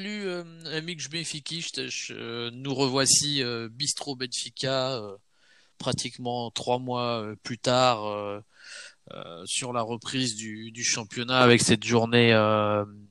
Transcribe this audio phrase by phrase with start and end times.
[0.00, 0.44] Salut euh,
[0.78, 1.02] Amik
[2.10, 5.14] euh, nous revoici euh, Bistro Benfica euh,
[5.76, 8.40] pratiquement trois mois plus tard
[9.44, 12.32] sur la reprise du, championnat avec cette journée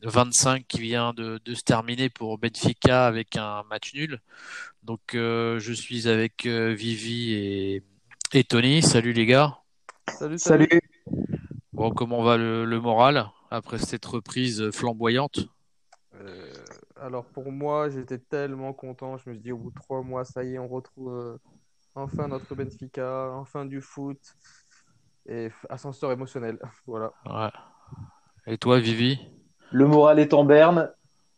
[0.02, 4.20] 25 qui vient de, se terminer pour Benfica avec un match nul.
[4.82, 7.84] Donc je suis avec Vivi et,
[8.34, 8.82] et, Tony.
[8.82, 9.60] Salut les gars.
[10.18, 10.40] Salut.
[10.40, 10.82] Salut.
[11.72, 15.50] Bon, comment va le, le moral après cette reprise flamboyante?
[17.02, 19.18] Alors pour moi, j'étais tellement content.
[19.18, 21.38] Je me suis dit, au bout de trois mois, ça y est, on retrouve euh,
[21.96, 24.20] enfin notre Benfica, enfin du foot.
[25.28, 26.60] Et ascenseur émotionnel.
[26.88, 27.12] voilà.
[28.48, 29.20] Et toi, Vivi?
[29.72, 30.92] Le moral est en berne.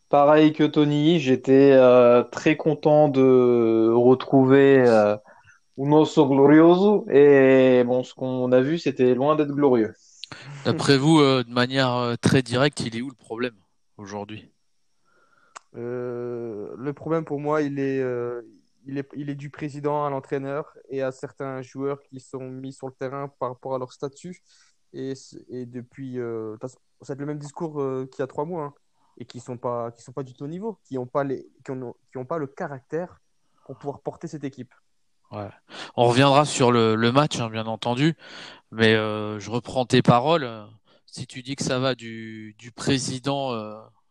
[0.09, 5.15] Pareil que Tony, j'étais euh, très content de retrouver euh,
[5.77, 7.05] Unoso Glorioso.
[7.09, 9.93] Et bon, ce qu'on a vu, c'était loin d'être glorieux.
[10.65, 13.55] D'après vous, de manière très directe, il est où le problème
[13.97, 14.50] aujourd'hui?
[15.75, 18.41] Euh, le problème pour moi, il est, euh,
[18.85, 22.73] il est, il est du président à l'entraîneur et à certains joueurs qui sont mis
[22.73, 24.41] sur le terrain par rapport à leur statut.
[24.93, 25.13] Et,
[25.49, 26.57] et depuis, euh,
[27.01, 27.73] c'est le même discours
[28.09, 28.73] qu'il y a trois mois, hein,
[29.17, 31.49] et qui sont, pas, qui sont pas du tout au niveau, qui n'ont pas, les,
[31.63, 33.21] qui ont, qui ont pas le caractère
[33.65, 34.73] pour pouvoir porter cette équipe.
[35.31, 35.49] Ouais.
[35.95, 38.15] On reviendra sur le, le match, hein, bien entendu,
[38.71, 40.67] mais je reprends tes paroles.
[41.05, 43.53] Si tu dis que ça va du, du président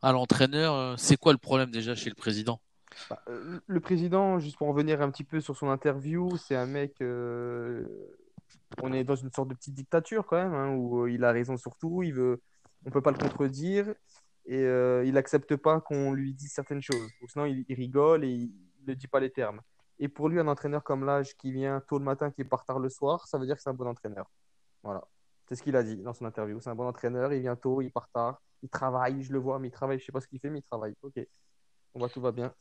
[0.02, 0.74] à l'entraîneur.
[0.74, 2.60] Euh, c'est quoi le problème déjà chez le président?
[3.08, 6.66] Bah, euh, Le président, juste pour revenir un petit peu sur son interview, c'est un
[6.66, 7.00] mec.
[7.00, 7.84] Euh,
[8.82, 11.56] on est dans une sorte de petite dictature quand même, hein, où il a raison
[11.56, 12.02] sur tout.
[12.02, 12.40] Il veut,
[12.84, 13.94] on peut pas le contredire
[14.46, 14.62] et
[15.06, 17.08] il accepte pas qu'on lui dise certaines choses.
[17.28, 18.52] sinon, il, rigole et il
[18.86, 19.60] ne dit pas les termes.
[19.98, 22.78] Et pour lui, un entraîneur comme l'âge qui vient tôt le matin, qui part tard
[22.78, 24.28] le soir, ça veut dire que c'est un bon entraîneur.
[24.82, 25.02] Voilà.
[25.50, 26.60] C'est ce qu'il a dit dans son interview.
[26.60, 29.58] C'est un bon entraîneur, il vient tôt, il part tard il travaille, je le vois,
[29.58, 30.94] mais il travaille, je sais pas ce qu'il fait, mais il travaille.
[31.02, 31.14] Ok,
[31.94, 32.54] on voit, tout va bien.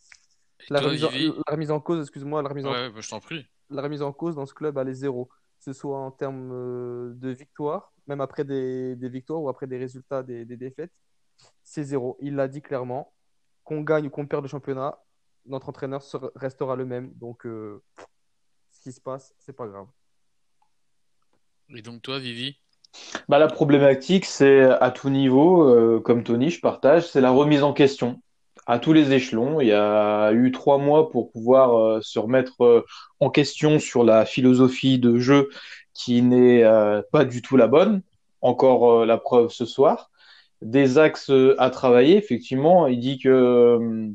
[0.70, 2.72] La, remise en, cause, excuse-moi, la remise en...
[2.72, 3.48] Bah, je t'en prie.
[3.70, 5.26] La remise en cause dans ce club, elle est zéro.
[5.26, 9.78] Que ce soit en termes euh, de victoire, même après des, victoires ou après des
[9.78, 10.92] résultats des, défaites,
[11.64, 12.18] c'est zéro.
[12.22, 13.14] Il l'a dit clairement.
[13.64, 14.98] Qu'on gagne ou qu'on perde le championnat,
[15.46, 16.02] notre entraîneur
[16.36, 17.14] restera le même.
[17.14, 17.84] Donc, euh,
[18.72, 19.88] ce qui se passe, c'est pas grave.
[21.70, 22.58] Et donc, toi, Vivi?
[23.28, 27.64] Bah, la problématique, c'est à tout niveau, euh, comme Tony, je partage, c'est la remise
[27.64, 28.22] en question
[28.68, 29.62] à tous les échelons.
[29.62, 32.86] Il y a eu trois mois pour pouvoir euh, se remettre euh,
[33.20, 35.50] en question sur la philosophie de jeu
[35.94, 36.64] qui n'est
[37.12, 38.02] pas du tout la bonne.
[38.42, 40.10] Encore la preuve ce soir.
[40.62, 42.88] Des axes à travailler, effectivement.
[42.88, 44.10] Il dit que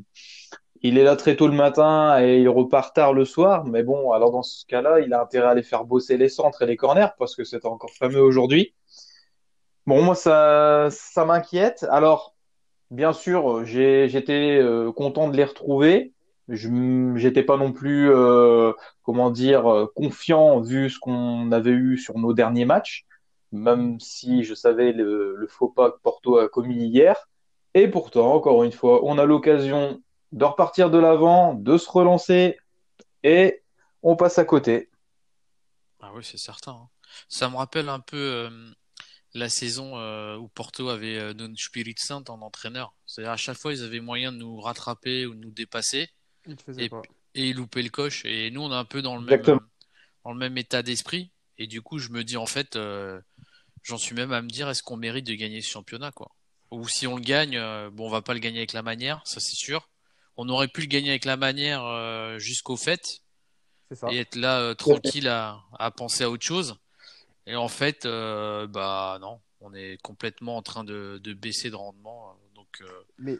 [0.81, 3.65] il est là très tôt le matin et il repart tard le soir.
[3.65, 6.61] Mais bon, alors dans ce cas-là, il a intérêt à aller faire bosser les centres
[6.61, 8.73] et les corners parce que c'est encore fameux aujourd'hui.
[9.85, 11.85] Bon, moi, ça, ça m'inquiète.
[11.89, 12.35] Alors,
[12.91, 16.13] bien sûr, j'étais euh, content de les retrouver.
[16.47, 21.97] Je n'étais pas non plus, euh, comment dire, euh, confiant vu ce qu'on avait eu
[21.97, 23.05] sur nos derniers matchs,
[23.51, 27.27] même si je savais le, le faux pas que Porto a commis hier.
[27.73, 30.01] Et pourtant, encore une fois, on a l'occasion
[30.35, 32.59] de repartir de l'avant, de se relancer,
[33.23, 33.63] et
[34.03, 34.91] on passe à côté.
[36.01, 36.73] Ah oui, c'est certain.
[36.73, 36.89] Hein.
[37.27, 38.47] Ça me rappelle un peu
[39.33, 42.95] la saison euh, où Porto avait euh, non Spirit Saint en entraîneur.
[43.05, 46.09] C'est-à-dire à chaque fois, ils avaient moyen de nous rattraper ou de nous dépasser.
[46.77, 46.89] et,
[47.35, 48.23] et, ils loupaient le coche.
[48.25, 51.31] Et nous, on est un peu dans le même, dans le même état d'esprit.
[51.57, 53.19] Et du coup, je me dis, en fait, euh,
[53.83, 56.31] j'en suis même à me dire, est-ce qu'on mérite de gagner ce championnat, quoi?
[56.71, 57.57] Ou si on le gagne,
[57.91, 59.87] bon, on va pas le gagner avec la manière, ça c'est sûr.
[60.37, 63.21] On aurait pu le gagner avec la manière jusqu'au fait.
[64.09, 66.77] Et être là tranquille à, à penser à autre chose.
[67.47, 71.75] Et en fait, euh, bah non, on est complètement en train de, de baisser de
[71.75, 72.29] rendement.
[72.29, 73.37] Euh, donc, euh, Mais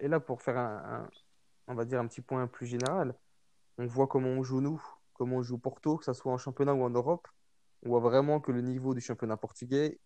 [0.00, 1.08] et, là, pour faire un,
[1.66, 3.14] on va dire un petit point plus général,
[3.78, 4.82] on voit comment on joue nous,
[5.12, 7.28] comment on joue Porto, que ce soit en championnat ou en Europe.
[7.84, 9.98] On voit vraiment que le niveau du championnat portugais,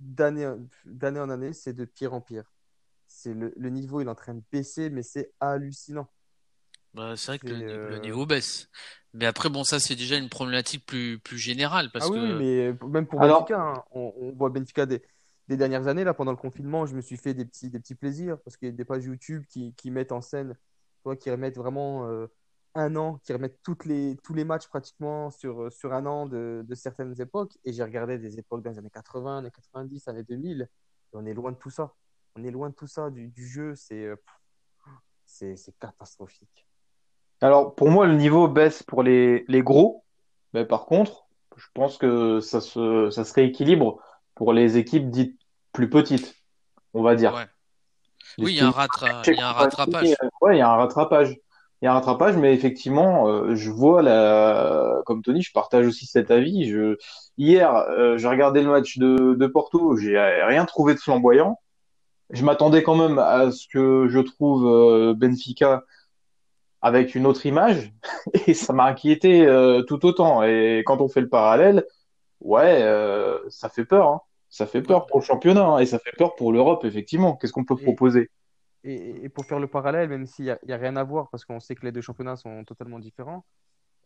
[0.00, 2.50] d'année en année, c'est de pire en pire.
[3.12, 6.08] C'est le, le niveau, il est en train de baisser, mais c'est hallucinant.
[6.94, 8.68] Bah, c'est vrai que le, niveau baisse.
[9.12, 11.90] Mais après, bon, ça, c'est déjà une problématique plus, plus générale.
[11.92, 15.02] Parce ah oui, mais même pour Benfica, hein, on, voit Benfica des,
[15.48, 17.96] des, dernières années, là, pendant le confinement, je me suis fait des petits, des petits
[17.96, 20.56] plaisirs parce qu'il y a des pages YouTube qui, qui mettent en scène,
[21.02, 22.28] toi, qui remettent vraiment euh,
[22.76, 26.64] un an, qui remettent toutes les, tous les matchs pratiquement sur, sur un an de,
[26.64, 27.58] de certaines époques.
[27.64, 30.62] Et j'ai regardé des époques dans les années 80, années 90, années 2000.
[30.62, 31.92] Et on est loin de tout ça.
[32.36, 33.74] On est loin de tout ça, du, du jeu.
[33.74, 34.16] C'est euh,
[35.24, 36.66] c'est catastrophique.
[37.40, 40.04] Alors, pour moi, le niveau baisse pour les, les gros.
[40.52, 44.02] Mais par contre, je pense que ça se, ça se rééquilibre
[44.34, 45.38] pour les équipes dites
[45.72, 46.34] plus petites,
[46.94, 47.46] on va dire.
[48.38, 49.22] Oui, il y a un, rattra...
[49.26, 50.14] il y a un rattrapage.
[50.40, 51.36] Ouais, il y a un rattrapage.
[51.80, 55.86] Il y a un rattrapage, mais effectivement, euh, je vois la, comme Tony, je partage
[55.86, 56.68] aussi cet avis.
[56.68, 56.98] Je,
[57.38, 61.58] hier, euh, j'ai regardé le match de, de Porto, j'ai rien trouvé de flamboyant.
[62.30, 65.84] Je m'attendais quand même à ce que je trouve euh, Benfica
[66.82, 67.92] avec une autre image,
[68.46, 69.46] et ça m'a inquiété
[69.86, 70.42] tout autant.
[70.42, 71.84] Et quand on fait le parallèle,
[72.40, 72.80] ouais,
[73.48, 74.08] ça fait peur.
[74.08, 74.20] Hein.
[74.48, 77.36] Ça fait peur pour le championnat hein, et ça fait peur pour l'Europe, effectivement.
[77.36, 78.30] Qu'est-ce qu'on peut proposer?
[78.82, 81.60] et, pour faire le parallèle, même s'il n'y a, a, rien à voir, parce qu'on
[81.60, 83.44] sait que les deux championnats sont totalement différents,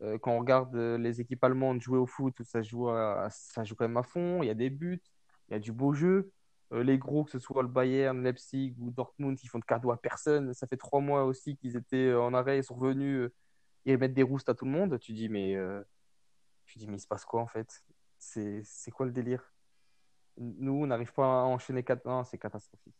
[0.02, 2.88] euh, quand on regarde euh, les équipes allemandes jouer au foot, ça joue,
[3.30, 5.02] ça joue quand même à fond, il y a des buts,
[5.48, 6.32] il y a du beau jeu.
[6.72, 9.90] Euh, les gros, que ce soit le Bayern, Leipzig ou Dortmund, ils font de cadeaux
[9.90, 10.54] à personne.
[10.54, 13.30] Ça fait trois mois aussi qu'ils étaient en arrêt, ils sont revenus,
[13.84, 14.98] ils mettent des roustes à tout le monde.
[14.98, 15.56] Tu dis, mais,
[16.66, 17.84] tu dis, mais il se passe quoi en fait?
[18.18, 19.52] C'est quoi le délire?
[20.38, 22.02] Nous, on n'arrive pas à enchaîner quatre.
[22.26, 22.94] c'est catastrophique.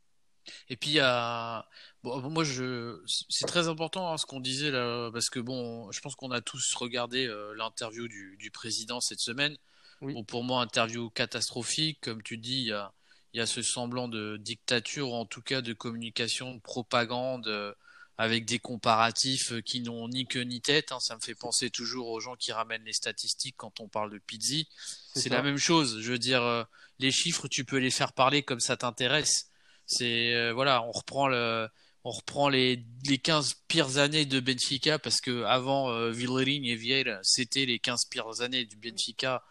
[0.68, 1.66] Et puis a,
[2.02, 6.00] bon, moi je, c'est très important hein, ce qu'on disait là, parce que bon, je
[6.00, 9.56] pense qu'on a tous regardé euh, l'interview du, du, président cette semaine.
[10.02, 12.92] Bon, pour moi, interview catastrophique, comme tu dis, il y a,
[13.34, 17.48] il y a ce semblant de dictature, ou en tout cas de communication, de propagande,
[17.48, 17.72] euh,
[18.16, 20.92] avec des comparatifs euh, qui n'ont ni queue ni tête.
[20.92, 21.00] Hein.
[21.00, 24.18] Ça me fait penser toujours aux gens qui ramènent les statistiques quand on parle de
[24.18, 24.68] Pizzi.
[25.14, 26.00] C'est la même chose.
[26.00, 26.66] Je veux dire,
[27.00, 29.50] les chiffres, tu peux les faire parler comme ça t'intéresse
[29.86, 31.68] c'est euh, voilà, on reprend le
[32.06, 37.18] on reprend les, les 15 pires années de Benfica parce que avant euh, et Vieira,
[37.22, 39.42] c'était les 15 pires années du Benfica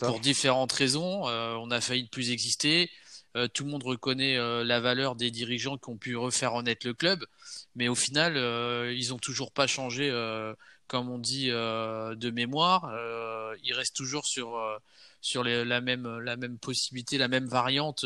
[0.00, 1.28] pour différentes raisons.
[1.28, 2.90] Euh, on a failli ne plus exister.
[3.38, 6.94] Euh, tout le monde reconnaît la valeur des dirigeants qui ont pu refaire honnête le
[6.94, 7.24] club,
[7.74, 8.36] mais au final,
[8.92, 10.10] ils ont toujours pas changé,
[10.86, 12.92] comme on dit, de mémoire.
[13.62, 14.58] ils restent toujours sur
[15.20, 18.04] sur les, la même la même possibilité, la même variante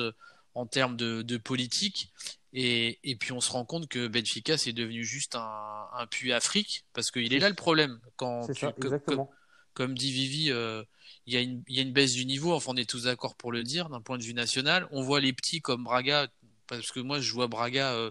[0.55, 2.13] en termes de, de politique.
[2.55, 6.35] Et, et, puis on se rend compte que Benfica c'est devenu juste un, un puits
[6.35, 7.99] Afrique parce qu'il est là le problème.
[8.17, 9.27] Quand tu, ça, comme,
[9.75, 10.83] comme, dit Vivi, euh,
[11.27, 12.53] il, y a une, il y a une baisse du niveau.
[12.53, 14.87] Enfin, on est tous d'accord pour le dire d'un point de vue national.
[14.91, 16.29] On voit les petits comme Braga
[16.67, 18.11] parce que moi je vois Braga euh,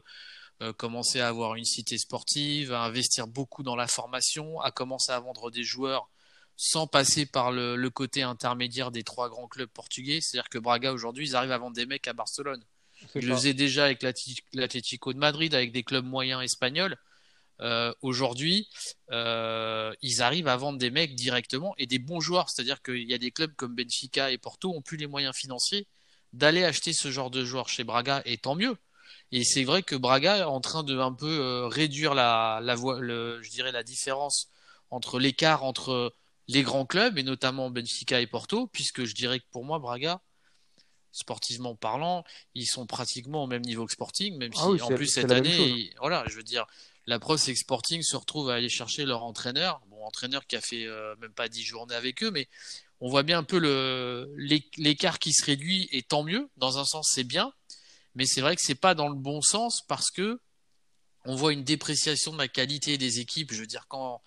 [0.61, 5.11] euh, commencer à avoir une cité sportive, à investir beaucoup dans la formation, à commencer
[5.11, 6.09] à vendre des joueurs
[6.55, 10.19] sans passer par le, côté intermédiaire des trois grands clubs portugais.
[10.21, 12.63] C'est-à-dire que Braga, aujourd'hui, ils arrivent à vendre des mecs à Barcelone.
[13.15, 14.03] Ils le faisaient déjà avec
[14.53, 16.97] l'Atlético de Madrid, avec des clubs moyens espagnols.
[17.61, 18.67] Euh, aujourd'hui,
[19.11, 22.49] euh, ils arrivent à vendre des mecs directement et des bons joueurs.
[22.49, 25.87] C'est-à-dire qu'il y a des clubs comme Benfica et Porto ont plus les moyens financiers
[26.33, 28.77] d'aller acheter ce genre de joueurs chez Braga, et tant mieux.
[29.33, 32.75] Et c'est vrai que Braga est en train de un peu euh, réduire la, la,
[32.75, 34.49] le, je dirais la différence
[34.89, 36.13] entre l'écart entre
[36.47, 40.21] les grands clubs, et notamment Benfica et Porto, puisque je dirais que pour moi, Braga,
[41.11, 42.23] sportivement parlant,
[42.55, 45.91] ils sont pratiquement au même niveau que Sporting, même ah si en plus cette année,
[45.99, 46.65] voilà, je veux dire,
[47.07, 50.55] la preuve c'est que Sporting se retrouve à aller chercher leur entraîneur, bon entraîneur qui
[50.55, 52.47] a fait euh, même pas dix journées avec eux, mais
[52.99, 53.57] on voit bien un peu
[54.77, 56.49] l'écart qui se réduit et tant mieux.
[56.57, 57.51] Dans un sens c'est bien,
[58.13, 60.39] mais c'est vrai que c'est pas dans le bon sens parce que
[61.25, 63.51] on voit une dépréciation de la qualité des équipes.
[63.51, 64.21] Je veux dire quand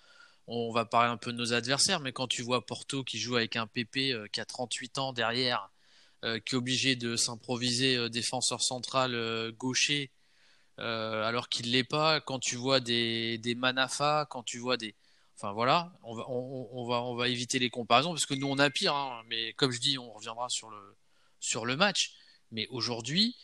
[0.47, 3.37] on va parler un peu de nos adversaires, mais quand tu vois Porto qui joue
[3.37, 5.71] avec un PP euh, qui a 38 ans derrière,
[6.25, 10.11] euh, qui est obligé de s'improviser défenseur central gaucher,
[10.77, 14.95] alors qu'il ne l'est pas, quand tu vois des, des Manafa, quand tu vois des.
[15.37, 18.57] Enfin voilà, on va, on, va, on va éviter les comparaisons, parce que nous on
[18.57, 20.95] a pire, hein, mais comme je dis, on reviendra sur le,
[21.39, 22.13] sur le match.
[22.51, 23.35] Mais aujourd'hui,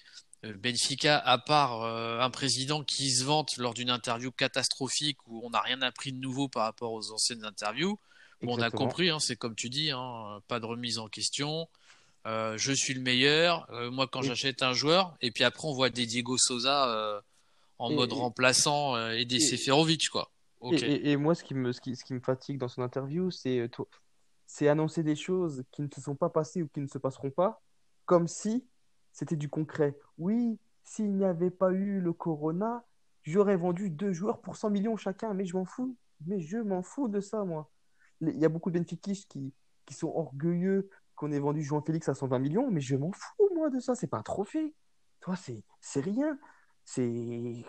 [0.46, 5.46] euh, Benfica, à part euh, un président qui se vante lors d'une interview catastrophique où
[5.46, 8.00] on n'a rien appris de nouveau par rapport aux anciennes interviews,
[8.44, 11.68] on a compris, hein, c'est comme tu dis, hein, pas de remise en question.
[12.28, 13.68] Euh, je suis le meilleur.
[13.92, 17.22] moi, quand j'achète un joueur, et puis après, on voit des Diego Souza
[17.80, 20.32] en mode remplaçant et des Seferovic, quoi.
[20.72, 23.68] Et, moi, ce qui, me, ce, qui, ce qui me fatigue dans son interview, c'est
[24.46, 27.32] c'est annoncer des choses qui ne se sont pas passées ou qui ne se passeront
[27.32, 27.64] pas,
[28.06, 28.68] comme si
[29.12, 29.98] c'était du concret.
[30.18, 32.86] Oui, s'il n'y avait pas eu le Corona,
[33.24, 35.96] j'aurais vendu deux joueurs pour 100 millions chacun, mais je m'en fous.
[36.28, 37.72] Mais je m'en fous de ça, moi.
[38.20, 39.54] Il y a beaucoup de Benfiquistes qui,
[39.86, 40.90] qui sont orgueilleux
[41.22, 43.94] qu'on ait vendu João Félix à 120 millions, mais je m'en fous, moi, de ça.
[43.94, 44.74] C'est pas un trophée.
[45.20, 46.40] Toi, c'est rien.
[46.84, 47.64] C'est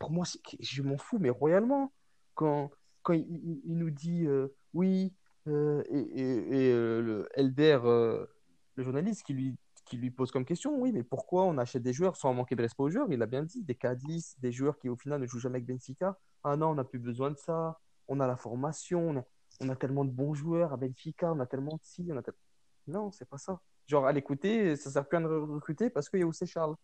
[0.00, 0.24] Pour moi,
[0.58, 1.92] je m'en fous, mais royalement.
[2.34, 5.14] Quand, quand il, nous dit euh, oui,
[5.46, 9.56] euh, et, euh, le Elder, le journaliste, qui lui
[9.86, 12.62] qui lui pose comme question, oui, mais pourquoi on achète des joueurs sans manquer de
[12.62, 13.10] respect aux joueurs?
[13.10, 15.66] Il a bien dit, des Cadiz, des joueurs qui au final ne jouent jamais avec
[15.66, 16.16] Benfica.
[16.44, 17.80] Ah non, on n'a plus besoin de ça.
[18.06, 19.24] On a la formation,
[19.60, 22.16] on a, tellement de bons joueurs à Benfica, on a tellement de si, on
[22.90, 23.60] Non, c'est pas ça.
[23.86, 26.76] Genre, à l'écouter, ça sert plus à recruter parce qu'il y a aussi Charles.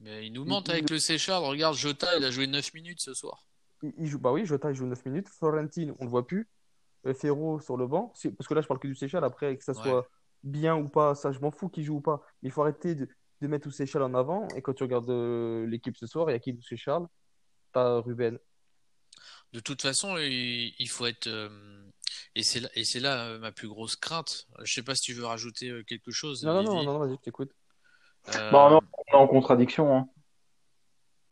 [0.00, 1.34] Mais il nous mente avec le Seychelles.
[1.36, 3.46] Regarde, Jota, il a joué 9 minutes ce soir.
[3.98, 5.28] Il, joue, bah oui, Jota, il joue 9 minutes.
[5.28, 6.48] Florentine, on le voit plus.
[7.06, 8.12] Euh, Ferro sur le banc.
[8.36, 9.24] Parce que là, je parle que du Seychelles.
[9.24, 10.08] Après, que ça soit
[10.42, 12.22] bien ou pas, ça, je m'en fous qu'il joue ou pas.
[12.42, 13.08] Il faut arrêter de,
[13.40, 14.48] de mettre tous Seychelles en avant.
[14.48, 17.06] Et quand tu regardes euh, l'équipe ce soir, il y a qui Seychelles
[17.72, 18.38] T'as Ruben.
[19.52, 21.28] De toute façon, il, faut être.
[21.28, 21.48] Euh,
[22.34, 24.46] et c'est là, et c'est là ma plus grosse crainte.
[24.62, 26.44] Je sais pas si tu veux rajouter quelque chose.
[26.44, 27.50] Non, non, non, non, vas-y, je t'écoute.
[28.34, 28.50] Euh...
[28.50, 29.96] Bah, on est en contradiction.
[29.96, 30.08] Hein.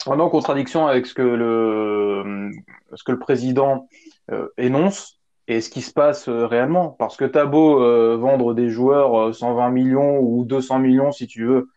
[0.07, 2.51] On est en contradiction avec ce que le,
[2.95, 3.89] ce que le président
[4.31, 6.91] euh, énonce et ce qui se passe euh, réellement.
[6.91, 11.45] Parce que t'as beau euh, vendre des joueurs 120 millions ou 200 millions si tu
[11.45, 11.71] veux,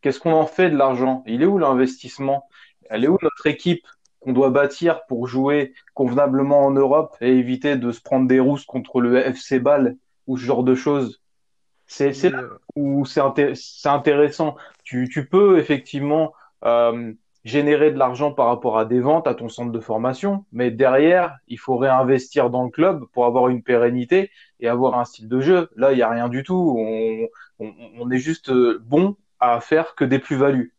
[0.00, 1.22] qu'est-ce qu'on en fait de l'argent?
[1.26, 2.48] Il est où l'investissement?
[2.88, 3.86] Elle est où notre équipe?
[4.20, 8.64] Qu'on doit bâtir pour jouer convenablement en Europe et éviter de se prendre des rousses
[8.64, 9.96] contre le FC Ball
[10.26, 11.20] ou ce genre de choses
[11.90, 13.20] c'est là euh, où c'est
[13.84, 14.56] intéressant.
[14.84, 16.32] Tu, tu, peux effectivement
[16.64, 17.12] euh,
[17.44, 21.36] générer de l'argent par rapport à des ventes à ton centre de formation, mais derrière,
[21.48, 25.40] il faut réinvestir dans le club pour avoir une pérennité et avoir un style de
[25.40, 25.68] jeu.
[25.76, 26.76] Là, il n'y a rien du tout.
[26.78, 27.26] On,
[27.58, 30.72] on, on, est juste euh, bon à faire que des plus-values.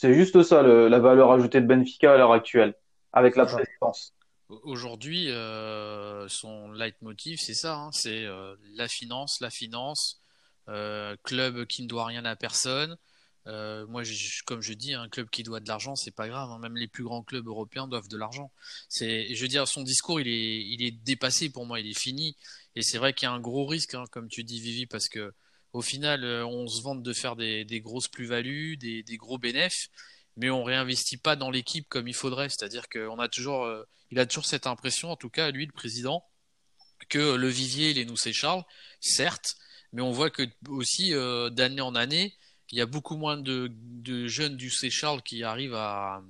[0.00, 2.74] C'est juste ça, le, la valeur ajoutée de Benfica à l'heure actuelle,
[3.12, 4.14] avec la présidence.
[4.48, 10.22] Aujourd'hui, euh, son leitmotiv, c'est ça, hein, c'est euh, la finance, la finance,
[10.70, 12.96] euh, club qui ne doit rien à personne.
[13.46, 14.02] Euh, moi,
[14.46, 16.48] comme je dis, un club qui doit de l'argent, c'est pas grave.
[16.50, 16.58] Hein.
[16.60, 18.50] Même les plus grands clubs européens doivent de l'argent.
[18.88, 21.78] C'est, je veux dire, son discours, il est, il est dépassé pour moi.
[21.78, 22.38] Il est fini.
[22.74, 25.10] Et c'est vrai qu'il y a un gros risque, hein, comme tu dis, Vivi, parce
[25.10, 25.34] que
[25.72, 29.88] au final, euh, on se vante de faire des, grosses plus-values, des, gros bénéfices,
[30.36, 32.48] mais on réinvestit pas dans l'équipe comme il faudrait.
[32.48, 33.68] C'est-à-dire qu'on a toujours,
[34.10, 36.24] il a toujours cette impression, en tout cas, lui, le président,
[37.08, 38.64] que le vivier, il est nous, c'est Charles,
[39.00, 39.56] certes,
[39.92, 42.36] mais on voit que aussi euh, d'année en année,
[42.70, 43.72] il y a beaucoup moins de,
[44.26, 46.22] jeunes du C Charles qui arrivent à,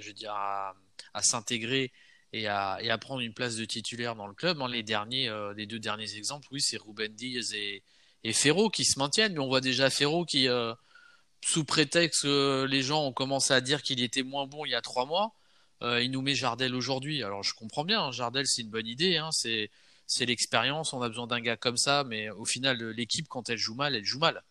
[0.00, 0.74] je veux à,
[1.20, 1.92] s'intégrer
[2.32, 4.60] et à, prendre une place de titulaire dans le club.
[4.62, 7.82] Hein, les derniers, euh, deux derniers exemples, oui, c'est Ruben Diaz et,
[8.24, 10.74] et Ferro qui se maintiennent, mais on voit déjà Ferro qui, euh,
[11.44, 14.74] sous prétexte que les gens ont commencé à dire qu'il était moins bon il y
[14.74, 15.34] a trois mois,
[15.80, 17.24] il nous met Jardel aujourd'hui.
[17.24, 19.68] Alors je comprends bien, hein, Jardel c'est une bonne idée, hein, c'est
[20.06, 23.58] c'est l'expérience, on a besoin d'un gars comme ça, mais au final, l'équipe, quand elle
[23.58, 24.42] joue mal, elle joue mal.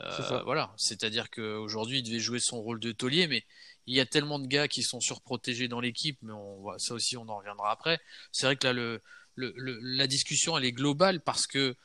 [0.00, 3.44] Euh, voilà, c'est-à-dire qu'aujourd'hui, il devait jouer son rôle de taulier, mais
[3.86, 7.16] il y a tellement de gars qui sont surprotégés dans l'équipe, mais on, ça aussi,
[7.16, 8.00] on en reviendra après.
[8.32, 9.00] C'est vrai que là, le,
[9.36, 11.76] la discussion, elle est globale parce que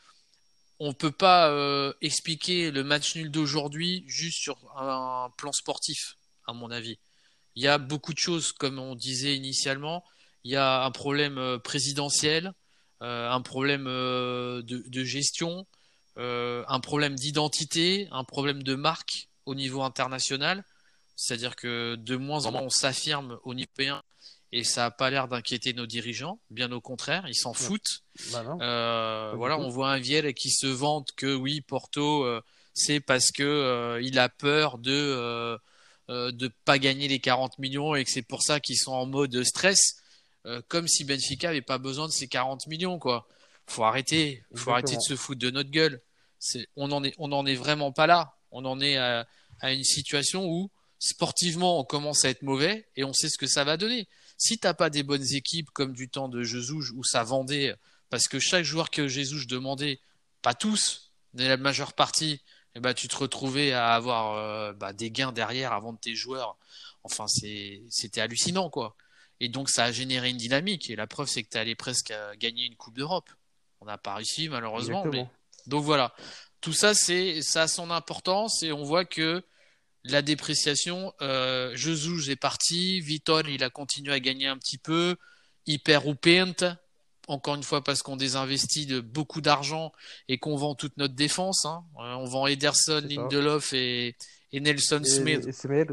[0.80, 6.16] on peut pas euh, expliquer le match nul d'aujourd'hui juste sur un plan sportif,
[6.46, 7.00] à mon avis.
[7.56, 10.04] Il y a beaucoup de choses, comme on disait initialement.
[10.44, 12.54] Il y a un problème euh, présidentiel,
[13.02, 15.66] euh, un problème de, gestion,
[16.18, 20.64] euh, un problème d'identité, un problème de marque au niveau international.
[21.16, 24.04] C'est-à-dire que de moins en moins on s'affirme au niveau européen
[24.52, 26.40] et ça n'a pas l'air d'inquiéter nos dirigeants.
[26.50, 28.04] Bien au contraire, ils s'en foutent.
[28.32, 28.44] Bah
[29.36, 32.26] voilà, on voit un Viel qui se vante que oui, Porto,
[32.74, 35.60] c'est parce que il a peur de
[36.10, 39.44] ne pas gagner les 40 millions et que c'est pour ça qu'ils sont en mode
[39.44, 39.98] stress.
[40.48, 43.28] Euh, comme si Benfica avait pas besoin de ces 40 millions, quoi.
[43.66, 46.02] Faut arrêter, faut arrêter de se foutre de notre gueule.
[46.78, 48.38] on en est, on en est vraiment pas là.
[48.52, 49.28] On en est à,
[49.64, 53.66] une situation où sportivement on commence à être mauvais et on sait ce que ça
[53.66, 54.08] va donner.
[54.38, 57.76] Si t'as pas des bonnes équipes comme du temps de Jesus où ça vendait,
[58.10, 60.00] parce que chaque joueur que Jesus demandait,
[60.42, 62.42] pas tous, mais la majeure partie,
[62.76, 66.16] eh ben, tu te retrouvais à avoir euh, bah, des gains derrière avant de tes
[66.16, 66.58] joueurs.
[67.04, 68.96] Enfin, c'était hallucinant, quoi.
[69.40, 70.90] Et donc, ça a généré une dynamique.
[70.90, 73.30] Et la preuve, c'est que tu allé presque gagner une Coupe d'Europe.
[73.82, 75.06] On n'a pas réussi, malheureusement.
[75.06, 75.28] Mais...
[75.68, 76.14] Donc voilà.
[76.62, 78.64] Tout ça, c'est ça a son importance.
[78.64, 79.44] Et on voit que
[80.12, 83.00] la dépréciation, euh, Jesus est parti.
[83.02, 85.16] Vitor, il a continué à gagner un petit peu.
[85.66, 86.16] Hyper ou
[87.28, 89.92] Encore une fois, parce qu'on désinvestit de beaucoup d'argent
[90.30, 91.66] et qu'on vend toute notre défense.
[91.66, 91.84] Hein.
[92.00, 94.16] Euh, on vend Ederson, Lindelof et,
[94.54, 95.46] et Nelson Smith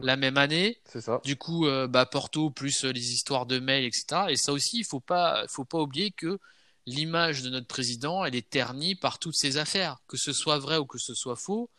[0.03, 0.79] la même année.
[0.95, 1.21] Ça.
[1.25, 4.27] Du coup, euh, bah, Porto plus les histoires de mail, etc.
[4.29, 6.39] Et ça aussi, il faut pas, faut pas oublier que
[6.87, 10.77] l'image de notre président, elle est ternie par toutes ces affaires, que ce soit vrai
[10.77, 11.71] ou que ce soit faux.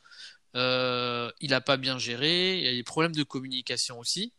[0.55, 4.33] Euh, il n'a pas bien géré, il y a des problèmes de communication aussi.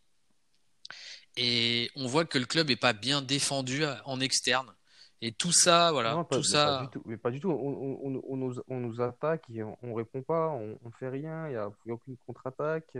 [1.35, 4.73] Et on voit que le club n'est pas bien défendu en externe.
[5.21, 6.65] Et tout ça, voilà, tout ça.
[6.65, 7.49] Pas du tout, mais pas du tout.
[7.49, 11.09] On, on, on, nous, on nous, attaque et on, ne répond pas, on, ne fait
[11.09, 12.97] rien, il n'y a, aucune contre-attaque.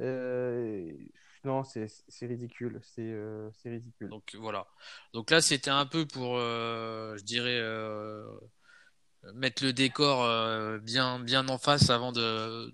[0.00, 0.92] Euh,
[1.44, 1.88] non, c'est
[2.22, 4.08] ridicule, euh, c'est ridicule.
[4.08, 4.66] Donc voilà.
[5.12, 7.60] Donc là, c'était un peu pour, euh, je dirais,
[9.34, 10.26] mettre le décor
[10.80, 12.72] bien, bien en face avant de,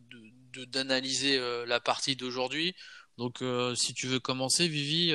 [0.66, 2.74] d'analyser la partie d'aujourd'hui.
[3.18, 3.42] Donc,
[3.74, 5.14] si tu veux commencer, Vivi,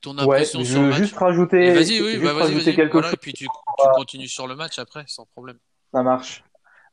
[0.00, 0.98] ton impression sur le match.
[0.98, 3.12] Juste rajouter, vas-y, oui, bah, rajouter quelque chose.
[3.12, 5.58] Et puis tu, tu continues sur le match après, sans problème.
[5.92, 6.44] Ça marche.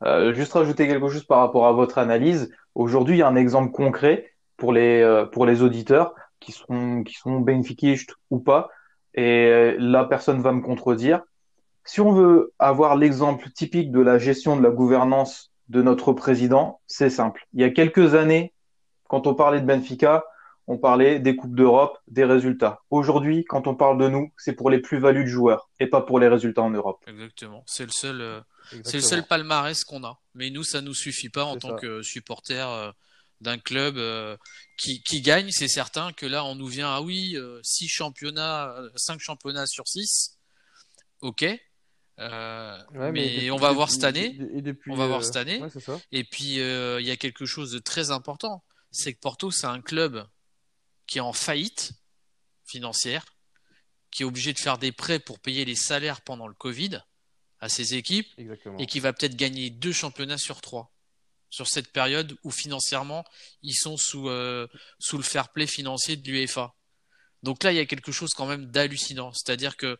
[0.04, 2.52] Euh, juste rajouter quelque chose par rapport à votre analyse.
[2.74, 7.02] Aujourd'hui, il y a un exemple concret pour les euh, pour les auditeurs qui sont
[7.02, 7.44] qui sont
[8.30, 8.68] ou pas.
[9.14, 11.22] Et la personne va me contredire.
[11.88, 16.82] Si on veut avoir l'exemple typique de la gestion de la gouvernance de notre président,
[16.86, 17.46] c'est simple.
[17.54, 18.52] Il y a quelques années,
[19.04, 20.26] quand on parlait de Benfica,
[20.66, 22.82] on parlait des Coupes d'Europe, des résultats.
[22.90, 26.18] Aujourd'hui, quand on parle de nous, c'est pour les plus-values de joueurs et pas pour
[26.18, 27.02] les résultats en Europe.
[27.06, 27.64] Exactement.
[27.66, 28.40] C'est le seul, euh,
[28.84, 30.20] c'est le seul palmarès qu'on a.
[30.34, 32.92] Mais nous, ça nous suffit pas en tant que supporter euh,
[33.40, 34.36] d'un club euh,
[34.76, 35.50] qui, qui, gagne.
[35.52, 40.38] C'est certain que là, on nous vient, ah oui, six championnats, cinq championnats sur six.
[41.22, 41.46] Ok.
[42.18, 44.38] Mais, on va voir cette année.
[44.88, 45.62] on va voir cette année.
[46.12, 49.80] et puis il y a quelque chose de très important, c'est que Porto, c'est un
[49.80, 50.26] club
[51.06, 51.92] qui est en faillite
[52.64, 53.24] financière,
[54.10, 57.00] qui est obligé de faire des prêts pour payer les salaires pendant le Covid
[57.60, 58.28] à ses équipes,
[58.78, 60.92] et qui va peut-être gagner deux championnats sur trois
[61.50, 63.24] sur cette période où financièrement
[63.62, 64.66] ils sont sous, euh,
[64.98, 66.74] sous le fair play financier de l'UEFA.
[67.42, 69.32] Donc là, il y a quelque chose quand même d'hallucinant.
[69.32, 69.98] C'est-à-dire que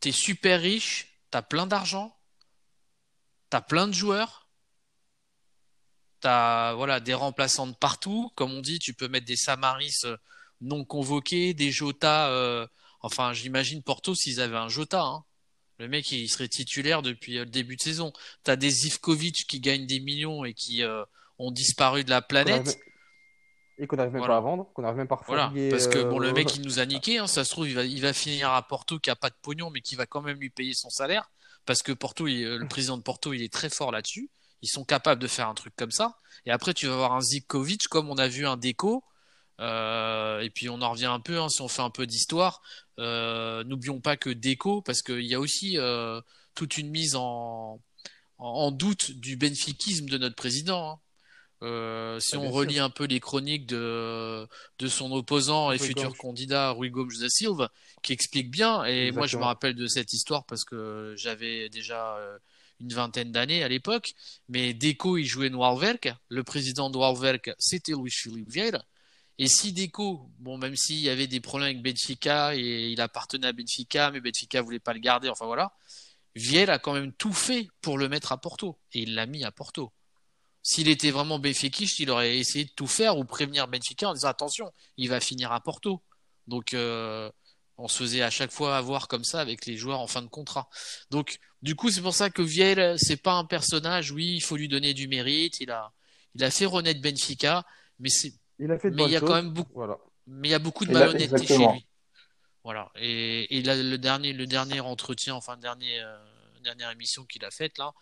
[0.00, 2.16] tu es super riche, tu as plein d'argent,
[3.50, 4.40] tu as plein de joueurs,
[6.20, 10.16] T'as voilà des remplaçants de partout, comme on dit, tu peux mettre des Samaris euh,
[10.60, 12.28] non convoqués, des Jota.
[12.28, 12.66] Euh,
[13.00, 15.02] enfin, j'imagine Porto s'ils avaient un Jota.
[15.02, 15.24] Hein.
[15.78, 18.12] Le mec, il serait titulaire depuis euh, le début de saison.
[18.44, 20.82] T'as des Ivkovic qui gagnent des millions et qui
[21.38, 22.78] ont disparu de la planète.
[23.80, 26.02] Et qu'on n'arrive même pas à vendre, qu'on n'arrive même pas à Voilà, parce que
[26.02, 27.18] bon, le mec, il nous a niqué.
[27.18, 27.26] Hein.
[27.26, 29.70] ça se trouve, il va, il va finir à Porto qui a pas de pognon,
[29.70, 31.30] mais qui va quand même lui payer son salaire.
[31.64, 34.30] Parce que Porto, le président de Porto, il est très fort là-dessus.
[34.62, 36.18] Ils sont capables de faire un truc comme ça.
[36.44, 39.02] Et après, tu vas avoir un Zivkovic comme on a vu un Deco.
[39.60, 42.62] Euh, et puis on en revient un peu, hein, si on fait un peu d'histoire.
[42.98, 46.20] Euh, n'oublions pas que Deco, parce qu'il y a aussi euh,
[46.54, 47.80] toute une mise en,
[48.38, 50.92] en, doute du benfiquisme de notre président.
[50.92, 50.98] Hein.
[51.62, 54.46] Si ah, on relit un peu les chroniques de,
[54.78, 57.70] de son opposant et futur candidat Rui Gomes da Silva,
[58.02, 62.18] qui explique bien, et moi je me rappelle de cette histoire parce que j'avais déjà
[62.80, 64.14] une vingtaine d'années à l'époque,
[64.48, 66.12] mais Deco, il jouait Noirwerk.
[66.28, 68.82] Le président de Noirwerk, c'était Luis Philippe Vieira.
[69.38, 73.46] Et si Deco, bon, même s'il y avait des problèmes avec Benfica et il appartenait
[73.46, 75.72] à Benfica, mais Benfica voulait pas le garder, enfin voilà,
[76.34, 78.78] Vieira a quand même tout fait pour le mettre à Porto.
[78.92, 79.92] Et il l'a mis à Porto.
[80.62, 84.28] S'il était vraiment béfiquiste, il aurait essayé de tout faire ou prévenir Benfica en disant
[84.28, 86.02] attention, il va finir à Porto.
[86.46, 87.30] Donc, euh,
[87.78, 90.28] on se faisait à chaque fois avoir comme ça avec les joueurs en fin de
[90.28, 90.68] contrat.
[91.10, 94.12] Donc, du coup, c'est pour ça que Viel, c'est pas un personnage.
[94.12, 95.60] Oui, il faut lui donner du mérite.
[95.60, 95.92] Il a,
[96.34, 97.64] il a fait renaître Benfica,
[97.98, 99.96] mais c'est, il a fait mais il y a quand même beaucoup, voilà.
[100.26, 101.86] mais il y a beaucoup de malhonnêteté chez lui.
[102.64, 102.90] Voilà.
[102.96, 106.18] Et, et le dernier, le dernier entretien, enfin, dernier, euh,
[106.62, 107.92] dernière émission qu'il a faite là,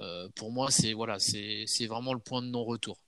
[0.00, 2.98] euh, pour moi, c'est voilà, c'est, vraiment le point de non-retour.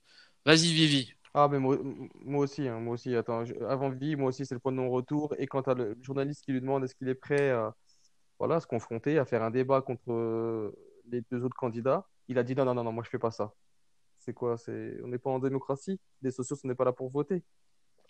[0.45, 1.13] Vas-y, Vivi.
[1.33, 1.77] Ah, mais moi,
[2.25, 3.15] aussi, hein, moi aussi.
[3.15, 5.33] Attends, avant Vivi, moi aussi, c'est le point de non-retour.
[5.37, 7.75] Et quand tu le journaliste qui lui demande est-ce qu'il est prêt à
[8.39, 10.75] voilà, se confronter, à faire un débat contre euh,
[11.05, 12.07] les deux autres candidats.
[12.27, 13.53] Il a dit non, non, non, non moi je fais pas ça.
[14.19, 14.99] C'est quoi c'est...
[15.03, 15.99] On n'est pas en démocratie.
[16.21, 17.43] Les sociaux, ce n'est pas là pour voter.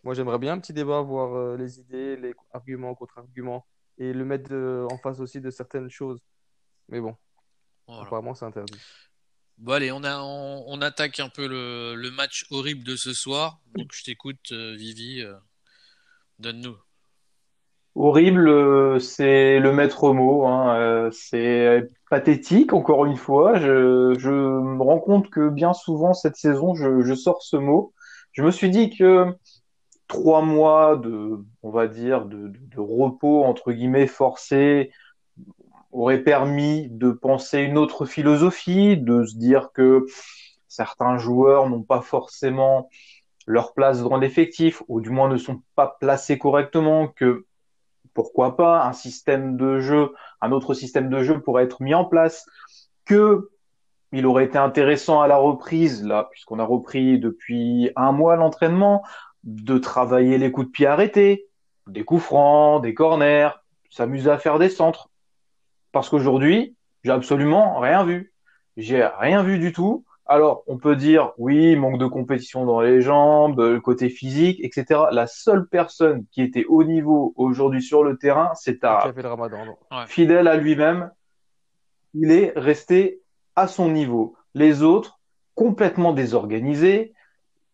[0.04, 3.68] Moi, j'aimerais bien un petit débat, voir euh, les idées, les arguments, contre-arguments,
[3.98, 4.54] et le mettre
[4.92, 6.20] en face aussi de certaines choses.
[6.90, 7.16] Mais bon,
[8.00, 8.80] apparemment, c'est interdit.
[9.58, 13.60] Bon, allez, on, a, on, attaque un peu le, le, match horrible de ce soir.
[13.76, 15.24] Donc, je t'écoute, euh, Vivi.
[16.40, 16.78] Donne-nous.
[17.94, 20.46] Horrible, euh, c'est le maître mot.
[20.48, 23.60] Hein, euh, c'est pathétique, encore une fois.
[23.60, 27.94] Je, je, me rends compte que bien souvent cette saison, je, je, sors ce mot.
[28.32, 29.36] Je me suis dit que
[30.08, 34.92] trois mois de, on va dire, de, de, repos entre guillemets forcé
[35.92, 40.06] aurait permis de penser une autre philosophie, de se dire que
[40.68, 42.90] certains joueurs n'ont pas forcément
[43.48, 47.46] leur place dans l'effectif, ou du moins ne sont pas placés correctement, que
[48.14, 52.06] pourquoi pas un système de jeu, un autre système de jeu pourrait être mis en
[52.06, 52.46] place,
[53.06, 53.50] que
[54.14, 59.04] il aurait été intéressant à la reprise, là, puisqu'on a repris depuis un mois l'entraînement,
[59.44, 61.48] de travailler les coups de pied arrêtés,
[61.88, 63.52] des coups francs, des corners,
[63.90, 65.10] s'amuser à faire des centres.
[65.92, 68.34] Parce qu'aujourd'hui, j'ai absolument rien vu.
[68.78, 70.06] J'ai rien vu du tout.
[70.26, 75.02] Alors, on peut dire, oui, manque de compétition dans les jambes, le côté physique, etc.
[75.12, 79.12] La seule personne qui était au niveau aujourd'hui sur le terrain, c'est Tara.
[80.08, 81.12] Fidèle à lui-même,
[82.14, 83.20] il est resté
[83.56, 84.36] à son niveau.
[84.54, 85.20] Les autres,
[85.56, 87.14] complètement désorganisé.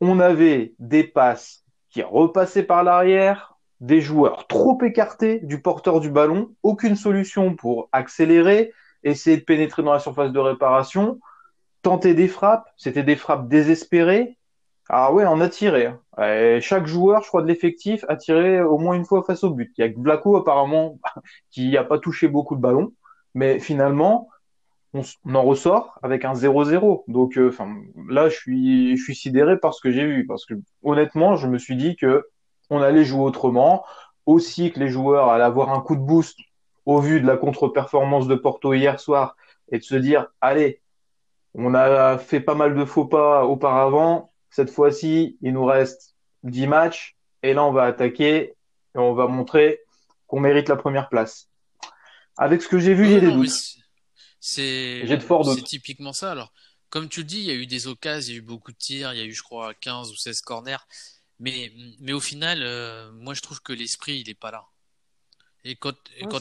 [0.01, 6.09] On avait des passes qui repassaient par l'arrière, des joueurs trop écartés du porteur du
[6.09, 11.19] ballon, aucune solution pour accélérer, essayer de pénétrer dans la surface de réparation,
[11.81, 14.37] tenter des frappes, c'était des frappes désespérées.
[14.89, 15.87] Ah ouais, on a tiré.
[16.17, 16.59] Hein.
[16.61, 19.71] chaque joueur, je crois, de l'effectif a tiré au moins une fois face au but.
[19.77, 20.97] Il y a que apparemment,
[21.51, 22.93] qui n'a pas touché beaucoup de ballons.
[23.35, 24.29] Mais finalement,
[24.93, 25.01] on,
[25.33, 27.03] en ressort avec un 0-0.
[27.07, 27.51] Donc, euh,
[28.09, 30.25] là, je suis, je suis sidéré par ce que j'ai vu.
[30.25, 32.25] Parce que, honnêtement, je me suis dit que
[32.69, 33.85] on allait jouer autrement.
[34.25, 36.37] Aussi que les joueurs allaient avoir un coup de boost
[36.85, 39.35] au vu de la contre-performance de Porto hier soir
[39.71, 40.81] et de se dire, allez,
[41.53, 44.31] on a fait pas mal de faux pas auparavant.
[44.49, 48.55] Cette fois-ci, il nous reste 10 matchs et là, on va attaquer
[48.95, 49.81] et on va montrer
[50.27, 51.49] qu'on mérite la première place.
[52.37, 53.49] Avec ce que j'ai vu, j'ai des doutes.
[54.39, 55.03] C'est
[55.65, 56.31] typiquement ça.
[56.31, 56.51] Alors,
[56.89, 58.71] comme tu le dis, il y a eu des occasions, il y a eu beaucoup
[58.71, 60.85] de tirs, il y a eu, je crois, 15 ou 16 corners.
[61.39, 64.65] Mais, mais au final, euh, moi, je trouve que l'esprit, il n'est pas là.
[65.63, 65.93] Et quand,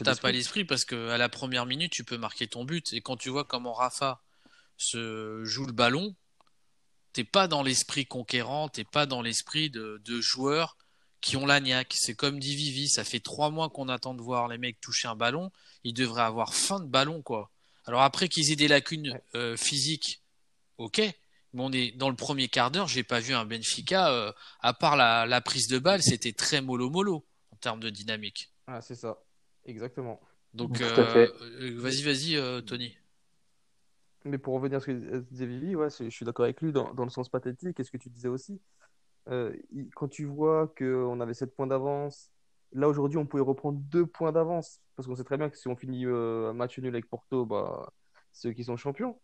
[0.03, 2.93] n'as pas l'esprit, parce qu'à la première minute, tu peux marquer ton but.
[2.93, 4.23] Et quand tu vois comment Rafa
[4.77, 6.15] se joue le ballon,
[7.13, 10.77] t'es pas dans l'esprit conquérant, t'es pas dans l'esprit de, de, joueurs
[11.21, 11.95] qui ont la niaque.
[11.99, 15.09] C'est comme dit Vivi, ça fait trois mois qu'on attend de voir les mecs toucher
[15.09, 15.51] un ballon.
[15.83, 17.51] Ils devraient avoir fin de ballon, quoi.
[17.87, 20.21] Alors après qu'ils aient des lacunes euh, physiques,
[20.79, 21.01] ok.
[21.53, 24.75] Mais on est dans le premier quart d'heure, j'ai pas vu un Benfica, euh, à
[24.75, 28.53] part la, la, prise de balle, c'était très mollo mollo en termes de dynamique.
[28.67, 29.23] Ah, c'est ça,
[29.65, 30.21] exactement.
[30.55, 31.29] Donc, euh,
[31.77, 32.97] vas-y, vas-y, Tony.
[34.25, 36.93] Mais pour revenir à ce que disait Vivi, ouais, je suis d'accord avec lui dans,
[36.95, 38.61] dans, le sens pathétique, et ce que tu disais aussi.
[39.27, 42.31] quand tu vois qu'on avait 7 points d'avance,
[42.73, 45.69] là aujourd'hui on pouvait reprendre 2 points d'avance, parce qu'on sait très bien que si
[45.69, 47.93] on finit un match nul avec Porto, bah,
[48.37, 49.19] c'est eux qui sont champions.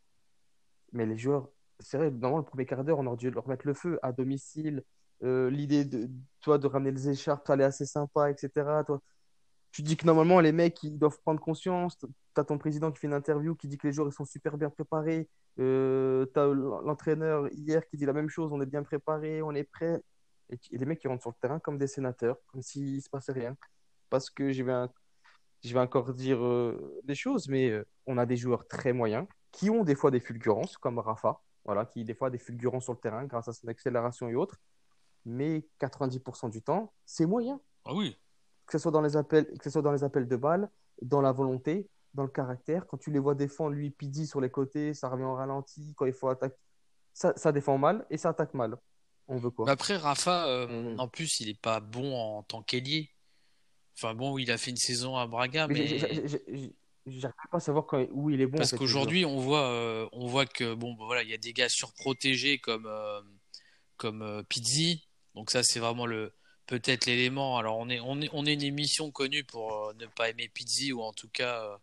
[0.92, 1.48] Mais les joueurs,
[1.80, 4.12] c'est vrai, normalement, le premier quart d'heure, on aurait dû leur mettre le feu à
[4.12, 4.82] domicile.
[5.22, 8.50] Euh, l'idée de, toi, de ramener les écharpes, ça allait assez sympa, etc.
[8.86, 9.00] Toi,
[9.72, 11.96] tu dis que normalement, les mecs, ils doivent prendre conscience.
[11.98, 12.06] Tu
[12.36, 14.58] as ton président qui fait une interview qui dit que les joueurs ils sont super
[14.58, 15.28] bien préparés.
[15.58, 19.54] Euh, tu as l'entraîneur hier qui dit la même chose on est bien préparé, on
[19.54, 20.00] est prêt.
[20.50, 23.08] Et, les mecs, ils rentrent sur le terrain comme des sénateurs, comme s'il ne se
[23.08, 23.56] passait rien.
[24.10, 24.86] Parce que je vais,
[25.64, 27.72] je encore dire euh, des choses, mais
[28.06, 31.86] on a des joueurs très moyens qui ont des fois des fulgurances, comme Rafa voilà,
[31.86, 34.56] qui des fois a des fulgurances sur le terrain grâce à son accélération et autres.
[35.24, 37.60] Mais 90% du temps, c'est moyen.
[37.84, 38.16] Ah oui.
[38.66, 40.68] Que ce soit dans les appels, que ce soit dans les appels de balles,
[41.00, 42.86] dans la volonté, dans le caractère.
[42.86, 45.94] Quand tu les vois défendre, lui, Pidi sur les côtés, ça revient en ralenti.
[45.96, 46.56] Quand il faut attaquer,
[47.12, 48.76] ça, ça défend mal et ça attaque mal.
[49.28, 49.70] On veut quoi?
[49.70, 51.00] Après, Rafa, euh, mm.
[51.00, 53.10] en plus, il n'est pas bon en tant qu'ailier.
[53.96, 56.00] Enfin bon, il a fait une saison à Braga, mais.
[57.06, 58.58] J'arrive pas à savoir où il est bon.
[58.58, 61.52] Parce qu'aujourd'hui, on voit, euh, on voit que bon, bah, voilà, il y a des
[61.52, 63.20] gars surprotégés comme euh,
[63.96, 65.04] comme euh, Pizzi.
[65.34, 66.32] Donc ça, c'est vraiment le
[66.66, 67.58] peut-être l'élément.
[67.58, 70.92] Alors on est on est on est une émission connue pour ne pas aimer Pizzi
[70.92, 71.78] ou en tout cas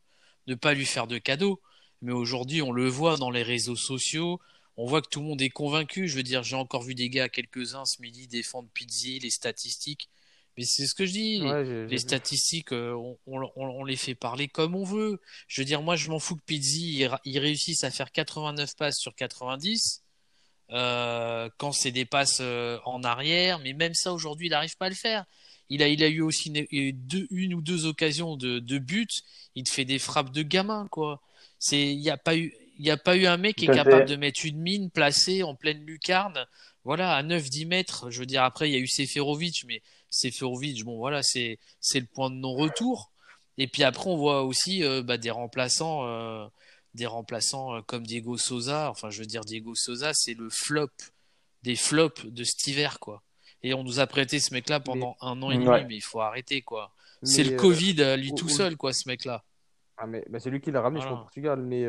[0.47, 1.61] ne pas lui faire de cadeaux.
[2.01, 4.39] Mais aujourd'hui, on le voit dans les réseaux sociaux.
[4.77, 6.07] On voit que tout le monde est convaincu.
[6.07, 10.09] Je veux dire, j'ai encore vu des gars, quelques-uns ce midi, défendre Pizzi, les statistiques.
[10.59, 11.39] Mais c'est ce que je dis.
[11.89, 12.93] les statistiques, euh,
[13.25, 15.21] on, les fait parler comme on veut.
[15.47, 18.97] Je veux dire, moi, je m'en fous que Pizzi il, réussisse à faire 89 passes
[18.97, 20.03] sur 90
[20.71, 23.59] euh, quand c'est des passes euh, en arrière.
[23.59, 25.23] Mais même ça, aujourd'hui, il n'arrive pas à le faire.
[25.69, 29.21] Il a, il a eu aussi une, ou deux occasions de, de but.
[29.55, 31.21] Il te fait des frappes de gamin, quoi.
[31.57, 33.73] C'est, il n'y a pas eu, il n'y a pas eu un mec qui est
[33.73, 36.47] capable de mettre une mine placée en pleine lucarne.
[36.89, 38.09] Voilà, à 9-10 mètres.
[38.09, 41.59] Je veux dire, après, il y a eu Seferovic, mais Seferovic, bon voilà, c'est
[41.93, 43.11] le point de non-retour.
[43.59, 46.47] Et puis après, on voit aussi euh, bah, des remplaçants, euh,
[46.95, 48.89] des remplaçants euh, comme Diego Souza.
[48.89, 50.89] Enfin, je veux dire, Diego Souza, c'est le flop
[51.61, 53.21] des flops de cet hiver, quoi.
[53.61, 56.21] Et on nous a prêté ce mec-là pendant un an et demi, mais il faut
[56.21, 56.91] arrêter, quoi.
[57.21, 59.43] C'est le Covid lui tout seul, quoi, ce mec-là.
[59.97, 61.61] Ah, mais bah, c'est lui qui l'a ramené, je crois, au Portugal.
[61.61, 61.85] Mais,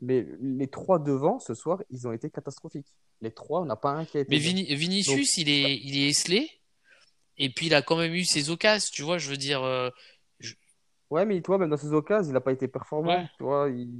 [0.00, 2.94] mais les trois devant, ce soir, ils ont été catastrophiques.
[3.20, 4.30] Les trois, on n'a pas un qui a été.
[4.30, 6.50] Mais Vinicius, il est, il est esselé.
[7.36, 9.62] Et puis il a quand même eu ses occasions, tu vois, je veux dire.
[9.62, 9.90] Euh,
[11.10, 13.26] ouais, mais toi, même dans ses occasions, il n'a pas été performant.
[13.36, 13.90] Tu vois, il...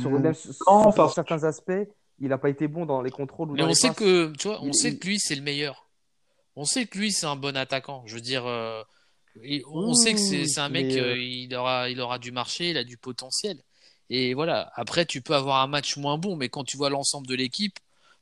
[0.00, 1.72] sur, certains aspects,
[2.20, 3.52] il n'a pas été bon dans les contrôles.
[3.52, 5.88] mais on sait que, tu vois, on sait que lui, c'est le meilleur.
[6.56, 8.02] On sait que lui, c'est un bon attaquant.
[8.06, 8.82] Je veux dire, euh,
[9.68, 12.84] on sait que c'est un mec, euh, il, aura, il aura du marché, il a
[12.84, 13.58] du potentiel.
[14.10, 17.26] Et voilà, après, tu peux avoir un match moins bon, mais quand tu vois l'ensemble
[17.26, 17.78] de l'équipe,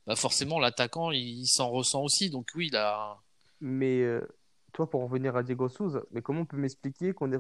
[0.07, 2.31] bah forcément, l'attaquant, il, s'en ressent aussi.
[2.31, 3.21] Donc oui, il a.
[3.61, 4.05] Mais
[4.73, 7.38] toi, pour revenir à Diego Souza, mais comment on peut m'expliquer qu'on ait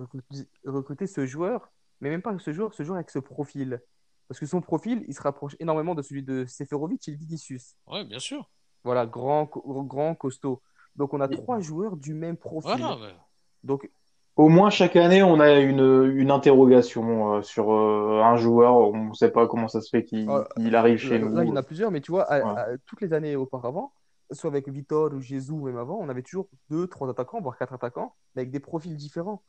[0.64, 1.70] recruté, ce joueur,
[2.00, 3.80] mais même pas ce joueur, ce joueur avec ce profil?
[4.28, 7.76] Parce que son profil, il se rapproche énormément de celui de Seferovic et Vinicius.
[7.86, 8.50] Ouais, bien sûr.
[8.84, 10.62] Voilà, grand, grand, costaud.
[10.96, 12.70] Donc on a trois joueurs du même profil.
[12.78, 13.14] Voilà, ouais.
[13.62, 13.90] Donc
[14.36, 18.76] Au moins chaque année, on a une, une interrogation euh, sur euh, un joueur.
[18.76, 21.34] On ne sait pas comment ça se fait qu'il Euh, qu'il arrive chez là, nous.
[21.34, 22.60] là, il y en a plusieurs, mais tu vois, à- Ouais.
[22.74, 23.92] à- toutes les années auparavant,
[24.30, 27.74] soit avec Vitor ou Jesus, même avant, on avait toujours deux, trois attaquants, voire quatre
[27.74, 29.42] attaquants, mais avec des profils différents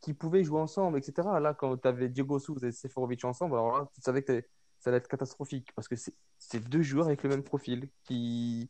[0.00, 1.38] qui pouvaient jouer ensemble, etc.
[1.40, 4.42] Là, quand tu avais Diego Souza et Seferovic ensemble, alors là, tu savais que
[4.80, 8.68] ça allait être catastrophique parce que c'est c'est deux joueurs avec le même profil qui.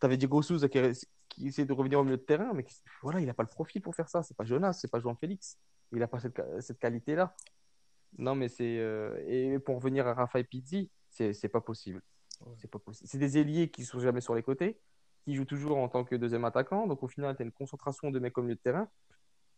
[0.00, 0.78] Tu avais Diego Souza qui,
[1.36, 3.48] qui essaie de revenir au milieu de terrain, mais qui- voilà, il n'a pas le
[3.48, 4.22] profil pour faire ça.
[4.22, 5.58] C'est pas Jonas, c'est pas João Félix.
[5.92, 7.34] Il n'a pas cette, cette qualité-là.
[8.18, 8.78] Non, mais c'est.
[8.78, 12.02] euh, Et pour revenir à Rafael Pizzi, c'est pas possible.
[12.58, 13.08] C'est pas possible.
[13.08, 14.78] C'est des ailiers qui sont jamais sur les côtés,
[15.24, 16.86] qui jouent toujours en tant que deuxième attaquant.
[16.86, 18.88] Donc au final, tu as une concentration de mecs au milieu de terrain.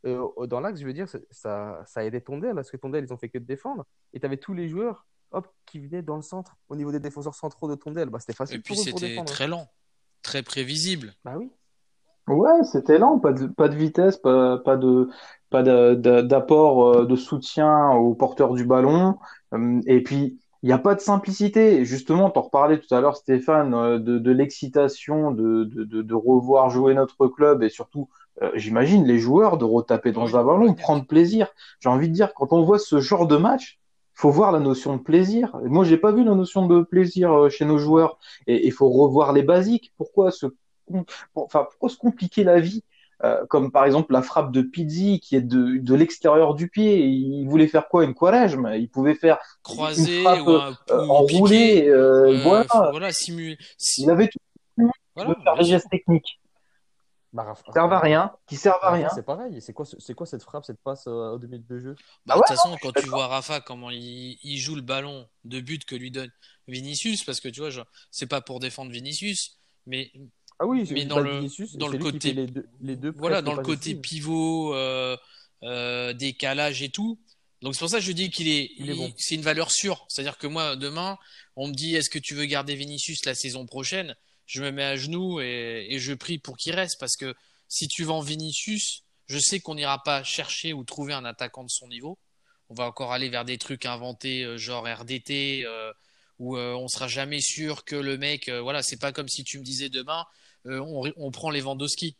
[0.06, 3.04] Euh, dans l'axe, je veux dire, ça, ça, ça a aidé Tondel, parce que Tondel,
[3.04, 3.84] ils ont fait que de défendre.
[4.12, 6.56] Et tu avais tous les joueurs hop, qui venaient dans le centre.
[6.68, 9.68] Au niveau des défenseurs centraux de Tondel, bah, c'était facile Et puis c'était très lent,
[10.22, 11.14] très prévisible.
[11.24, 11.50] Bah oui.
[12.28, 15.08] Ouais, c'était lent, pas de, pas de vitesse, pas, pas de,
[15.50, 19.18] pas de- de- d'apport euh, de soutien au porteur du ballon.
[19.54, 21.84] Euh, Et puis, il n'y a pas de simplicité.
[21.86, 26.14] Justement, t'en reparlais tout à l'heure, Stéphane, euh, de, de l'excitation de, de, de, de
[26.14, 28.10] revoir jouer notre club et surtout,
[28.42, 30.74] euh, j'imagine, les joueurs de retaper dans Oui, un ballon, ouais.
[30.74, 31.48] prendre plaisir.
[31.80, 33.78] J'ai envie de dire, quand on voit ce genre de match,
[34.14, 35.56] faut voir la notion de plaisir.
[35.64, 38.18] Et Moi, j'ai pas vu la notion de plaisir euh, chez nos joueurs.
[38.46, 39.94] Et il faut revoir les basiques.
[39.96, 40.46] Pourquoi se
[41.32, 42.84] pour- enfin, pourquoi se compliquer la vie
[43.24, 47.04] Euh, comme par exemple la frappe de Pizzi qui est de, de l'extérieur du pied.
[47.04, 48.04] Il voulait faire quoi?
[48.04, 48.70] Une quaresme?
[48.76, 51.88] Il pouvait faire une frappe ou, un, euh, enroulée.
[51.88, 52.90] euh, voilà.
[52.92, 54.38] voilà, simu- si- Il avait tout
[54.78, 56.38] il voilà, faire des gestes techniques
[57.32, 59.08] Bah, servent à rien, qui servent à Rafa, rien.
[59.08, 59.60] c'est pareil.
[59.60, 61.94] C'est quoi, ce- c'est quoi cette frappe, cette passe euh, au demi de jeu?
[62.24, 64.82] Bah, Ah de ouais, toute façon, quand tu vois Rafa, comment il, il joue le
[64.82, 66.30] ballon de but que lui donne
[66.68, 67.70] Vinicius, parce que tu vois,
[68.10, 70.10] c'est pas pour défendre Vinicius, mais
[70.58, 73.54] Ah oui, Mais dans pas le- Vinicius, dans côté- les deux, les deux voilà, dans
[73.54, 75.16] le côté pivot, euh,
[75.62, 77.18] euh, décalage et tout.
[77.62, 79.12] Donc c'est pour ça que je dis qu'il est, Il est bon.
[79.16, 80.04] c'est une valeur sûre.
[80.08, 81.18] C'est-à-dire que moi, demain,
[81.56, 84.16] on me dit, est-ce que tu veux garder Vinicius la saison prochaine?
[84.46, 87.34] Je me mets à genoux et, et je prie pour qu'il reste parce que
[87.68, 91.70] si tu vends Vinicius, je sais qu'on n'ira pas chercher ou trouver un attaquant de
[91.70, 92.18] son niveau.
[92.70, 95.92] On va encore aller vers des trucs inventés, euh, genre RDT, euh,
[96.38, 99.42] où euh, on sera jamais sûr que le mec, euh, voilà, c'est pas comme si
[99.44, 100.24] tu me disais demain,
[100.68, 102.16] on, on prend Lewandowski,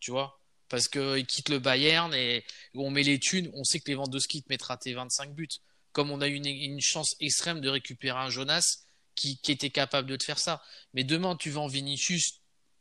[0.00, 3.90] tu vois, parce qu'il quitte le Bayern et on met les thunes, on sait que
[3.90, 5.48] Lewandowski te mettra tes 25 buts.
[5.92, 8.84] Comme on a eu une, une chance extrême de récupérer un Jonas
[9.14, 10.62] qui, qui était capable de te faire ça.
[10.94, 12.40] Mais demain, tu vends Vinicius,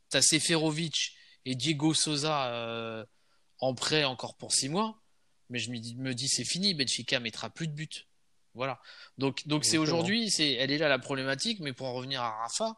[0.09, 3.05] t'as Seferovic et Diego Souza euh,
[3.59, 5.01] en prêt encore pour 6 mois.
[5.49, 8.07] Mais je me dis, dis c'est fini, Benfica mettra plus de buts.
[8.53, 8.81] Voilà.
[9.17, 11.59] Donc, donc c'est aujourd'hui, c'est, elle est là la problématique.
[11.61, 12.75] Mais pour en revenir à Rafa,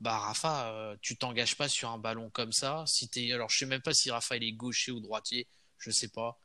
[0.00, 2.84] bah Rafa, euh, tu t'engages pas sur un ballon comme ça.
[2.86, 5.46] Si t'es, alors je sais même pas si Rafa il est gaucher ou droitier,
[5.78, 6.38] je sais pas.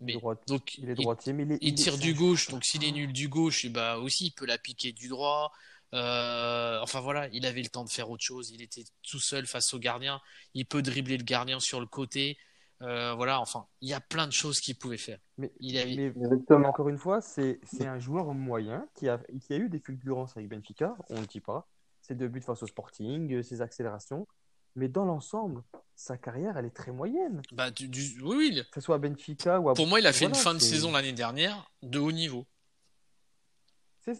[0.00, 2.64] Mais Droite- donc Il est il- droitier, mais il, est- il tire du gauche, donc
[2.64, 5.52] s'il est nul du gauche, et bah aussi il peut la piquer du droit.
[5.94, 8.50] Euh, enfin voilà, il avait le temps de faire autre chose.
[8.50, 10.20] Il était tout seul face au gardien.
[10.54, 12.38] Il peut dribbler le gardien sur le côté.
[12.80, 15.18] Euh, voilà, enfin, il y a plein de choses qu'il pouvait faire.
[15.38, 16.68] Mais, Il a- mais Exactement.
[16.68, 20.36] encore une fois, c'est c'est un joueur moyen qui a, qui a eu des fulgurances
[20.36, 21.68] avec Benfica, on ne le dit pas.
[22.02, 24.26] Ses deux buts face au Sporting, euh, ses accélérations.
[24.74, 25.62] Mais dans l'ensemble,
[25.94, 27.42] sa carrière, elle est très moyenne.
[27.52, 28.62] Bah, du, du- oui, oui.
[28.72, 29.74] Que ce soit à Benfica ou à.
[29.74, 32.44] Pour moi, il a fait Voilà, une fin de saison l'année dernière de haut niveau.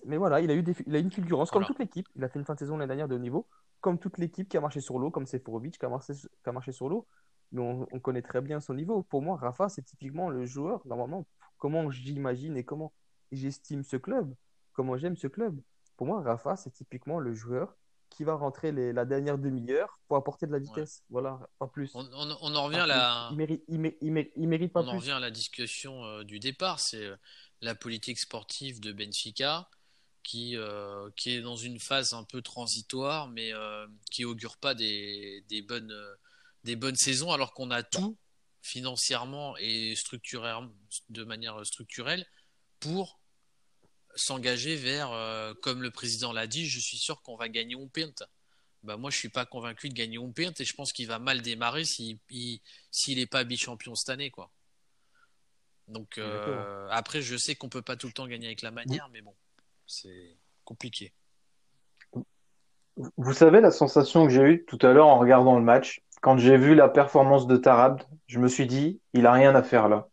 [0.07, 1.67] Mais voilà, il a eu des, il a une fulgurance, Voilà.
[1.67, 2.09] comme toute l'équipe.
[2.15, 3.49] Il a fait une fin de saison l'année dernière de haut niveau,
[3.81, 6.53] comme toute l'équipe qui a marché sur l'eau, comme Seferovic qui a marché, qui a
[6.53, 7.07] marché sur l'eau.
[7.51, 9.03] Mais on, on connaît très bien son niveau.
[9.03, 11.27] Pour moi, Rafa, c'est typiquement le joueur, normalement,
[11.59, 12.93] comment j'imagine et comment
[13.33, 14.33] j'estime ce club,
[14.73, 15.61] comment j'aime ce club.
[15.97, 17.77] Pour moi, Rafa, c'est typiquement le joueur
[18.11, 21.03] qui va rentrer les- la dernière demi-heure pour apporter de la vitesse.
[21.09, 21.91] Voilà, pas plus.
[21.95, 23.35] On, on- on en revient à la, plus.
[23.35, 24.99] Il mérite, il mé- il mé- il mérite pas on en plus.
[24.99, 26.79] revient à la discussion euh, du départ.
[26.81, 27.17] C'est euh,
[27.63, 29.71] la politique sportive de Benfica
[30.23, 33.51] qui, euh, qui est dans une phase un peu transitoire, mais
[34.11, 35.93] qui augure pas des, des bonnes,
[36.65, 38.17] des bonnes saisons, alors qu'on a tout
[38.61, 40.71] financièrement et structurellement,
[41.09, 42.25] de manière structurelle
[42.79, 43.19] pour
[44.15, 47.87] s'engager vers, euh, comme le président l'a dit, je suis sûr qu'on va gagner un
[47.87, 48.27] pint.
[48.83, 51.19] Bah moi, je suis pas convaincu de gagner un pint et je pense qu'il va
[51.19, 54.51] mal démarrer s'il il- s'il n'est pas bichampion cette année, quoi.
[55.89, 59.09] Donc euh, après, je sais qu'on peut pas tout le temps gagner avec la manière,
[59.13, 59.35] mais bon,
[59.87, 61.13] c'est compliqué.
[63.17, 66.39] Vous savez la sensation que j'ai eue tout à l'heure en regardant le match, quand
[66.39, 69.89] j'ai vu la performance de Tarabd, je me suis dit, il a rien à faire
[69.89, 70.09] là.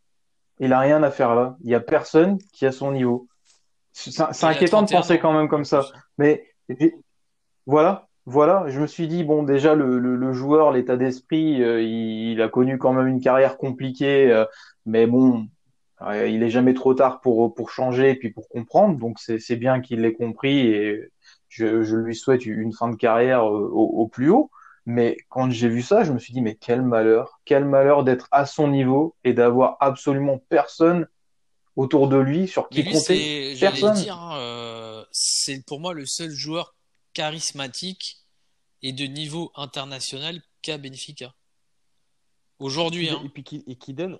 [0.59, 1.55] Il a rien à faire là.
[1.63, 3.28] Il y a personne qui a son niveau.
[3.91, 5.85] C'est inquiétant de 31 penser quand même comme ça.
[6.17, 6.45] Mais
[7.65, 8.65] voilà, voilà.
[8.67, 12.41] Je me suis dit bon, déjà le, le, le joueur, l'état d'esprit, euh, il, il
[12.41, 14.45] a connu quand même une carrière compliquée, euh,
[14.85, 15.47] mais bon,
[16.01, 18.97] euh, il est jamais trop tard pour pour changer et puis pour comprendre.
[18.97, 21.09] Donc c'est c'est bien qu'il l'ait compris et
[21.49, 24.51] je, je lui souhaite une fin de carrière euh, au, au plus haut.
[24.85, 28.27] Mais quand j'ai vu ça, je me suis dit mais quel malheur, quel malheur d'être
[28.31, 31.07] à son niveau et d'avoir absolument personne
[31.79, 33.55] autour de lui sur qui lui, compter.
[33.57, 33.95] Personne.
[33.95, 36.75] dire, hein, euh, c'est pour moi le seul joueur
[37.13, 38.17] charismatique
[38.81, 41.33] et de niveau international qu'a Benfica.
[42.59, 43.21] Aujourd'hui, hein.
[43.23, 44.19] Et puis qui, et qui donne.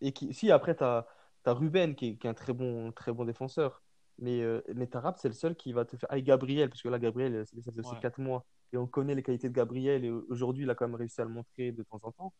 [0.00, 1.06] Et qui, si après, tu as,
[1.46, 3.82] Ruben qui est, qui est un très bon, très bon défenseur.
[4.18, 6.08] Mais, euh, mais Tarab, c'est le seul qui va te faire.
[6.10, 8.00] Ah, et Gabriel, parce que là, Gabriel, ça fait aussi Ouais.
[8.00, 8.46] 4 mois.
[8.72, 10.06] Et on connaît les qualités de Gabriel.
[10.06, 12.32] Et aujourd'hui, il a quand même réussi à le montrer de temps en temps.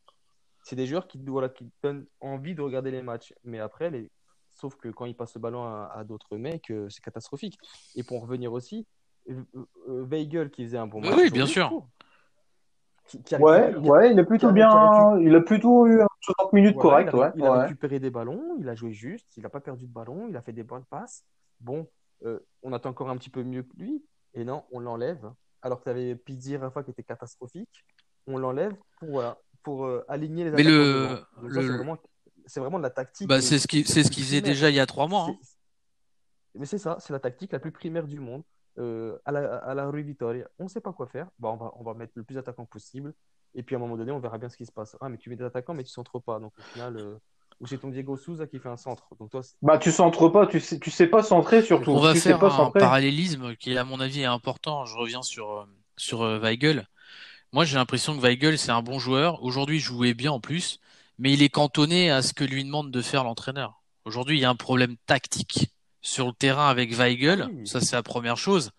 [0.63, 3.35] C'est des joueurs qui, voilà, qui donnent envie de regarder les matchs.
[3.43, 4.11] Mais après, les...
[4.55, 7.59] sauf que quand ils passent le ballon à, à d'autres mecs, euh, c'est catastrophique.
[7.97, 8.87] Et pour en revenir aussi,
[9.31, 9.43] euh,
[9.89, 11.15] euh, Weigl qui faisait un bon match.
[11.17, 11.69] oui, bien sûr.
[13.07, 16.75] Qui- Ouais, ouais, il a plutôt a- bien, a il a plutôt eu 60 minutes
[16.77, 17.63] Voilà, correctes, il a, ouais, il a ouais.
[17.65, 20.41] récupéré des ballons, il a joué juste, il n'a pas perdu de ballon, il a
[20.43, 21.23] fait des bonnes passes.
[21.61, 21.87] Bon,
[22.25, 25.31] euh, on attend encore un petit peu mieux que lui, et non, on l'enlève.
[25.61, 27.85] Alors que tu avais Pizzi Rafa qui était catastrophique,
[28.27, 31.09] on l'enlève pour, voilà, pour euh, aligner les Mais le-
[32.47, 33.29] c'est vraiment, de la tactique.
[33.29, 34.55] Bah, mais c'est ce qui, c'est ce plus qu'il faisait primaire.
[34.55, 35.27] déjà il y a trois mois.
[35.31, 35.37] hein.
[36.55, 38.43] Mais c'est ça, c'est la tactique la plus primaire du monde.
[38.79, 41.29] Euh, à la, à la Rue Vittoria, on ne sait pas quoi faire.
[41.39, 43.15] Bah, on, va, on va mettre le plus d'attaquants possible.
[43.55, 44.97] Et puis à un moment donné, on verra bien ce qui se passe.
[45.01, 46.41] Ah, mais tu mets des attaquants, mais tu centres pas.
[46.41, 47.17] Donc au final, euh,
[47.61, 49.07] ou c'est ton Diego Souza qui fait un centre.
[49.21, 51.93] Donc toi, Bah, tu centres pas, tu sais, tu sais pas centrer surtout.
[51.93, 52.81] On va tu sais faire pas un centrer.
[52.81, 54.85] parallélisme qui, à mon avis, est important.
[54.87, 55.65] Je reviens sur, euh,
[55.97, 56.89] sur euh, Weigl.
[57.53, 59.41] Moi, j'ai l'impression que Weigl, c'est un bon joueur.
[59.45, 60.81] Aujourd'hui, il jouait bien en plus,
[61.19, 63.83] mais il est cantonné à ce que lui demande de faire l'entraîneur.
[64.05, 65.69] Aujourd'hui, il y a un problème tactique
[66.03, 67.49] sur le terrain avec Weigl.
[67.53, 67.67] Oui.
[67.67, 68.71] Ça, c'est la première chose.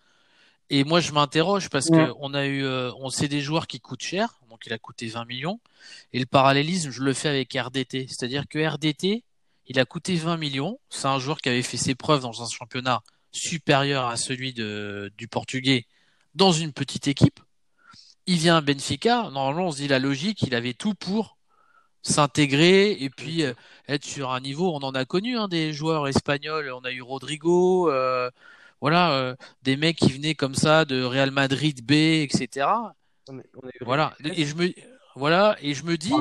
[0.70, 2.10] Et moi, je m'interroge parce que Ouais.
[2.20, 4.38] on a eu, euh, on sait des joueurs qui coûtent cher.
[4.50, 5.60] Donc, il a coûté 20 millions.
[6.12, 8.06] Et le parallélisme, je le fais avec RDT.
[8.08, 9.22] C'est-à-dire que RDT,
[9.66, 10.78] il a coûté 20 millions.
[10.90, 15.12] C'est un joueur qui avait fait ses preuves dans un championnat supérieur à celui de,
[15.18, 15.86] du Portugais
[16.34, 17.40] dans une petite équipe.
[18.26, 19.30] Il vient à Benfica.
[19.30, 21.35] Normalement, on se dit la logique, il avait tout pour
[22.02, 23.54] s'intégrer et puis euh,
[23.88, 24.72] être sur un niveau.
[24.74, 26.70] On en a connu hein, des joueurs espagnols.
[26.72, 28.30] On a eu Rodrigo, euh,
[28.80, 32.94] voilà, euh, des mecs qui venaient comme ça de Real Madrid B, etc.
[33.28, 34.14] on, est- on a eu Voilà.
[34.24, 34.72] Et je me,
[35.14, 36.12] voilà, et je me dis,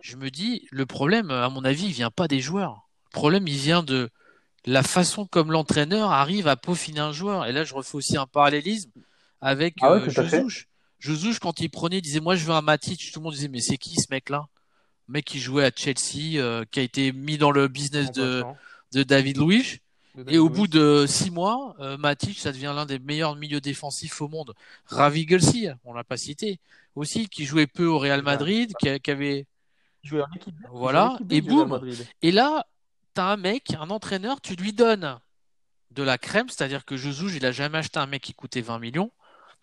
[0.00, 2.88] je me dis, le problème, à mon avis, il vient pas des joueurs.
[3.12, 4.10] Le problème, il vient de
[4.66, 7.46] la façon comme l'entraîneur arrive à peaufiner un joueur.
[7.46, 8.90] Et là, je refais aussi un parallélisme
[9.40, 10.00] avec Ah ouais,
[11.40, 13.12] quand il prenait, il disait, moi, je veux un Matic.
[13.12, 14.46] Tout le monde disait, mais c'est qui ce mec-là?
[15.08, 18.44] Mec qui jouait à Chelsea, euh, qui a été mis dans le business de,
[18.92, 19.78] David Luiz.
[20.28, 24.22] Et au bout de six mois, euh, Matic, ça devient l'un des meilleurs milieux défensifs
[24.22, 24.54] au monde.
[24.86, 26.58] Ravi Gulsi, on l'a pas cité,
[26.94, 29.46] aussi, qui jouait peu au Real Madrid, qui, avait,
[30.10, 31.86] en équipe voilà, et boum.
[32.22, 32.64] Et là,
[33.12, 35.18] t'as un mec, un entraîneur, tu lui donnes
[35.90, 38.78] de la crème, c'est-à-dire que Jesus, il a jamais acheté un mec qui coûtait 20
[38.78, 39.10] millions.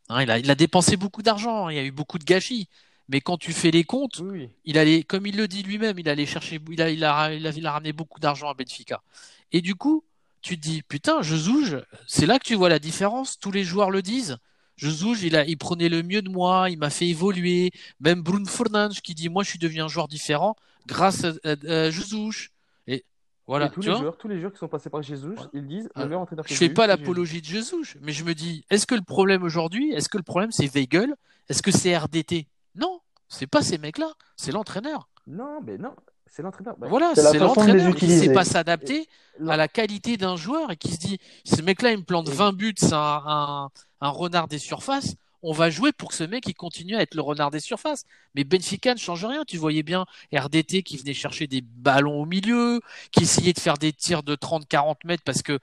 [0.10, 2.26] Hein, il a, il a dépensé beaucoup d'argent, hein, il y a eu beaucoup de
[2.26, 2.68] gâchis.
[3.14, 6.10] Mais quand tu fais les comptes, Oui, il allait, comme il le dit lui-même, il
[6.10, 9.04] allait chercher, il a, il a, il a, il a ramené beaucoup d'argent à Benfica.
[9.52, 10.04] Et du coup,
[10.42, 11.76] tu te dis, putain, Jesus,
[12.08, 13.38] c'est là que tu vois la différence.
[13.40, 14.38] Tous les joueurs le disent.
[14.78, 17.72] Jesus, il a, il prenait le mieux de moi, il m'a fait évoluer.
[18.00, 20.56] Même Bruno Fernandes qui dit, moi, je suis devenu un joueur différent
[20.88, 22.50] grâce à, à- à Jesus.
[22.88, 23.06] Et
[23.46, 24.02] voilà, Et tous tu les vois.
[24.02, 26.52] joueurs, tous les joueurs qui sont passés par Jesus, ils disent le meilleur entraîneur que
[26.52, 29.92] Je fais pas l'apologie de Jesus, mais je me dis, est-ce que le problème aujourd'hui,
[29.92, 31.14] est-ce que le problème c'est Weigl?
[31.48, 33.00] Est-ce que c'est RDT Non,
[33.34, 35.08] c'est pas ces mecs-là, c'est l'entraîneur.
[35.28, 35.96] Non, mais non,
[36.28, 36.76] c'est l'entraîneur.
[36.78, 38.34] Bah, Voilà, C'est l'entraîneur qui sait utiliser.
[38.34, 39.08] pas s'adapter
[39.48, 42.34] à la qualité d'un joueur et qui se dit, ce mec-là, il me plante Et-
[42.34, 43.70] 20 buts, c'est un, un,
[44.02, 45.16] un renard des surfaces.
[45.46, 48.06] On va jouer pour que ce mec il continue à être le renard des surfaces.
[48.34, 49.44] Mais Benfica ne change rien.
[49.46, 52.80] Tu voyais bien RDT qui venait chercher des ballons au milieu,
[53.12, 55.60] qui essayait de faire des tirs de 30-40 mètres parce que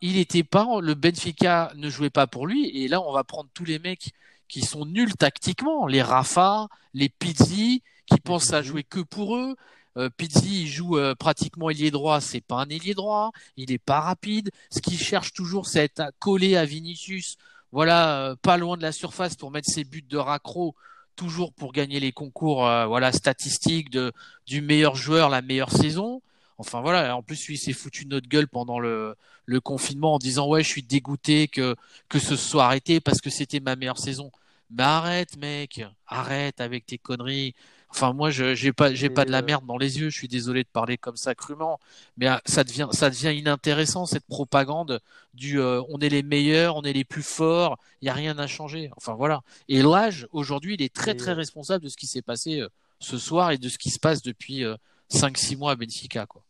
[0.00, 2.70] il était pas, le Benfica ne jouait pas pour lui.
[2.76, 4.12] Et là, on va prendre tous les mecs
[4.50, 9.56] qui sont nuls tactiquement, les Rafa, les Pizzi, qui pensent à jouer que pour eux.
[9.96, 13.78] Euh, Pizzi, il joue euh, pratiquement ailier droit, c'est pas un ailier droit, il est
[13.78, 14.50] pas rapide.
[14.70, 17.36] Ce qu'il cherche toujours, c'est être collé à Vinicius,
[17.72, 20.74] voilà, euh, pas loin de la surface pour mettre ses buts de raccro,
[21.16, 24.12] toujours pour gagner les concours, euh, voilà, statistiques de
[24.46, 26.22] du meilleur joueur, la meilleure saison.
[26.58, 30.18] Enfin voilà, en plus lui il s'est foutu notre gueule pendant le, le confinement en
[30.18, 31.74] disant ouais je suis dégoûté que
[32.08, 34.30] que ce soit arrêté parce que c'était ma meilleure saison.
[34.70, 37.54] Mais arrête mec, arrête avec tes conneries.
[37.88, 40.10] Enfin, moi, je j'ai pas, j'ai pas de la euh, merde dans les yeux.
[40.10, 41.80] Je suis désolé de parler comme ça crûment,
[42.16, 45.00] mais ah, ça devient, ça devient inintéressant cette propagande
[45.34, 48.38] du, euh, on est les meilleurs, on est les plus forts, il y a rien
[48.38, 48.90] à changer.
[48.96, 49.42] Enfin voilà.
[49.68, 52.68] Et l'âge aujourd'hui, il est très très euh, responsable de ce qui s'est passé euh,
[53.00, 54.76] ce soir et de ce qui se passe depuis euh,
[55.08, 56.44] 5-6 mois à Benfica, quoi.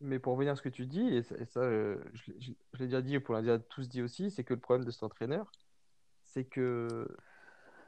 [0.00, 1.98] Mais pour revenir à ce que tu dis, et ça, et ça, je,
[2.32, 4.52] l'ai je- je l'ai déjà dit, et pour l'a déjà tous dit aussi, c'est que
[4.54, 5.50] le problème de cet entraîneur,
[6.36, 7.08] c'est que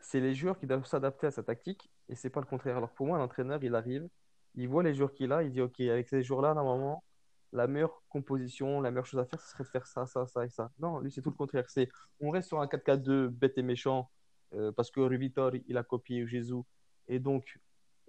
[0.00, 2.78] c'est les joueurs qui doivent s'adapter à sa tactique, et c'est pas le contraire.
[2.78, 4.08] Alors pour moi, l'entraîneur, il arrive,
[4.54, 7.04] il voit les joueurs qu'il a, il dit, OK, avec ces joueurs-là, normalement,
[7.52, 10.46] la meilleure composition, la meilleure chose à faire, ce serait de faire ça, ça, ça
[10.46, 10.70] et ça.
[10.78, 11.68] Non, lui, c'est tout le contraire.
[11.68, 11.90] C'est,
[12.20, 14.10] on reste sur un 4-4-2 bête et méchant,
[14.54, 16.62] euh, parce que Rui Vitor, il a copié Jésus,
[17.06, 17.60] et donc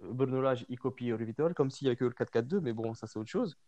[0.02, 2.72] euh, Bruno Lage, il copie Rui Vitor, comme s'il n'y avait que le 4-4-2, mais
[2.72, 3.58] bon, ça, c'est autre chose.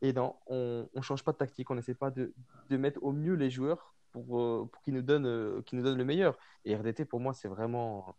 [0.00, 2.32] Et non, on ne change pas de tactique, on n'essaie pas de,
[2.70, 5.84] de mettre au mieux les joueurs pour, euh, pour qu'ils nous, donnent, euh, qu'ils nous
[5.84, 6.36] donnent le meilleur.
[6.64, 8.16] Et RDT, pour moi, c'est vraiment,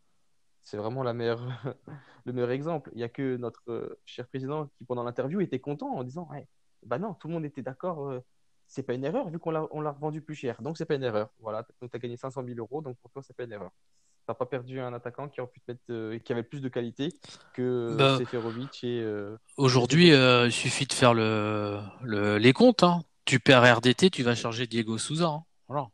[0.61, 1.41] c'est vraiment la meilleure,
[2.25, 2.89] le meilleur exemple.
[2.93, 6.27] Il n'y a que notre euh, cher président qui, pendant l'interview, était content en disant
[6.31, 6.47] ouais,
[6.85, 8.19] Bah non, tout le monde était d'accord, euh,
[8.67, 9.61] c'est pas une erreur vu qu'on l'a,
[9.91, 10.61] revendu plus cher.
[10.61, 11.29] Donc, c'est pas une erreur.
[11.39, 13.71] Voilà, donc tu as gagné 500 000 euros, donc pour toi, c'est pas une erreur.
[13.71, 16.61] Tu n'as pas perdu un attaquant qui, aurait pu te mettre, euh, qui avait plus
[16.61, 17.09] de qualité
[17.53, 19.01] que Bah, Seferovic et.
[19.01, 23.03] euh, aujourd'hui, il suffit de faire le, le les comptes, hein.
[23.25, 25.43] Tu perds RDT, tu vas charger Diego Souza, hein.
[25.70, 25.88] Voilà.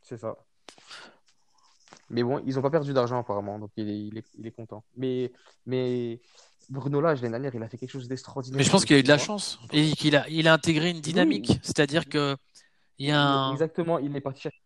[0.00, 0.36] C'est ça.
[2.10, 4.50] Mais bon, ils n'ont pas perdu d'argent apparemment, donc il est, il est, il est
[4.52, 4.84] content.
[4.96, 5.32] Mais,
[5.66, 6.20] mais
[6.68, 8.58] Bruno Lage, l'année dernière, il a fait quelque chose d'extraordinaire.
[8.58, 10.90] Mais je pense qu'il a eu de la chance et qu'il a, il a intégré
[10.90, 11.58] une Oui, dynamique.
[11.62, 12.36] C'est-à-dire que
[12.98, 13.98] il y a un, exactement.
[13.98, 14.58] Il est parti chercher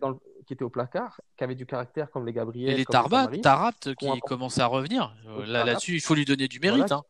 [0.00, 2.84] dans le- qui étaient au placard, qui avaient du caractère, comme les et Gabriel, les
[2.84, 5.14] comme les Tarbat, Samari, Tarat qui ont qui apporté commence à revenir.
[5.26, 6.76] Euh, Là, là-dessus, il faut lui donner du Voilà.
[6.76, 7.02] mérite, hein.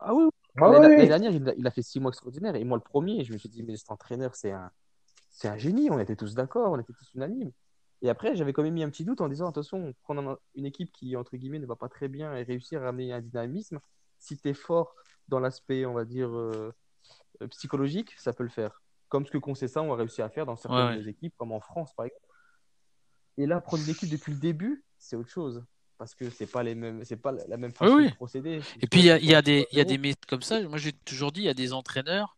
[0.00, 0.30] Ah oui, oui.
[0.56, 1.08] Ah L'année oui, l'année oui.
[1.08, 2.54] dernière, il a, il a fait six mois extraordinaires.
[2.56, 4.70] Et moi, le premier, je me suis dit, mais cet entraîneur, c'est un,
[5.38, 5.88] c'est un génie.
[5.90, 7.52] On était tous d'accord, on était tous unanimes.
[8.02, 10.66] Et après, j'avais quand même mis un petit doute en disant, attention, prendre un- une
[10.66, 13.80] équipe qui, entre guillemets, ne va pas très bien et réussir à amener un dynamisme,
[14.18, 14.94] si tu es fort
[15.28, 16.72] dans l'aspect, on va dire, euh,
[17.42, 18.82] euh, psychologique, ça peut le faire.
[19.08, 21.10] Comme ce que Concessa ont réussi à faire dans certaines Ouais, ouais.
[21.10, 22.26] équipes, comme en France, par exemple.
[23.36, 25.64] Et là, prendre une équipe depuis le début, c'est autre chose.
[25.96, 28.10] Parce que c'est pas les mêmes, c'est pas la même façon oui.
[28.10, 28.60] de procéder.
[28.80, 30.60] Et puis il y a, y a des, il y a des méthodes comme ça.
[30.68, 32.36] Moi, j'ai toujours dit, il y a des entraîneurs,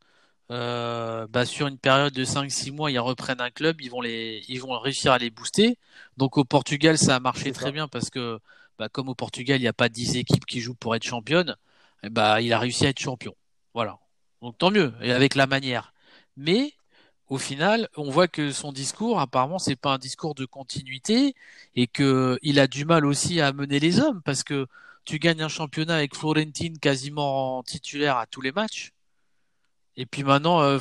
[0.50, 4.42] euh, bah, sur une période de 5-6 mois, ils reprennent un club, ils vont les,
[4.48, 5.78] ils vont réussir à les booster.
[6.16, 8.38] Donc au Portugal, ça a marché très bien parce que,
[8.78, 11.56] bah, comme au Portugal, il n'y a pas 10 équipes qui jouent pour être championne,
[12.02, 13.34] eh bah, il a réussi à être champion.
[13.74, 13.98] Voilà.
[14.42, 15.92] Donc tant mieux, et avec la manière.
[16.36, 16.72] Mais
[17.28, 21.34] au final, on voit que son discours, apparemment, c'est pas un discours de continuité
[21.76, 24.66] et que il a du mal aussi à mener les hommes parce que
[25.04, 28.92] tu gagnes un championnat avec Florentine quasiment en titulaire à tous les matchs.
[29.96, 30.78] Et puis maintenant, euh,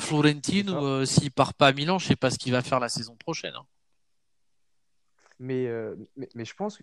[0.66, 0.84] ça.
[0.84, 3.16] euh, s'il part pas à Milan, je sais pas ce qu'il va faire la saison
[3.16, 3.54] prochaine.
[3.54, 3.66] hein.
[5.38, 6.82] Mais, euh, mais, mais je pense que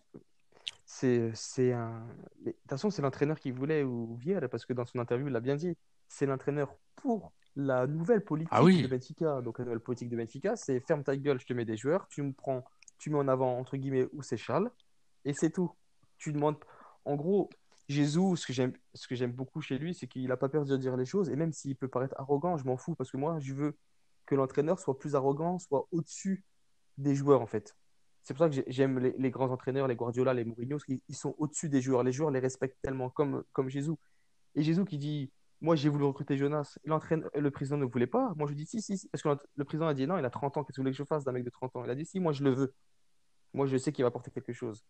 [0.85, 2.07] c'est c'est un.
[2.41, 5.27] mais de toute façon, c'est l'entraîneur qui voulait ou Vieira, parce que dans son interview,
[5.27, 5.77] il l'a bien dit.
[6.09, 9.41] C'est l'entraîneur pour la nouvelle Ah politique de oui, Benfica.
[9.41, 12.07] Donc, la nouvelle politique de Benfica, c'est ferme ta gueule, je te mets des joueurs,
[12.09, 12.65] tu me prends,
[12.99, 14.71] tu mets en avant, entre guillemets, où c'est Charles,
[15.25, 15.71] et c'est tout.
[16.17, 16.57] Tu demandes.
[17.05, 17.49] En gros,
[17.87, 18.45] Jésus, ce
[19.07, 21.35] que j'aime beaucoup chez lui, c'est qu'il n'a pas peur de dire les choses, et
[21.35, 23.77] même s'il peut paraître arrogant, je m'en fous, parce que moi, je veux
[24.25, 26.43] que l'entraîneur soit plus arrogant, soit au-dessus
[26.97, 27.75] des joueurs, en fait.
[28.23, 31.15] C'est pour ça que j'ai- j'aime les, grands entraîneurs, les Guardiola, les Mourinho, qu'ils ils
[31.15, 32.03] sont au-dessus des joueurs.
[32.03, 33.91] Les joueurs les respectent tellement, comme, comme Jésus.
[34.55, 35.31] Et Jésus qui dit,
[35.61, 38.33] moi j'ai voulu recruter Jonas, le président ne voulait pas.
[38.35, 39.09] Moi je dis, si, si, si.
[39.09, 40.91] Parce que le président a dit, non, il a 30 ans, qu'est-ce que vous voulez
[40.93, 41.83] que je fasse d'un mec de 30 ans?
[41.85, 42.73] Il a dit, si, moi je le veux.
[43.53, 44.85] Moi je sais qu'il va apporter quelque chose.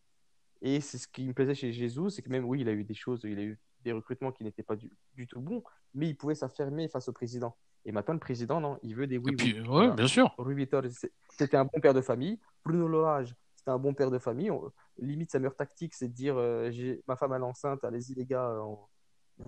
[0.61, 2.83] Et c'est ce qui me plaisait chez Jésus, c'est que même, oui, il a eu
[2.83, 6.09] des choses, il a eu des recrutements qui n'étaient pas du, du tout bons, mais
[6.09, 7.55] il pouvait s'affirmer face au président.
[7.85, 9.35] Et maintenant, le président, non, il veut des et oui-oui.
[9.35, 9.93] puis, ouais, Voilà.
[9.93, 10.33] bien sûr.
[10.37, 10.83] Rui Vitor,
[11.29, 12.39] c'était un bon père de famille.
[12.65, 14.51] Bruno Lorage, c'était un bon père de famille.
[14.51, 17.83] On- limite, sa meilleure tactique, c'est de dire euh, j'ai ma femme elle est enceinte,
[17.83, 18.79] allez-y les gars, euh, on,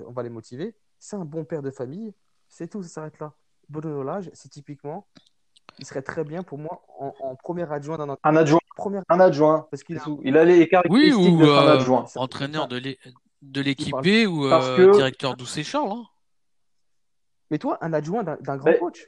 [0.06, 0.76] on va les motiver.
[1.00, 2.14] C'est un bon père de famille.
[2.48, 3.34] C'est tout, ça s'arrête là.
[3.68, 5.08] Bruno Lage, c'est typiquement,
[5.80, 9.04] il serait très bien pour moi en, en premier adjoint dans notre Un adjoint, première
[9.10, 10.02] un adjoint, parce qu'il a.
[10.24, 12.06] Il a les Oui, caractéristiques ou d'être un euh, adjoint.
[12.08, 12.78] ça- entraîneur de
[13.62, 13.96] l'équipe.
[14.04, 15.92] B ou Parce euh, que, directeur d'Oussé Charles.
[15.92, 16.04] Hein.
[17.52, 19.08] Mais toi, un adjoint d'un d'un grand Mais- coach.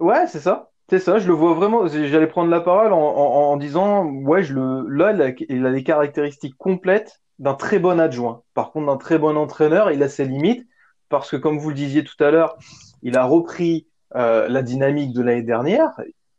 [0.00, 0.70] ouais, c'est ça.
[0.90, 1.86] C'est ça, je le vois vraiment.
[1.86, 5.66] J'allais prendre la parole en, en, en disant, ouais, je le, là, il a, il
[5.66, 8.42] a les caractéristiques complètes d'un très bon adjoint.
[8.54, 10.66] Par contre, d'un très bon entraîneur, il a ses limites
[11.10, 12.56] parce que, comme vous le disiez tout à l'heure,
[13.02, 13.86] il a repris
[14.16, 15.90] euh, la dynamique de l'année dernière.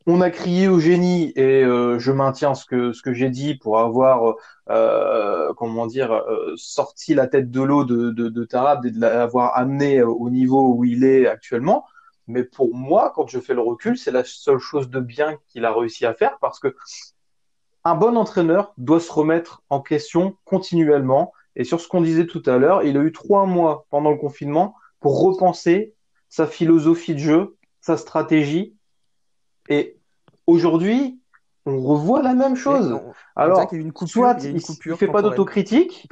[0.07, 3.55] On a crié au génie et euh, je maintiens ce que ce que j'ai dit
[3.55, 4.35] pour avoir
[4.69, 8.99] euh, comment dire euh, sorti la tête de l'eau de de, de Tarab et de
[8.99, 11.85] l'avoir amené au niveau où il est actuellement.
[12.27, 15.65] Mais pour moi, quand je fais le recul, c'est la seule chose de bien qu'il
[15.65, 16.75] a réussi à faire parce que
[17.83, 21.33] un bon entraîneur doit se remettre en question continuellement.
[21.55, 24.17] Et sur ce qu'on disait tout à l'heure, il a eu trois mois pendant le
[24.17, 25.93] confinement pour repenser
[26.29, 28.75] sa philosophie de jeu, sa stratégie.
[29.70, 29.97] Et
[30.47, 31.20] aujourd'hui,
[31.65, 32.99] on revoit la même chose.
[33.36, 36.07] Alors, une soit il, ne fait pas d'autocritique.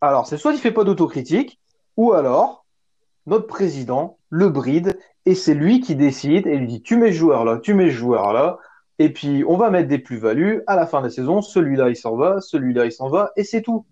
[0.00, 1.60] Alors, c'est soit il fait pas d'autocritique,
[1.96, 2.64] ou alors
[3.26, 7.18] notre président le bride et c'est lui qui décide et lui dit tu mets ce
[7.18, 8.58] joueur là, tu mets ce joueur là,
[8.98, 11.42] et puis on va mettre des plus-values à la fin de la saison.
[11.42, 13.84] Celui-là il s'en va, celui-là il s'en va et c'est tout.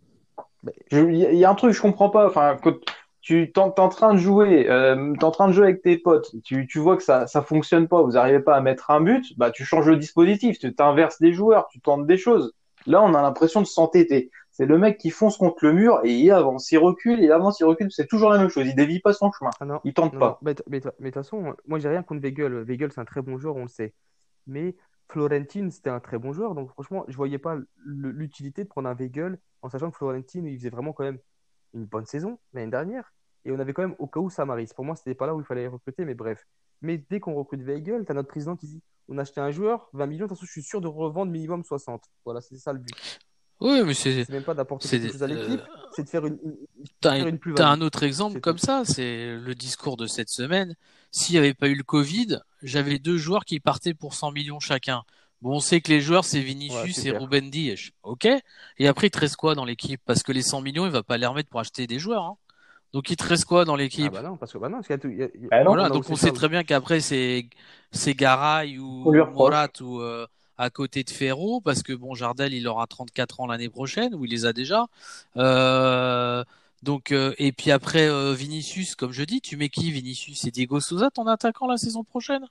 [0.91, 2.27] Il y a un truc je comprends pas.
[2.27, 2.75] Enfin, quand
[3.21, 6.35] tu t'es en train de jouer, euh, t'es en train de jouer avec tes potes,
[6.43, 9.37] tu, tu vois que ça ça fonctionne pas, vous n'arrivez pas à mettre un but,
[9.37, 12.55] bah tu changes le dispositif, tu t'inverses des joueurs, tu tentes des choses.
[12.87, 14.31] Là, on a l'impression de s'entêter.
[14.51, 17.61] C'est le mec qui fonce contre le mur et il avance, il recule, il avance,
[17.61, 17.91] il recule.
[17.91, 18.67] C'est toujours la même chose.
[18.67, 19.51] Il dévie pas son chemin.
[19.61, 20.39] Ah il tente pas.
[20.43, 22.63] Mais, de toute façon, moi, j'ai rien contre Weigel.
[22.63, 23.95] Weigel, c'est un très bon joueur, on le sait.
[24.47, 24.77] Mais
[25.09, 26.55] Florentine, c'était un très bon joueur.
[26.55, 30.57] Donc, franchement, je voyais pas l'utilité de prendre un Weigel en sachant que Florentine, il
[30.57, 31.19] faisait vraiment quand même
[31.75, 33.13] une bonne saison l'année dernière.
[33.45, 34.71] Et on avait quand même au cas où Samaris.
[34.75, 36.47] Pour moi, c'était pas là où il fallait recruter, mais bref.
[36.83, 39.51] Mais dès qu'on recrute Weigel, tu as notre président qui dit on a acheté un
[39.51, 42.03] joueur, 20 millions, de toute façon, je suis sûr de revendre minimum 60.
[42.25, 42.95] Voilà, c'est ça le but.
[43.61, 44.27] Oui, mais c'est.
[44.31, 46.39] même pas d'apporter quelque chose à l'équipe, euh, c'est de faire une,
[47.01, 50.77] T'as un autre exemple comme ça, c'est le discours de cette semaine.
[51.11, 54.61] S'il n'y avait pas eu le Covid, j'avais deux joueurs qui partaient pour 100 millions
[54.61, 55.03] chacun.
[55.43, 57.91] Bon, on sait que les joueurs, c'est Vinicius et Ruben Dias.
[58.03, 58.29] OK
[58.79, 60.01] Et après, il te reste quoi dans l'équipe?
[60.05, 62.25] Parce que les 100 millions, il va pas les remettre pour acheter des joueurs.
[62.25, 62.37] Hein.
[62.93, 64.13] Donc il te reste quoi dans l'équipe?
[64.15, 66.17] ah bah non, parce que bah non, parce qu'il y a, bah voilà, donc on
[66.17, 67.47] sait très bien qu'après c'est
[67.93, 70.27] c'est Garay ou Morat ou euh,
[70.59, 74.25] à côté de Ferro parce que bon Jardel il aura 34 ans l'année prochaine ou
[74.25, 74.87] il les a déjà.
[75.37, 76.45] Euh,
[76.83, 80.51] donc euh, et puis après euh, Vinicius comme je dis, tu mets qui Vinicius et
[80.51, 82.45] Diego Souza ton attaquant la saison prochaine?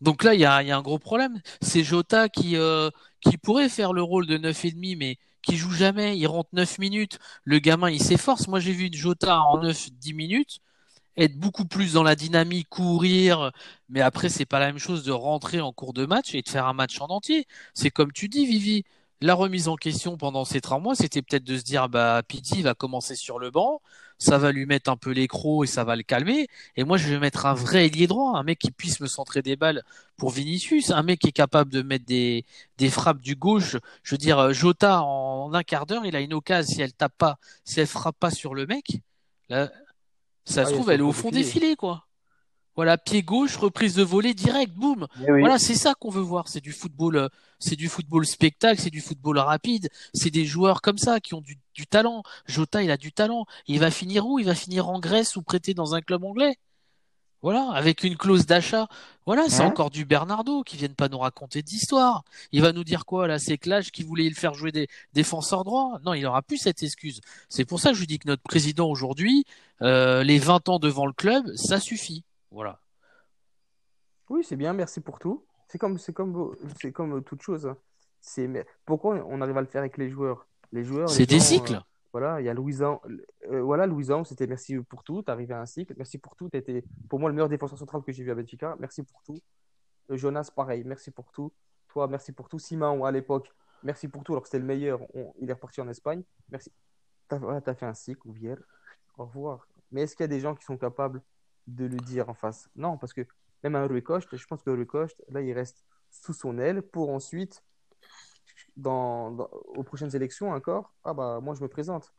[0.00, 1.40] Donc là, il y a, un gros problème.
[1.62, 2.90] C'est Jota qui, euh,
[3.42, 6.16] pourrait faire le rôle de 9,5, mais qui joue jamais.
[6.18, 7.18] Il rentre 9 minutes.
[7.44, 8.48] Le gamin, il s'efforce.
[8.48, 10.60] Moi, j'ai vu Jota en 9-10 minutes
[11.16, 13.52] être beaucoup plus dans la dynamique, courir.
[13.88, 16.48] Mais après, c'est pas la même chose de rentrer en cours de match et de
[16.48, 17.46] faire un match en entier.
[17.74, 18.84] C'est comme tu dis, Vivi.
[19.20, 22.62] La remise en question pendant ces trois mois, c'était peut-être de se dire, bah, Pity
[22.62, 23.80] va commencer sur le banc
[24.18, 26.48] ça va lui mettre un peu l'écro et ça va le calmer.
[26.76, 29.42] Et moi, je vais mettre un vrai ailier droit, un mec qui puisse me centrer
[29.42, 29.82] des balles
[30.16, 32.44] pour Vinicius, un mec qui est capable de mettre des,
[32.78, 33.76] des frappes du gauche.
[34.02, 36.92] Je veux dire, euh, Jota, en, un quart d'heure, il a une occasion, si elle
[36.92, 39.00] tape pas, si elle frappe pas sur le mec,
[39.48, 39.70] là,
[40.44, 42.06] ça ah, se trouve, elle est au fond des filets, quoi.
[42.76, 45.06] Voilà, pied gauche, reprise de volée direct, boum.
[45.22, 46.48] Eh voilà, c'est ça qu'on veut voir.
[46.48, 47.28] C'est du football, euh,
[47.60, 49.88] c'est du football spectacle, c'est du football rapide.
[50.12, 52.22] C'est des joueurs comme ça qui ont du, talent.
[52.46, 53.46] Jota, il a du talent.
[53.68, 54.40] Il va finir où?
[54.40, 56.56] Il va finir en Grèce ou prêté dans un club anglais.
[57.42, 58.88] Voilà, avec une clause d'achat.
[59.26, 62.24] Voilà, c'est encore du Bernardo qui viennent pas nous raconter d'histoire.
[62.52, 63.28] Il va nous dire quoi?
[63.28, 66.56] Là C'est Clash qui voulait le faire jouer des défenseurs droits Non, il aura plus
[66.56, 67.20] cette excuse.
[67.50, 69.44] C'est pour ça que je dis que notre président aujourd'hui,
[69.82, 72.24] euh, les 20 ans devant le club, ça suffit.
[72.54, 72.80] Voilà.
[74.30, 75.44] Oui, c'est bien, merci pour tout.
[75.66, 77.74] C'est comme, c'est comme, c'est comme toute chose.
[78.20, 78.48] C'est,
[78.86, 80.46] pourquoi on arrive à le faire avec les joueurs?
[80.70, 81.10] Les joueurs.
[81.10, 81.74] C'est des cycles.
[81.74, 81.80] Euh,
[82.12, 83.02] voilà, il y a Louisan.
[83.50, 85.22] Euh, voilà, Louisan, c'était merci pour tout.
[85.22, 85.94] T'es arrivé à un cycle.
[85.96, 86.48] Merci pour tout.
[86.48, 88.76] T'étais pour moi le meilleur défenseur central que j'ai vu à Benfica.
[88.78, 89.40] Merci pour tout.
[90.10, 90.84] Euh, Jonas, pareil.
[90.84, 91.52] Merci pour tout.
[91.88, 92.60] Toi, merci pour tout.
[92.60, 93.52] Simon, à l'époque,
[93.82, 94.32] merci pour tout.
[94.32, 95.00] Alors que c'était le meilleur.
[95.40, 96.22] il est reparti en Espagne.
[96.50, 96.70] Merci.
[97.26, 98.54] T'as as fait un cycle, Ouvier.
[99.18, 99.66] Au revoir.
[99.90, 101.20] Mais est-ce qu'il y a des gens qui sont capables
[101.66, 102.68] de le dire en face.
[102.76, 103.26] Non, parce que
[103.62, 104.86] même un Rui je pense que Rui
[105.28, 107.64] là, il reste sous son aile pour ensuite,
[108.76, 109.30] dans,
[109.76, 112.12] aux prochaines élections encore, ah bah moi je me présente.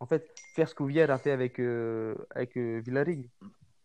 [0.00, 2.82] En fait, faire ce qu'Ouvier a fait avec, euh, avec euh,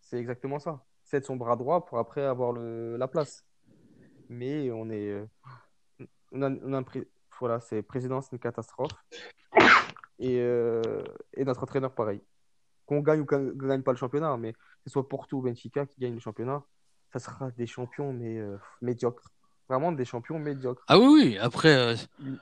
[0.02, 0.84] c'est exactement ça.
[1.04, 3.46] C'est son bras droit pour après avoir le, la place.
[4.30, 5.10] Mais on est.
[5.10, 5.26] Euh,
[6.32, 6.42] on
[6.74, 6.84] a,
[7.40, 8.92] voilà, c'est président, c'est une catastrophe.
[10.20, 12.22] Et, et notre entraîneur, pareil
[12.88, 15.42] qu'on gagne ou qu'on ne gagne pas le championnat, mais que ce soit Porto ou
[15.42, 16.64] Benfica qui gagne le championnat,
[17.14, 19.32] ça sera des champions mais euh, médiocres.
[19.70, 20.84] Vraiment des champions médiocres.
[20.88, 21.76] Ah oui, oui, après.
[21.76, 21.96] Euh,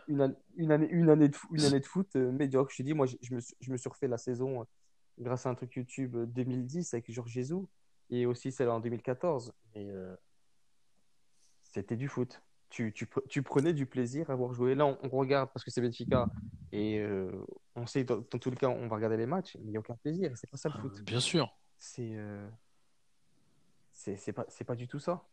[0.08, 2.72] une, année, une, année, une, année, de, une année de foot euh, médiocre.
[2.72, 4.66] Je te dis, moi, je, me, je me suis refait la saison
[5.18, 7.66] grâce à un truc YouTube 2010 avec Georges Jésus
[8.12, 9.54] et aussi celle en 2014.
[9.74, 9.90] Et
[11.64, 14.76] c'était du foot tu, tu, tu, prenais du plaisir à voir jouer.
[14.76, 16.28] Là, on, regarde parce que c'est Benfica
[16.76, 17.32] et euh,
[17.76, 19.78] on sait dans, dans, tous les cas, on va regarder les matchs, mais il n'y
[19.78, 20.32] a aucun plaisir.
[20.36, 21.02] C'est pas ça le foot.
[21.04, 21.56] Bien sûr.
[21.78, 22.48] C'est euh,
[23.94, 25.24] c'est pas, pas du tout ça.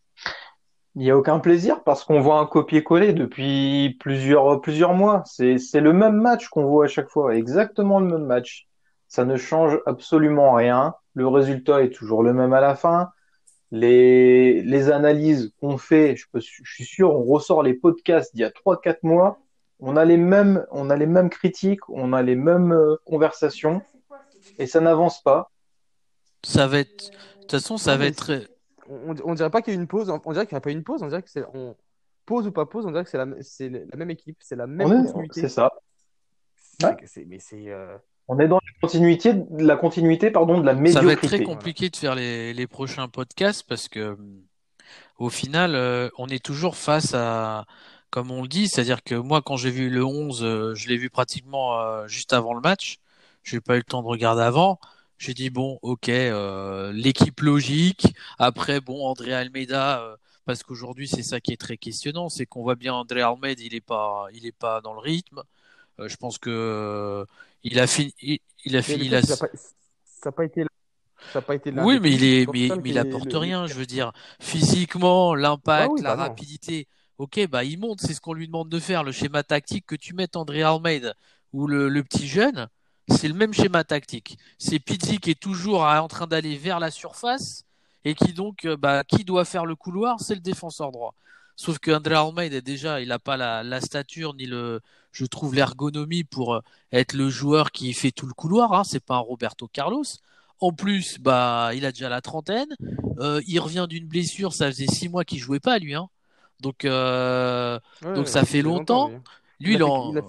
[0.94, 5.22] Il n'y a aucun plaisir parce qu'on voit un copier-coller depuis plusieurs, plusieurs mois.
[5.24, 8.68] C'est le même match qu'on voit à chaque fois, exactement le même match.
[9.08, 10.94] Ça ne change absolument rien.
[11.14, 13.10] Le résultat est toujours le même à la fin
[13.72, 18.42] les, les analyses qu'on fait, je, peux, je suis sûr, on ressort les podcasts d'il
[18.42, 19.40] y a 3-4 mois,
[19.82, 23.82] on a les mêmes, on a les mêmes critiques, on a les mêmes euh, conversations,
[24.58, 25.50] et ça n'avance pas.
[26.44, 27.10] Ça va être.
[27.10, 28.48] De toute façon, ça Non, va être.
[28.88, 30.70] On, on dirait pas qu'il y a une pause, on dirait qu'il n'y a pas
[30.70, 31.44] eu une pause, on dirait que c'est.
[31.54, 31.76] On...
[32.24, 33.26] Pause ou pas pause, on dirait que c'est la,
[33.96, 35.40] même équipe, c'est la même On est- continuité.
[35.42, 35.70] C'est ça.
[36.82, 36.96] Ouais.
[37.26, 37.68] Mais c'est.
[37.68, 37.96] euh,
[38.28, 41.06] On est dans la continuité, la continuité pardon, de la Ça médiocrité.
[41.06, 44.42] va être très compliqué de faire les, les prochains podcasts parce que hum,
[45.18, 47.66] au final, euh, on est toujours face à,
[48.12, 50.98] comme on le dit, c'est-à-dire que moi, quand j'ai vu le 11, euh, je l'ai
[50.98, 52.98] vu pratiquement euh, juste avant le match.
[53.42, 54.78] J'ai pas eu le temps de regarder avant.
[55.16, 58.14] J'ai dit bon, ok, euh, l'équipe logique.
[58.38, 62.62] Après, bon, André Almeida, euh, parce qu'aujourd'hui c'est ça qui est très questionnant, c'est qu'on
[62.62, 65.42] voit bien André Almeida, il est pas, il est pas dans le rythme.
[65.98, 67.24] Euh, je pense que
[67.64, 69.36] il a fini, il, il a fini truc, ça
[70.26, 70.66] n'a pas, a été.
[71.32, 73.66] Ça a pas été Oui, mais il est, mais, il apporte le- rien.
[73.66, 76.22] Je veux dire, physiquement, l'impact, oui, la bah non.
[76.24, 76.88] rapidité.
[77.22, 79.04] Ok, bah il monte, c'est ce qu'on lui demande de faire.
[79.04, 81.14] Le schéma tactique que tu mettes André Almeida
[81.52, 82.66] ou le, petit jeune,
[83.06, 84.38] c'est le même schéma tactique.
[84.58, 87.64] C'est Pizzi qui est toujours en train d'aller vers la surface
[88.04, 91.14] et qui donc, euh, bah, qui doit faire le couloir, c'est le défenseur droit.
[91.54, 94.80] Sauf que André Almeida, déjà, il n'a pas la, la stature ni le,
[95.12, 96.60] je trouve l'ergonomie pour euh,
[96.90, 98.72] être le joueur qui fait tout le couloir.
[98.72, 98.82] Hein.
[98.82, 100.02] C'est pas un Roberto Carlos.
[100.58, 102.74] En plus, bah, il a déjà la trentaine.
[103.20, 105.94] Euh, il revient d'une blessure, ça faisait six mois qu'il jouait pas lui.
[105.94, 106.08] Hein.
[106.62, 109.08] Donc, euh, Ouais, donc ouais, ça fait longtemps.
[109.08, 109.16] lui.
[109.60, 110.28] Lui, Il il, a est fait- en, il a fait-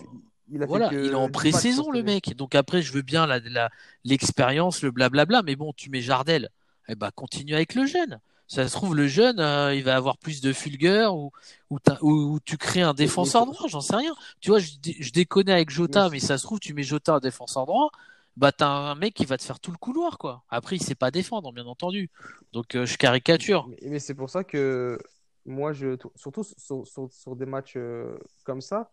[0.52, 2.36] il a fait voilà, il est en 10 pré-saison le mec.
[2.36, 3.70] Donc après, je veux bien la, la-
[4.04, 6.50] l'expérience, le blablabla, mais bon, tu mets Jardel,
[6.90, 8.20] eh ben continue avec le jeune.
[8.48, 11.32] Ça se trouve, le jeune, euh, il va avoir plus de fulgure ou,
[11.70, 14.14] ou, t'as- ou- ou tu crées un défenseur droit, j'en sais rien.
[14.42, 16.84] Tu vois, je, dé- je déconne avec Jota, Mais- mais ça se trouve, tu mets
[16.84, 17.90] Jota en défenseur droit,
[18.36, 20.44] bah t'as un mec qui va te faire tout le couloir, quoi.
[20.50, 22.10] Après, il sait pas défendre, bien entendu.
[22.52, 23.68] Donc euh, je caricature.
[23.70, 25.00] Mais, mais c'est pour ça que
[25.46, 28.90] moi, je, surtout sur, sur- sur des matchs euh, comme ça,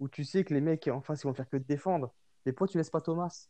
[0.00, 2.12] où tu sais que les mecs en face, ils vont faire que te défendre.
[2.44, 3.48] Et pourquoi tu laisses pas Thomas?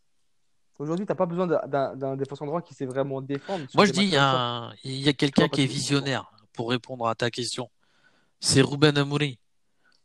[0.79, 3.67] Aujourd'hui, t'as pas besoin d'un- défenseur droit qui sait vraiment défendre.
[3.75, 4.17] Moi, je dis, il y
[5.09, 7.71] a, quelqu'un qui est visionnaire, pour répondre à ta question.
[8.41, 9.37] C'est Ruben Amorim.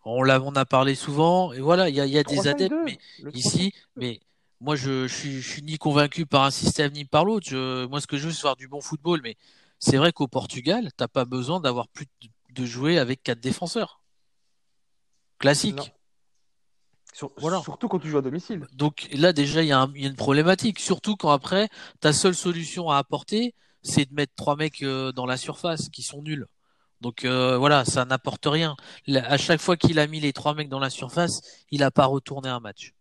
[0.05, 2.49] On l'a, on a parlé souvent, et voilà, il y a, y a des 3-5-2,
[2.49, 2.99] adeptes, mais
[3.33, 3.81] ici, 3-5-2.
[3.97, 4.19] mais
[4.61, 7.53] moi, je, suis, je suis ni convaincu par un système ni par l'autre.
[7.87, 9.35] Moi, ce que je veux, c'est voir du bon football, mais
[9.79, 14.01] c'est vrai qu'au Portugal, t'as pas besoin d'avoir plus de, de jouer avec quatre défenseurs.
[15.39, 15.75] Classique.
[15.75, 15.85] Non.
[17.13, 17.61] Sur- Voilà.
[17.61, 18.65] Surtout quand tu joues à domicile.
[18.73, 20.79] Donc là, déjà, il y, a y une problématique.
[20.79, 25.25] Surtout quand après, ta seule solution à apporter, c'est de mettre trois mecs euh, dans
[25.25, 26.47] la surface qui sont nuls.
[27.01, 28.75] Donc euh, voilà, ça n'apporte rien.
[29.05, 31.41] Là, à chaque fois qu'il a mis les trois mecs dans la surface,
[31.71, 32.93] il n'a pas retourné un match.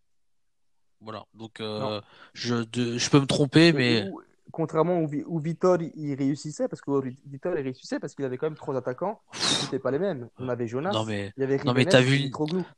[1.00, 1.24] Voilà.
[1.34, 2.00] Donc euh,
[2.34, 4.20] je, de- je peux me tromper, mais où-
[4.52, 6.90] contrairement où, où Vitor il réussissait, parce que
[7.26, 10.28] Vitor il réussissait parce qu'il avait quand même trois attaquants, c'était pas les mêmes.
[10.38, 12.30] On avait Jonas, non mais il y avait non, mais t'as vu-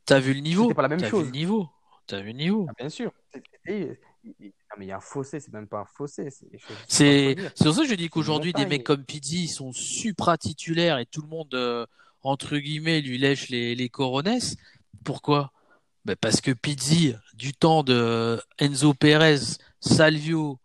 [0.04, 0.62] t'as vu le niveau?
[0.62, 1.26] C'était pas la même vu chose.
[1.26, 1.68] le niveau?
[2.06, 2.66] T'as vu le niveau?
[2.68, 3.12] Ah, bien sûr.
[3.34, 6.30] Non, mais il y a un fossé, c'est même pas un fossé.
[6.30, 11.06] c'est- pour ça que je dis qu'aujourd'hui, des mecs comme Pizzi, ils sont supra-titulaires et
[11.06, 11.86] tout le monde, euh,
[12.22, 14.56] entre guillemets, lui lèche les, les coronesses.
[15.04, 15.52] Pourquoi?
[16.04, 20.58] Ben parce que Pizzi, du temps de Enzo Perez, Salvio,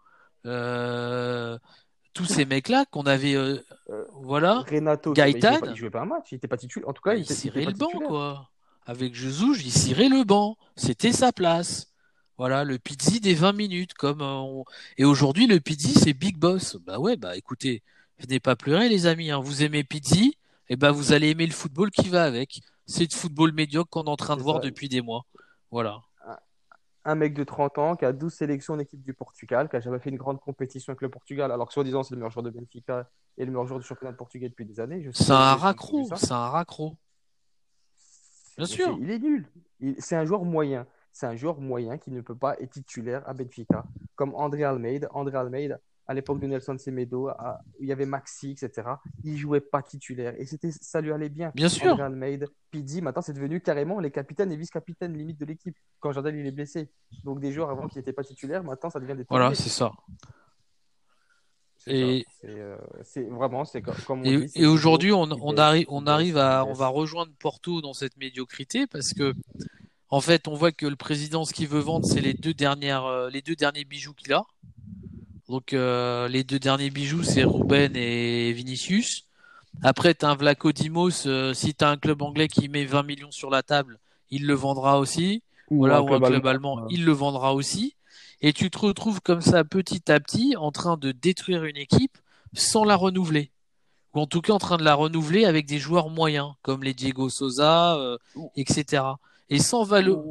[2.13, 3.57] tous ces mecs-là qu'on avait, euh,
[3.89, 5.49] Euh, voilà, Renato, Gaëtan.
[5.53, 6.87] jouait pas, il jouait pas un match, il était pas titulaire.
[6.87, 8.49] En tout cas, ben, il il cirait le banc, quoi.
[8.85, 10.57] Avec Jesus, il cirait le banc.
[10.75, 11.89] C'était sa place.
[12.37, 14.65] Voilà, le Pizzi des 20 minutes, comme euh, on-
[14.97, 16.77] et aujourd'hui le Pizzi c'est Big Boss.
[16.85, 17.83] Bah ouais, bah écoutez,
[18.19, 19.29] venez pas pleurer les amis.
[19.31, 19.39] hein.
[19.39, 20.37] Vous aimez Pizzi,
[20.69, 22.61] et ben vous allez aimer le football qui va avec.
[22.87, 25.25] C'est le football médiocre qu'on est en train de voir depuis des mois.
[25.71, 26.01] Voilà.
[27.05, 29.81] Un mec de 30 ans qui a 12 sélections en équipe du Portugal, qui a
[29.81, 32.43] jamais fait une grande compétition avec le Portugal, alors que soi-disant c'est le meilleur joueur
[32.43, 35.09] de Benfica et le meilleur joueur du championnat de portugais depuis des années.
[35.13, 36.95] C'est un raccro, c'est un raccro.
[38.57, 38.97] Bien sûr.
[39.01, 39.47] Il est nul.
[39.99, 40.85] C'est un joueur moyen.
[41.11, 43.83] C'est un joueur moyen qui ne peut pas être titulaire à Benfica,
[44.15, 45.07] comme André Almeida.
[45.11, 48.87] André Almeida, à l'époque de Nelson Semedo, à- il y avait Maxi, etc.
[49.23, 51.51] Il jouait pas titulaire et c'était ça lui allait bien.
[51.55, 51.93] Bien sûr.
[51.93, 56.11] André Almeida, Pizzi, maintenant c'est devenu carrément les capitaines et vice-capitaines limite de l'équipe quand
[56.11, 56.89] Jardel il est blessé.
[57.23, 59.91] Donc des joueurs avant qui n'étaient pas titulaires, maintenant ça devient des Voilà, c'est ça.
[61.85, 62.25] Et-.
[62.41, 62.77] C'est euh,
[63.31, 64.49] vraiment, c'est co- comme on Et, dit.
[64.49, 68.15] c'est et aujourd'hui, on, on arrive, on arrive à, on va rejoindre Porto dans cette
[68.17, 69.33] médiocrité parce que,
[70.09, 73.03] en fait, on voit que le président, ce qu'il veut vendre, c'est les deux dernières,
[73.05, 74.43] euh, les deux derniers bijoux qu'il a.
[75.49, 79.27] Donc, euh, les deux derniers bijoux, c'est Ruben et Vinicius.
[79.81, 83.31] Après, t'as un Vlaco Dimos, euh, si t'as un club anglais qui met 20 millions
[83.31, 85.41] sur la table, il le vendra aussi.
[85.69, 87.95] Voilà, ou un club allemand, euh, il le vendra aussi.
[88.41, 92.17] Et tu te retrouves comme ça petit à petit en train de détruire une équipe
[92.53, 93.51] sans la renouveler.
[94.13, 96.93] ou en tout cas en train de la renouveler avec des joueurs moyens, comme les
[96.93, 98.17] Diego Sosa, euh,
[98.55, 99.03] etc.
[99.49, 100.23] Et sans valeur.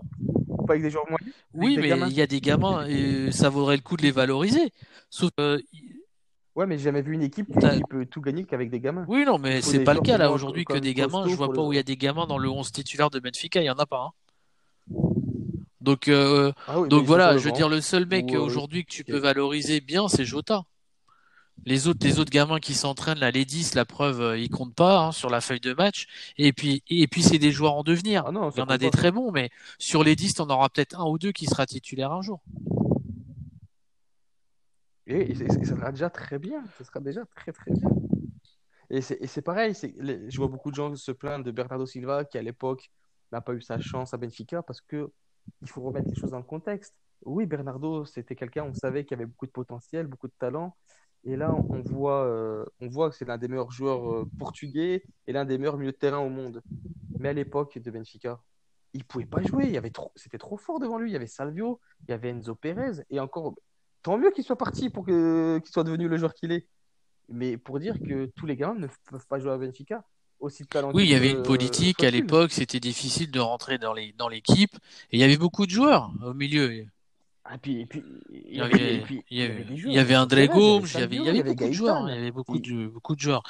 [0.66, 3.76] Pas avec des joueurs moyens Oui, mais il y a des gamins et ça vaudrait
[3.76, 4.72] le coup de les valoriser.
[5.10, 5.58] Sauf euh,
[6.54, 9.06] Ouais, mais j'ai jamais vu une équipe qui, peut tout gagner qu'avec des gamins.
[9.08, 11.26] Oui, non, mais c'est pas le cas là aujourd'hui que des gamins.
[11.26, 13.60] Je vois pas où il y a des gamins dans le 11 titulaire de Benfica,
[13.60, 14.10] il y en a pas.
[14.10, 14.98] Hein.
[15.80, 19.18] Donc, euh, ah donc voilà, je veux dire, le seul mec aujourd'hui que tu peux
[19.18, 20.64] valoriser bien, c'est Jota.
[21.64, 24.74] Les autres, les autres gamins qui s'entraînent, là, les 10, la preuve, euh, ils comptent
[24.74, 26.06] pas hein, sur la feuille de match.
[26.36, 28.24] Et puis, et puis c'est des joueurs en devenir.
[28.26, 30.98] Ah Il y en a des très bons, mais sur les 10, on aura peut-être
[30.98, 32.42] un ou deux qui sera titulaire un jour.
[35.06, 36.64] Et, ça sera déjà très bien.
[36.78, 37.90] Ça sera déjà très très bien.
[38.90, 39.74] Et c'est pareil.
[39.74, 42.90] je vois beaucoup de gens se plaindre de Bernardo Silva qui à l'époque
[43.30, 45.10] n'a pas eu sa chance à Benfica parce que
[45.62, 46.94] il faut remettre les choses dans le contexte.
[47.24, 50.76] Oui, Bernardo, c'était quelqu'un, on savait qu'il avait beaucoup de potentiel, beaucoup de talent,
[51.24, 55.04] et là, on voit, euh, on voit que c'est l'un des meilleurs joueurs euh, portugais
[55.26, 56.62] et l'un des meilleurs milieux de terrain au monde.
[57.18, 58.40] Mais à l'époque de Benfica,
[58.92, 59.64] il ne pouvait pas jouer.
[59.66, 61.10] Il y avait trop, c'était trop fort devant lui.
[61.10, 63.04] Il y avait Salvio, il y avait Enzo Pérez.
[63.10, 63.54] Et encore,
[64.02, 66.66] tant mieux qu'il soit parti pour que, qu'il soit devenu le joueur qu'il est.
[67.28, 70.04] Mais pour dire que tous les gars ne peuvent pas jouer à Benfica.
[70.40, 72.50] Aussi talentueux, oui, il y avait une politique à l'époque.
[72.50, 74.74] C'était difficile de rentrer dans, les, dans l'équipe.
[75.12, 76.84] Et il y avait beaucoup de joueurs au milieu.
[77.44, 81.00] Ah, puis, puis, il y avait, il y avait, il y avait André Gomes, il
[81.00, 83.20] y avait, il y avait beaucoup de joueurs, il y avait beaucoup de, beaucoup de
[83.20, 83.42] joueurs.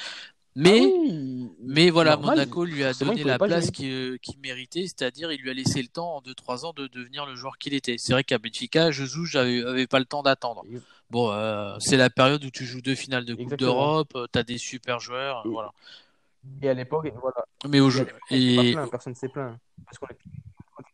[0.55, 5.41] Mais, ah mais voilà, Monaco lui a donné la place qu'il qui méritait, c'est-à-dire il
[5.41, 7.97] lui a laissé le temps en 2-3 ans de devenir le joueur qu'il était.
[7.99, 10.65] C'est vrai qu'à Benfica, Jesus j'avais avait pas le temps d'attendre.
[11.11, 14.39] Bon, euh, c'est la période où tu joues deux finales de Coupe d'Europe, euh, tu
[14.39, 15.73] as des super joueurs, voilà.
[16.61, 17.45] Et à l'époque, voilà.
[17.69, 18.75] Mais au jeu, et...
[18.91, 19.57] personne ne s'est plaint.
[19.85, 20.07] Parce qu'on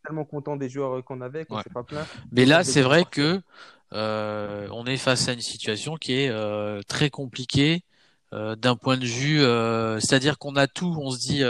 [0.09, 2.07] tellement content des joueurs qu'on avait qu'on s'est pas plein.
[2.33, 3.41] Mais là, c'est vrai que
[3.93, 7.83] euh, on est face à une situation qui est euh, très compliquée
[8.33, 9.41] euh, d'un point de vue,
[10.01, 10.97] c'est-à-dire qu'on a tout.
[11.01, 11.43] On se dit,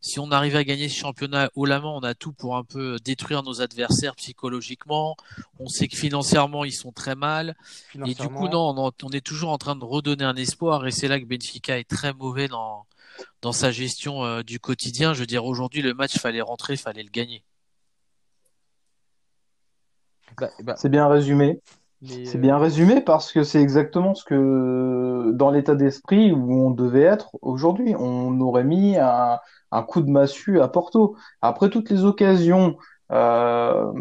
[0.00, 2.62] si on arrive à gagner ce championnat haut la main, on a tout pour un
[2.62, 5.16] peu détruire nos adversaires psychologiquement.
[5.58, 7.56] On sait que financièrement, ils sont très mal.
[8.06, 10.86] Et du coup, non, on, on, est toujours en train de redonner un espoir.
[10.86, 12.86] Et c'est là que Benfica est très mauvais dans
[13.40, 15.14] dans sa gestion du quotidien.
[15.14, 17.42] Je veux dire, aujourd'hui, le match, fallait rentrer, fallait le gagner.
[20.38, 21.60] Bah, bah, c'est bien résumé.
[22.04, 26.70] C'est euh, bien résumé parce que c'est exactement ce que, dans l'état d'esprit où on
[26.70, 29.38] devait être aujourd'hui, on aurait mis un,
[29.88, 31.16] coup de massue à Porto.
[31.40, 32.76] Après toutes les occasions
[33.12, 33.92] euh,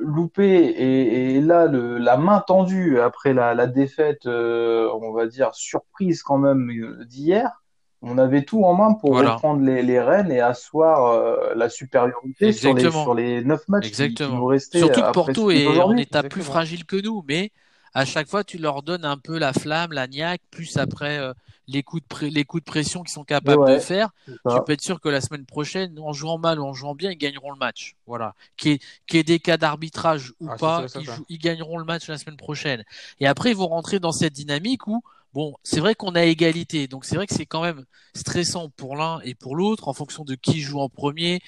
[0.00, 6.22] loupées et, là le, la main tendue après la, défaite, euh, on va dire surprise
[6.22, 6.70] quand même
[7.06, 7.62] d'hier,
[8.02, 12.52] on avait tout en main pour reprendre les, les rênes et asseoir euh, la supériorité
[12.52, 14.28] sur les, sur les 9 matchs Exactement.
[14.28, 14.78] qui, nous restaient.
[14.78, 17.50] Surtout que Porto est en état plus fragile que nous, mais
[17.94, 21.32] à chaque fois, tu leur donnes un peu la flamme, la niaque, plus après euh,
[21.66, 24.10] les, coups de les coups de pression qu'ils sont capables de faire.
[24.26, 27.10] Tu peux être sûr que la semaine prochaine, en jouant mal ou en jouant bien,
[27.10, 27.96] ils gagneront le match.
[28.06, 28.34] Voilà.
[28.56, 32.08] Qui est, qui est des cas d'arbitrage ou ah, pas, ils, ils, gagneront le match
[32.08, 32.84] la semaine prochaine.
[33.18, 35.02] Et après, ils vont rentrer dans cette dynamique où
[35.34, 38.96] Bon, c'est vrai qu'on a égalité, donc c'est vrai que c'est quand même stressant pour
[38.96, 41.40] l'un et pour l'autre en fonction de qui joue en premier.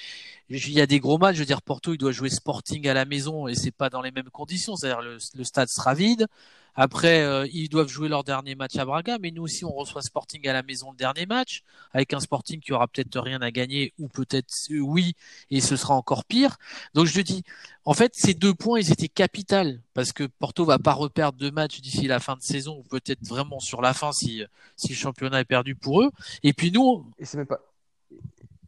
[0.51, 2.95] Il y a des gros matchs, je veux dire Porto, il doit jouer Sporting à
[2.95, 6.27] la maison et c'est pas dans les mêmes conditions, c'est-à-dire le, le stade sera vide.
[6.83, 10.01] Après, euh, ils doivent jouer leur dernier match à Braga, mais nous aussi, on reçoit
[10.01, 11.63] Sporting à la maison le dernier match,
[11.93, 15.13] avec un Sporting qui aura peut-être rien à gagner, ou peut-être euh, oui,
[15.51, 16.57] et ce sera encore pire.
[16.95, 17.45] Donc je dis,
[17.85, 21.51] en fait, ces deux points, ils étaient capitaux, parce que Porto va pas reperdre deux
[21.51, 24.43] matchs d'ici la fin de saison, ou peut-être vraiment sur la fin si,
[24.77, 26.11] si le championnat est perdu pour eux.
[26.43, 27.05] Et puis nous...
[27.19, 27.61] Et c'est même pas...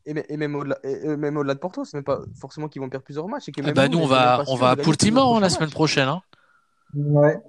[0.04, 0.78] Et, même au-delà,
[1.16, 3.48] même au-delà de Porto, c'est même pas forcément qu'ils vont perdre plusieurs matchs.
[3.48, 6.08] Et que ah bah nous, on va, on va à Portimao hein, la semaine prochaine.
[6.08, 6.22] Hein.
[6.94, 7.40] Ouais.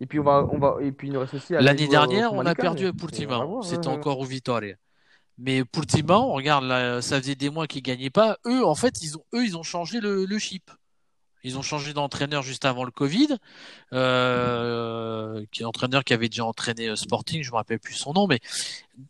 [0.00, 1.52] Et puis on va, on va, et puis il nous reste aussi.
[1.52, 3.62] L'année dernière, on a perdu à Portimao.
[3.62, 4.76] C'était encore au Vitória.
[5.38, 8.38] Mais Portimao, regarde, là, ça faisait des mois qu'ils gagnaient pas.
[8.44, 10.70] Eux, en fait, ils ont, eux, ils ont changé le, le chip.
[11.44, 13.36] Ils ont changé d'entraîneur juste avant le Covid,
[13.92, 18.12] euh, qui est entraîneur qui avait déjà entraîné euh, Sporting, je me rappelle plus son
[18.12, 18.40] nom, mais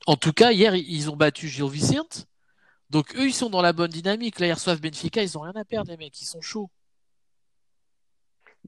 [0.06, 2.26] en tout cas hier ils ont battu Gil Vicente.
[2.90, 4.40] Donc eux ils sont dans la bonne dynamique.
[4.40, 6.70] Là ils reçoivent Benfica, ils ont rien à perdre les mecs, ils sont chauds.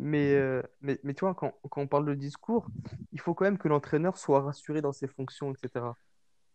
[0.03, 2.67] Mais, euh, mais, mais tu vois, quand, quand, on parle de discours,
[3.13, 5.85] il faut quand même que l'entraîneur soit rassuré dans ses fonctions, etc.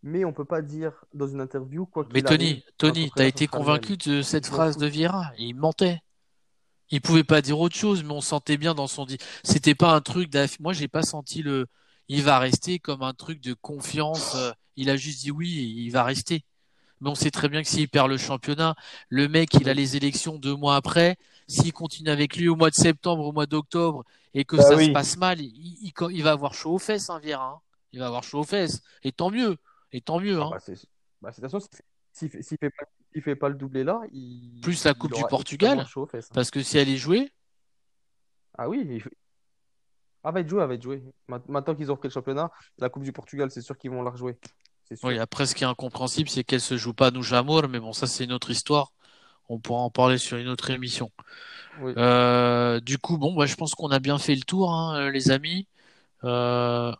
[0.01, 3.45] Mais on peut pas dire dans une interview quoi Mais Tony, Tony, tu as été
[3.45, 5.31] convaincu de cette phrase de Vieira.
[5.37, 6.01] Il mentait.
[6.89, 9.19] Il pouvait pas dire autre chose, mais on sentait bien dans son dit.
[9.43, 10.59] C'était pas un truc d'aff...
[10.59, 11.67] Moi, j'ai pas senti le.
[12.07, 14.33] Il va rester comme un truc de confiance.
[14.35, 16.45] Euh, il a juste dit oui, et il va rester.
[16.99, 18.75] Mais on sait très bien que s'il perd le championnat,
[19.09, 21.17] le mec, il a les élections deux mois après
[21.47, 24.77] s'il continue avec lui au mois de septembre, au mois d'octobre, et que bah ça
[24.83, 27.45] se passe mal, il, il, va avoir chaud aux fesses, hein, Vieira.
[27.45, 27.59] Hein.
[27.93, 28.81] Il va avoir chaud aux fesses.
[29.03, 29.57] Et tant mieux.
[29.91, 30.39] Et tant mieux.
[30.41, 30.49] Ah Hein.
[30.51, 30.77] bah, c'est
[31.21, 31.59] bah, de toute façon,
[32.11, 34.97] s'il fait, s'il fait pas, s'il fait pas le doublé là, il, Plus la il
[34.97, 35.85] Coupe du Portugal.
[36.11, 36.25] fesses.
[36.25, 36.31] hein.
[36.33, 37.31] Parce que si elle est jouée,
[38.57, 39.01] Ah oui,
[40.23, 41.03] ah, va être joué, elle va être joué.
[41.27, 44.09] Maintenant qu'ils ont repris le championnat, la Coupe du Portugal, c'est sûr qu'ils vont la
[44.11, 44.37] rejouer.
[44.85, 45.07] C'est sûr.
[45.07, 47.93] oui, après, ce qui est incompréhensible, c'est qu'elle se joue pas nous Jamour, mais bon,
[47.93, 48.91] ça, c'est une autre histoire.
[49.49, 51.11] On pourra en parler sur une autre émission.
[51.81, 51.93] Oui.
[51.97, 55.11] Euh, du coup, bon, bah, je pense qu'on a bien fait le tour, hein, euh,
[55.11, 55.67] les amis.
[56.23, 56.91] Euh,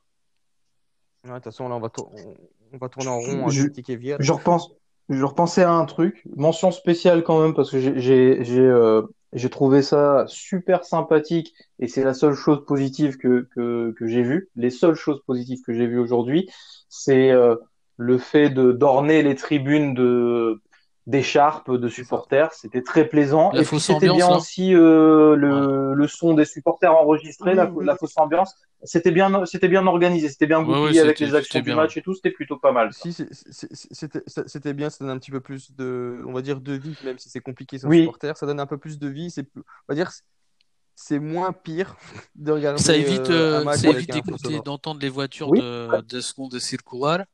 [1.24, 4.72] Ouais, de toute façon, là, on va, on, tourner en rond à Je- repense,
[5.10, 9.02] je repensais à un truc, mention spéciale quand même parce que j'ai euh,
[9.50, 14.50] trouvé ça super sympathique et c'est la seule chose positive que que que j'ai vue.
[14.56, 16.48] Les seules choses positives que j'ai vues aujourd'hui,
[16.90, 17.56] c'est euh,
[17.98, 20.62] le fait de d'orner les tribunes de
[21.08, 22.52] d'écharpes de supporters.
[22.54, 23.52] C'était très plaisant.
[23.54, 24.38] La et puis c'était bien là.
[24.38, 27.86] aussi euh, le le son des supporters enregistrés, Oui, la, oui.
[27.86, 28.56] la fausse ambiance.
[28.84, 31.76] C'était bien c'était bien organisé, c'était bien Ouais, ouais, goupillé avec les actions du bien.
[31.76, 32.14] match et tout.
[32.16, 32.92] C'était plutôt pas mal.
[32.94, 33.02] ça.
[33.02, 33.14] Si,
[33.92, 36.96] c'était c'était bien, ça donne un petit peu plus de, on va dire, de vie,
[37.04, 38.00] même si c'est compliqué sans Oui.
[38.02, 40.12] supporter, ça donne un peu plus de vie, c'est plus- on va dire,
[40.96, 41.96] c'est moins pire
[42.36, 45.60] de regarder Ça évite, euh, euh, d'écouter, d'entendre les voitures Oui.
[45.60, 47.26] de, de seconde circulaire.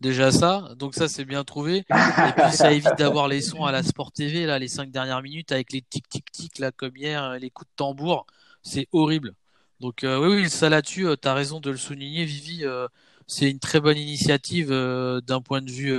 [0.00, 1.78] Déjà ça, donc ça c'est bien trouvé.
[1.90, 5.22] Et puis ça évite d'avoir les sons à la Sport TV là, les cinq dernières
[5.22, 8.26] minutes avec les tic tic tic là comme hier, euh, les coups de tambour,
[8.62, 9.34] c'est horrible.
[9.80, 12.64] Donc euh, oui oui ça là-dessus, euh, t'as raison de le souligner, Vivi.
[12.64, 12.86] euh,
[13.26, 15.96] c'est une très bonne initiative d'un point de vue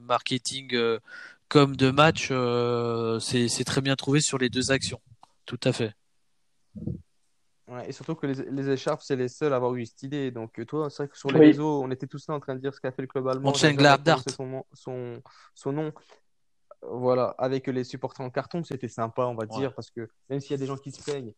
[0.00, 0.76] marketing
[1.48, 2.32] comme de match.
[3.20, 5.00] c'est très bien trouvé sur les deux actions.
[5.46, 5.94] Tout à fait.
[7.66, 10.30] Ouais, et surtout que les, les écharpes, c'est les seuls à avoir eu cette idée.
[10.30, 11.46] Donc, euh, toi, c'est vrai que sur les Oui.
[11.46, 13.50] réseaux, on était tous là en train de dire ce qu'a fait le club allemand.
[13.52, 14.22] Mönchengladbach.
[14.28, 15.22] Son, nom- son,
[15.54, 15.86] son nom.
[15.86, 15.92] Euh,
[16.82, 19.58] Voilà, avec les supporters en carton, c'était sympa, on va Ouais.
[19.60, 21.32] dire, parce que même s'il y a des gens qui se plaignent,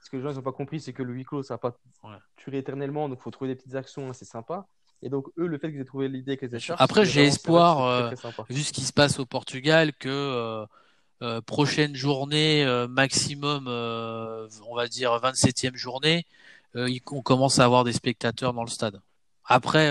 [0.00, 1.76] ce que les gens n'ont pas compris, c'est que le huis clos, ça va pas
[2.04, 2.16] Ouais.
[2.44, 4.66] durer éternellement, donc il faut trouver des petites actions, hein, c'est sympa.
[5.02, 7.28] Et donc, eux, le fait qu'ils aient trouvé l'idée avec les écharpes, Après, j'ai vrai
[7.28, 8.44] espoir, euh, très, très sympa.
[8.48, 10.64] vu ce qui se passe au Portugal, que euh,
[11.22, 16.26] euh, prochaine journée, euh, maximum, euh, on va dire 27e journée,
[16.74, 19.00] on commence à avoir des spectateurs dans le stade.
[19.44, 19.88] Après,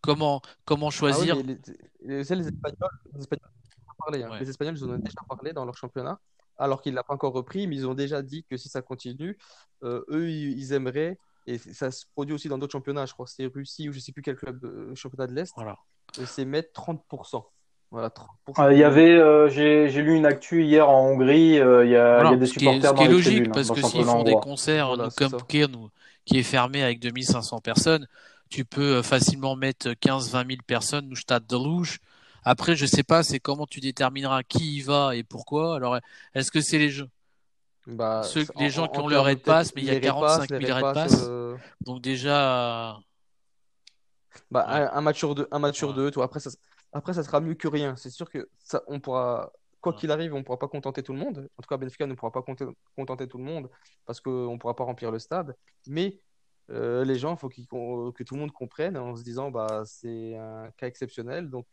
[0.00, 1.58] comment comment Ah oui, choisir les,
[2.04, 4.30] les, c'est les Espagnols, les Espagnols en ont parlé, hein.
[4.30, 4.40] Ouais.
[4.40, 6.18] Les Espagnols, ils en ont déjà parlé dans leur championnat,
[6.58, 8.82] alors qu'ils ne l'ont pas encore repris, mais ils ont déjà dit que si ça
[8.82, 9.38] continue,
[9.82, 13.46] eux, ils, aimeraient, et ça se produit aussi dans d'autres championnats, je crois que c'est
[13.46, 15.76] Russie ou je ne sais plus quel club, euh, championnat de l'Est, Voilà.
[16.24, 17.44] c'est mettre 30%.
[17.92, 18.64] Voilà, 30%.
[18.64, 21.60] Euh, Il y avait, euh, j'ai j'ai lu une actu hier en Hongrie.
[21.60, 23.02] euh, Il y a, il y Voilà, a des ce qui est, supporters ce qui
[23.04, 25.32] est dans logique, hein, parce dans que s'ils font des concerts, Voilà, comme
[25.76, 25.90] ou-
[26.24, 28.06] qui est fermé avec 2500 personnes,
[28.48, 31.98] tu peux euh, facilement mettre 15-20 000 personnes, nous stade de louche.
[32.44, 35.76] Après, je sais pas, c'est comment tu détermineras qui y va et pourquoi.
[35.76, 35.98] Alors,
[36.34, 37.08] est-ce que c'est les jeux,
[37.86, 39.92] Bah, ceux, en- les gens en- qui ont leur raid pass, mais il y a
[39.94, 41.12] les raid 45 pass, 000 les raid raid pass.
[41.28, 42.98] euh, Donc déjà,
[44.50, 44.74] Bah, Ouais.
[44.74, 45.94] un, un match sur deux, un match sur Ouais.
[45.94, 46.24] deux, toi.
[46.24, 46.50] Après, ça,
[46.92, 47.96] après, ça sera mieux que rien.
[47.96, 49.98] C'est sûr que ça, on pourra, quoi Ouais.
[49.98, 51.48] qu'il arrive, on pourra pas contenter tout le monde.
[51.58, 52.42] En tout cas, Benfica ne pourra pas
[52.96, 53.70] contenter tout le monde
[54.06, 55.56] parce qu'on ne pourra pas remplir le stade.
[55.88, 56.20] Mais
[56.70, 60.36] euh, les gens, il faut que tout le monde comprenne en se disant, bah, c'est
[60.36, 61.50] un cas exceptionnel.
[61.50, 61.66] Donc,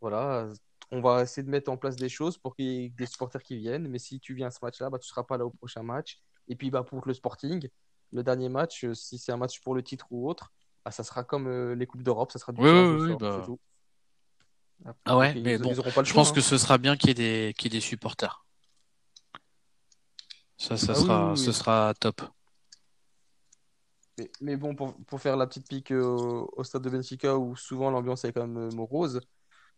[0.00, 0.48] voilà,
[0.90, 3.42] on va essayer de mettre en place des choses pour qu'il y ait des supporters
[3.42, 3.88] qui viennent.
[3.88, 6.20] Mais si tu viens à ce match-là, bah, tu seras pas là au prochain match.
[6.46, 7.68] Et puis, bah, pour le Sporting,
[8.12, 10.52] le dernier match, euh, si c'est un match pour le titre ou autre,
[10.84, 13.38] bah, ça sera comme euh, les Coupes d'Europe, ça sera du Oui, oui, oui, bah.
[13.40, 13.58] c'est tout.
[15.04, 16.32] Ah ouais, mais ils, bon, ils auront pas le je choix, pense hein.
[16.32, 18.44] que ce sera bien qu'il y ait des, qu'il y ait des supporters.
[20.58, 22.20] Ça, ça Ah oui, sera, oui, ce sera top.
[24.18, 27.54] Mais, mais bon, pour, pour faire la petite pique au, au stade de Benfica, où
[27.56, 29.20] souvent l'ambiance est quand même euh, morose,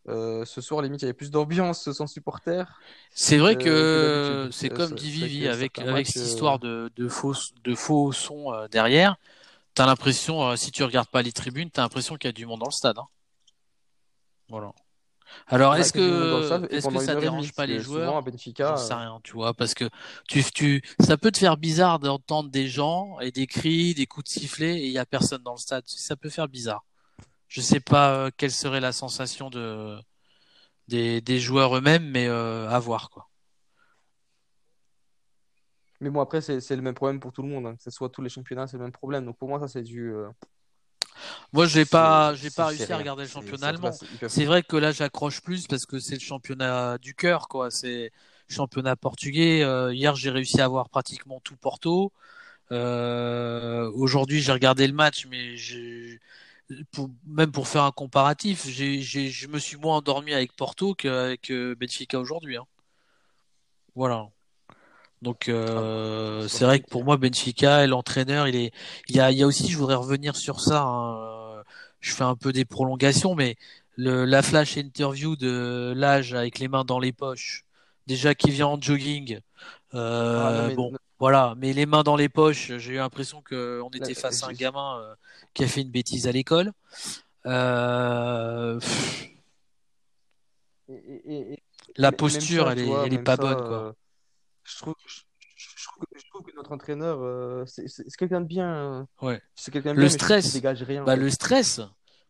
[0.09, 2.85] euh, ce soir, limite, il y avait plus d'ambiance sans supporters.
[3.15, 7.09] C'est vrai Euh, que c'est comme dit Vivi, avec, avec cette euh, histoire de, de
[7.09, 7.35] faux,
[7.65, 9.17] de faux sons derrière,
[9.75, 12.61] t'as l'impression, si tu regardes pas les tribunes, t'as l'impression qu'il y a du monde
[12.61, 12.99] dans le stade.
[12.99, 13.09] hein.
[14.49, 14.75] Voilà.
[15.47, 18.17] Alors, est-ce du que, est-ce que ça dérange pas les joueurs?
[18.17, 19.89] À Benfica, J'en sais euh, rien, tu vois, parce que
[20.29, 24.25] tu, tu, ça peut te faire bizarre d'entendre des gens et des cris, des coups
[24.25, 25.85] de sifflet et il y a personne dans le stade.
[25.87, 26.85] Ça peut faire bizarre.
[27.49, 29.99] Je sais pas euh, quelle serait la sensation de,
[30.89, 33.31] des, des joueurs eux-mêmes, mais euh, à voir, quoi.
[36.01, 37.77] mais bon, après, c'est le même problème pour tout le monde, hein.
[37.77, 39.27] Que ce soit tous les championnats, c'est le même problème.
[39.27, 40.31] Donc pour moi, ça, c'est euh,
[41.53, 43.91] Moi, j'ai pas, j'ai pas réussi à regarder le championnat allemand.
[44.29, 47.71] c'est- vrai que là, j'accroche plus parce que c'est le championnat du cœur, quoi.
[47.71, 48.13] C'est
[48.49, 49.63] le championnat portugais.
[49.63, 52.13] Euh, hier, j'ai réussi à voir pratiquement tout Porto.
[52.73, 55.57] Euh, aujourd'hui, j'ai regardé le match, mais
[56.93, 62.19] pour, même pour faire un comparatif, je me suis moins endormi avec Porto qu'avec Benfica
[62.21, 62.57] aujourd'hui.
[62.57, 62.67] hein.
[63.95, 64.31] Voilà.
[65.23, 68.73] Donc euh, c'est c'est vrai que pour moi Benfica et l'entraîneur il est
[69.09, 71.63] il y a il y a aussi je voudrais revenir sur ça hein, euh,
[72.01, 73.57] je fais un peu des prolongations, mais
[73.97, 77.65] le, la flash interview de l'âge avec les mains dans les poches,
[78.07, 79.41] déjà qui vient en jogging,
[79.95, 83.43] euh, Ah, non, mais- bon, voilà, mais les mains dans les poches, j'ai eu l'impression
[83.43, 85.15] que on était face à un gamin euh,
[85.53, 86.73] qui a fait une bêtise à l'école.
[87.47, 89.27] Euh, pff,
[90.89, 91.59] Et- et- et-
[91.97, 93.95] la posture, ça, elle est, vois, elle est pas ça, bonne, quoi.
[94.71, 95.21] Je trouve, je,
[95.77, 98.69] je trouve que, je trouve que notre entraîneur, euh, c'est quelqu'un de bien.
[98.75, 99.41] euh, Ouais.
[99.55, 100.53] C'est quelqu'un de Le mais stress.
[100.53, 101.05] dégage rien.
[101.05, 101.81] Bah, le stress,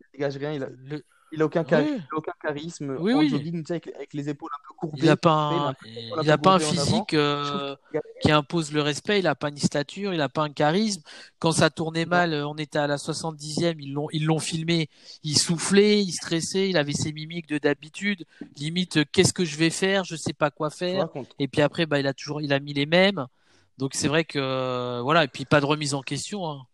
[0.00, 0.52] Il dégage rien.
[0.52, 2.96] Il a, le- il a aucun, il a aucun charisme.
[2.98, 3.28] Oui, en oui.
[3.28, 4.98] jogging, avec, avec les épaules un peu courbées.
[5.02, 7.76] il a pas il a un, il a pas physique euh,
[8.20, 11.02] qui impose le respect, il a pas une stature, il a pas un charisme.
[11.38, 14.88] Quand ça tournait mal, euh, on était à la 70e, ils l'ont ils l'ont filmé,
[15.22, 18.24] il soufflait, il stressait, il avait ses mimiques de d'habitude,
[18.56, 21.08] limite euh, qu'est-ce que je vais faire, je sais pas quoi faire.
[21.38, 23.26] Et puis après bah il a toujours il a mis les mêmes.
[23.78, 26.66] Donc c'est vrai que voilà, et puis pas de remise en question hein.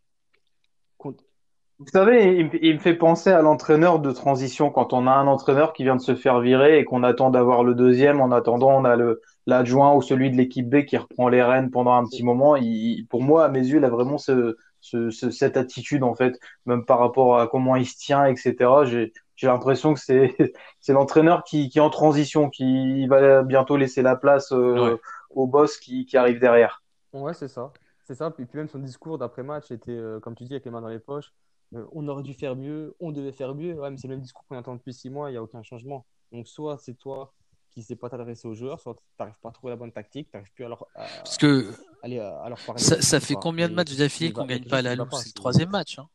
[1.79, 4.71] Vous savez, il, me- il me fait penser à l'entraîneur de transition.
[4.71, 7.65] Quand on a un entraîneur qui vient de se faire virer et qu'on attend d'avoir
[7.65, 11.29] le deuxième, en attendant, on a le l'adjoint ou celui de l'équipe B qui reprend
[11.29, 12.57] les rênes pendant un petit moment.
[12.57, 16.15] Il, pour moi, à mes yeux, il a vraiment ce, ce, ce- cette attitude en
[16.15, 18.87] fait, même par rapport à comment il se tient, etc.
[18.87, 20.35] J'ai j'ai l'impression que c'est
[20.81, 25.01] c'est l'entraîneur qui, qui est en transition, qui va bientôt laisser la place euh, Ouais.
[25.31, 26.83] au boss qui, qui arrive derrière.
[27.13, 27.73] Ouais, c'est ça.
[28.05, 28.31] C'est ça.
[28.31, 30.89] Puis, puis même son discours d'après-match était, euh, comme tu dis, avec les mains dans
[30.89, 31.33] les poches.
[31.75, 33.75] Euh, on aurait dû faire mieux, on devait faire mieux.
[33.75, 35.63] Ouais, mais c'est le même discours qu'on entend depuis six mois, il n'y a aucun
[35.63, 36.07] changement.
[36.33, 37.33] Donc, soit c'est toi
[37.71, 39.93] qui ne sais pas t'adresser aux joueurs, soit tu n'arrives pas à trouver la bonne
[39.93, 41.71] tactique, tu n'arrives plus à leur, à, Parce que
[42.03, 42.81] aller à, à leur parler.
[42.81, 45.33] ça, fait combien de matchs d'affilée qu'on a gagne pas à la pas, C'est le
[45.35, 46.09] troisième match, hein.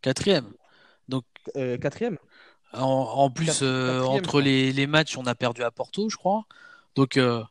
[0.00, 0.52] Quatrième.
[1.08, 1.24] Donc
[1.56, 2.18] Euh, quatrième.
[2.72, 6.44] en, en plus euh, entre les, les matchs, on a perdu à Porto, je crois.
[6.94, 7.42] Donc euh,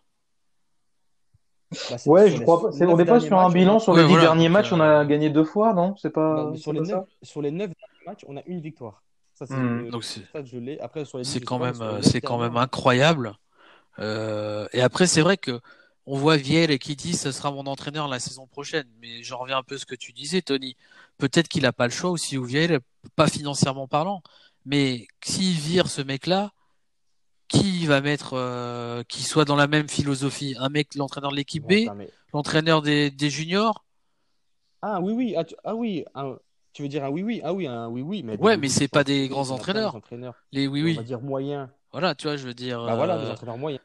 [1.90, 2.70] Bah, Ouais, sur je crois pas.
[2.86, 4.80] On n'est pas sur un matchs, bilan sur Ouais, les dix voilà, derniers matchs, on
[4.80, 5.96] euh, a gagné deux fois, non?
[5.98, 8.42] C'est pas, Non, sur, les pas ça neuf, sur les neuf derniers matchs, on a
[8.46, 9.04] une victoire.
[9.34, 10.80] Ça, c'est le- donc c'est ça, je l'ai.
[10.80, 13.34] Après, sur les dix, c'est je quand même sur euh, c'est quand même incroyable.
[14.00, 15.62] Euh, et après c'est vrai que
[16.08, 18.88] on voit Viel qui dit ce sera mon entraîneur la saison prochaine.
[19.02, 20.78] Mais j'en reviens un peu à ce que tu disais, Tony.
[21.18, 22.80] Peut-être qu'il a pas le choix aussi ou Viel,
[23.16, 24.24] pas financièrement parlant.
[24.66, 26.52] Mais s'il vire ce mec-là,
[27.52, 30.56] qui va mettre euh, qui soit dans la même philosophie?
[30.60, 33.84] Un mec, l'entraîneur de l'équipe B, mais- l'entraîneur des, des juniors?
[34.82, 36.38] Ah oui, oui, ah, tu, ah oui, un-
[36.74, 38.88] tu veux dire un oui, oui, ah oui, un oui, oui, mais Ouais, mais c'est
[38.88, 40.00] pas des grands entraîneurs.
[40.52, 40.94] Les oui on oui.
[40.96, 41.70] va dire moyens.
[41.92, 42.84] Voilà, tu vois, je veux dire.
[42.84, 43.82] Bah voilà, des euh, entraîneurs moyens.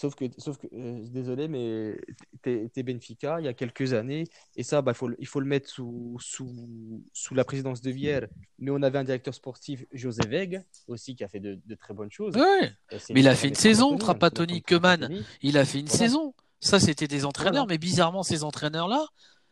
[0.00, 2.00] Sauf que, sauf que euh, désolé, mais
[2.40, 4.24] t'es t'es Benfica il y a quelques années,
[4.56, 7.82] et ça, bah, il faut, le- il faut le mettre sous, sous, sous la présidence
[7.82, 8.26] de Vière.
[8.58, 11.92] Mais on avait un directeur sportif, José Veg, aussi, qui a fait de, de très
[11.92, 12.34] bonnes choses.
[12.34, 14.60] Ouais, c'est mais il a fait une saison, Trapattoni, hein.
[14.66, 15.22] Trapattoni.
[15.42, 15.98] Il a fait une Voilà.
[15.98, 16.34] saison.
[16.60, 17.74] Ça, c'était des entraîneurs, Voilà.
[17.74, 19.04] mais bizarrement, ces entraîneurs-là,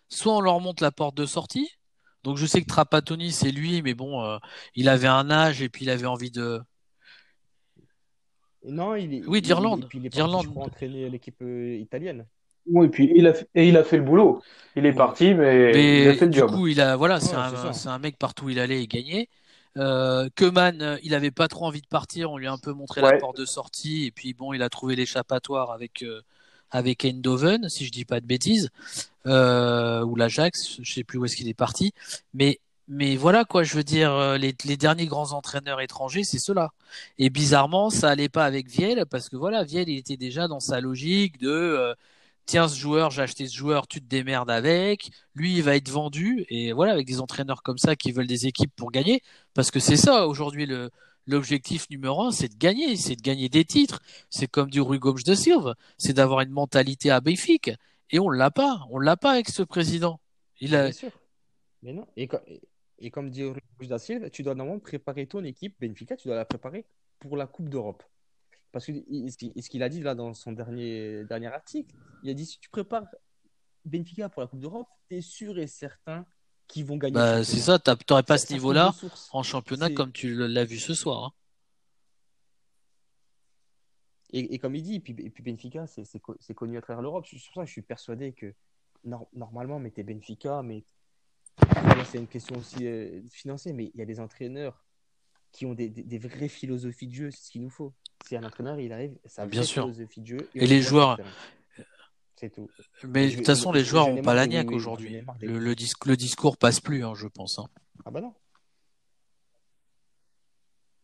[0.09, 1.69] soit on leur monte la porte de sortie.
[2.25, 4.39] Donc, je sais que Trapattoni, c'est lui, mais bon, euh,
[4.75, 6.63] il avait un âge et puis il avait envie de.
[8.69, 9.89] Et Non, il est, Oui, il- d'Irlande.
[9.93, 10.45] il- il est parti, D'Irlande.
[10.45, 12.27] je crois, entraîner l'équipe euh, italienne.
[12.71, 14.43] Oui, et puis il a, fait- et il a fait le boulot.
[14.77, 14.95] Il est Ouais.
[14.95, 16.51] parti, mais il Mais a fait le du job.
[16.51, 17.43] coup, il a, voilà, c'est Ouais,
[17.87, 19.29] un, un mec partout où il allait, il gagnait.
[19.79, 22.31] Euh, euh, il avait pas trop envie de partir.
[22.31, 24.05] On lui a un peu montré la porte de sortie.
[24.07, 26.21] Et puis, bon, il a trouvé l'échappatoire avec, euh,
[26.71, 28.69] avec Eindhoven, si je dis pas de bêtises.
[29.27, 31.93] Euh, ou l'Ajax, je sais plus où est-ce qu'il est parti.
[32.35, 36.71] Mais, mais voilà, quoi, je veux dire, euh, les, derniers grands entraîneurs étrangers, c'est ceux-là.
[37.19, 40.61] Et bizarrement, ça allait pas avec Viel, parce que voilà, Viel, il était déjà dans
[40.61, 41.95] sa logique de, euh,
[42.47, 45.11] tiens, ce joueur, j'ai acheté ce joueur, tu te démerdes avec.
[45.35, 46.47] Lui il va être vendu.
[46.49, 49.23] Et voilà avec des entraîneurs comme ça qui veulent des équipes pour gagner.
[49.55, 50.91] Parce que c'est ça aujourd'hui le
[51.27, 52.97] l'objectif numéro un c'est de gagner.
[52.97, 54.01] C'est de gagner des titres.
[54.31, 55.75] C'est comme du Rui Gomes de Silva.
[55.99, 57.71] C'est d'avoir une mentalité abéfique
[58.11, 58.87] et on l'a pas.
[58.91, 60.21] On l'a pas avec ce président.
[60.61, 61.11] Il Bien sûr.
[61.83, 62.07] Mais non.
[62.17, 62.29] Et,
[62.99, 66.37] et- comme dit Rui da Silva, tu dois normalement préparer ton équipe, Benfica, tu dois
[66.37, 66.85] la préparer
[67.19, 68.03] pour la Coupe d'Europe.
[68.73, 72.45] Parce que ce qu'il a dit là dans son dernier, dernier article, il a dit
[72.47, 73.07] si tu prépares
[73.85, 76.27] Benfica pour la Coupe d'Europe, tu es sûr et certain
[76.67, 77.15] qu'ils vont gagner.
[77.15, 79.31] bah c'est ça t'as- t'aurais pas ce ça niveau là coule de source.
[79.33, 81.33] en championnat comme tu l'as vu ce soir hein.
[84.31, 86.77] Et, et comme il dit, et puis, et puis Benfica, c'est c'est co- c'est connu
[86.77, 87.27] à travers l'Europe.
[87.27, 88.53] C'est pour ça que je suis persuadé que
[89.05, 90.85] nor- normalement, mais t'es Benfica, mais
[92.11, 94.85] c'est une question aussi euh, financière, mais il y a des entraîneurs
[95.53, 97.93] qui ont des, des- des vraies philosophies de jeu, c'est ce qu'il nous faut.
[98.27, 99.83] Si un entraîneur, il arrive, sa Bien vraie sûr.
[99.85, 100.51] philosophie de jeu.
[100.55, 101.19] Et les joueurs-.
[102.37, 102.69] C'est tout.
[103.03, 105.75] mais de toute façon les joueurs j'en ont ai pas la niaque aujourd'hui le, le,
[105.75, 107.67] dis- le discours passe plus hein, je pense hein.
[108.05, 108.33] Ah bah non.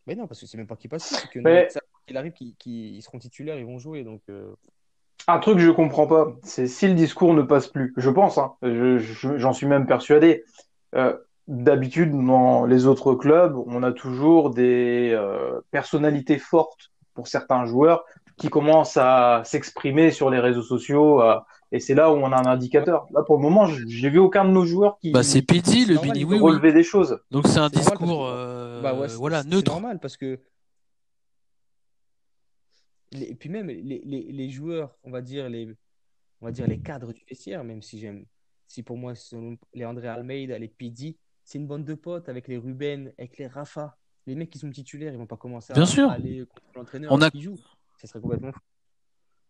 [0.07, 1.67] Mais non, parce que c'est même pas qu'ils passent plus, c'est que Mais-
[2.07, 4.03] il arrive, qu'ils qu'ils- ils seront titulaires, ils vont jouer.
[4.05, 4.55] Donc, euh,
[5.27, 7.93] Un truc que je comprends pas, c'est si le discours ne passe plus.
[7.97, 10.43] Je pense, hein, je- je- j'en suis même persuadé.
[10.95, 11.13] euh,
[11.47, 18.05] d'habitude, dans les autres clubs, on a toujours des euh, personnalités fortes pour certains joueurs
[18.37, 21.21] qui commencent à s'exprimer sur les réseaux sociaux.
[21.21, 21.35] euh,
[21.73, 23.07] et c'est là où on a un indicateur.
[23.13, 25.97] Là, pour le moment, j'ai vu aucun de nos joueurs qui Bah, c'est Pizzi, le
[25.97, 26.39] Bini oui.
[26.39, 27.19] relever des choses.
[27.31, 29.69] Donc c'est un normal discours que- euh, Bah ouais, c'est- voilà, c'est neutre.
[29.71, 30.39] normal parce que.
[33.11, 35.75] Les- Et puis même les, les, les joueurs, on va dire les,
[36.41, 38.25] on va dire les cadres du vestiaire, même si j'aime,
[38.67, 42.47] si pour moi selon les André Almeida, les Pidi, c'est une bande de potes avec
[42.47, 45.83] les Ruben, avec les Rafa, les mecs qui sont titulaires, ils vont pas commencer Bien
[45.83, 46.09] à, sûr.
[46.09, 47.57] aller contre l'entraîneur On a- qui joue.
[47.97, 48.59] Ça serait complètement fou.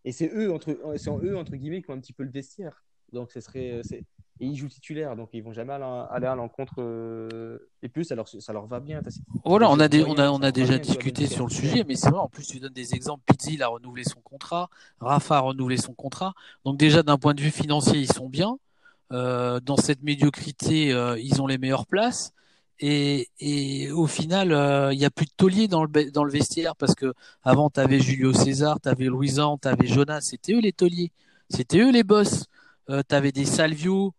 [0.04, 2.30] Et c'est eux entre, c'est en eux entre guillemets qui ont un petit peu le
[2.30, 2.84] vestiaire.
[3.12, 4.04] Donc ce serait, c'est-
[4.40, 6.74] et ils jouent titulaires, donc ils vont jamais aller, à l'encontre.
[6.78, 9.00] euh, Et plus, ça leur, ça leur va bien.
[9.44, 11.96] Voilà, on a, des, on a, on a déjà discuté si sur le sujet, mais
[11.96, 13.22] c'est vrai, en plus tu donnes des exemples.
[13.26, 14.68] Pizzi, a renouvelé son contrat,
[15.00, 16.34] Rafa a renouvelé son contrat.
[16.64, 18.58] Donc déjà, d'un point de vue financier, ils sont bien.
[19.12, 22.32] Euh, dans cette médiocrité, euh, ils ont les meilleures places.
[22.78, 26.30] Et, et au final, euh, il y a plus de taulier dans le, dans le
[26.30, 30.52] vestiaire parce que avant, tu avais Julio César, tu avais Louisan, tu avais Jonas, c'était
[30.54, 31.10] eux les tauliers.
[31.48, 32.44] C'était eux les boss.
[32.90, 34.12] Euh, tu avais des Salvio.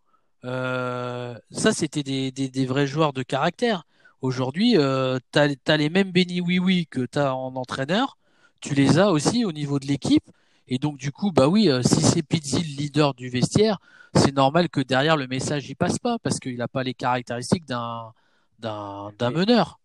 [0.44, 3.84] Euh, ça, c'était des, des, des vrais joueurs de caractère.
[4.20, 8.18] Aujourd'hui, euh, tu as, les mêmes Benny Oui Oui que tu as en entraîneur.
[8.60, 10.30] Tu les as aussi au niveau de l'équipe.
[10.66, 13.78] Et donc, du coup, bah oui, euh, si c'est Pizzi le leader du vestiaire,
[14.14, 17.64] c'est normal que derrière le message il passe pas parce qu'il n'a pas les caractéristiques
[17.66, 18.12] d'un
[19.20, 19.80] meneur.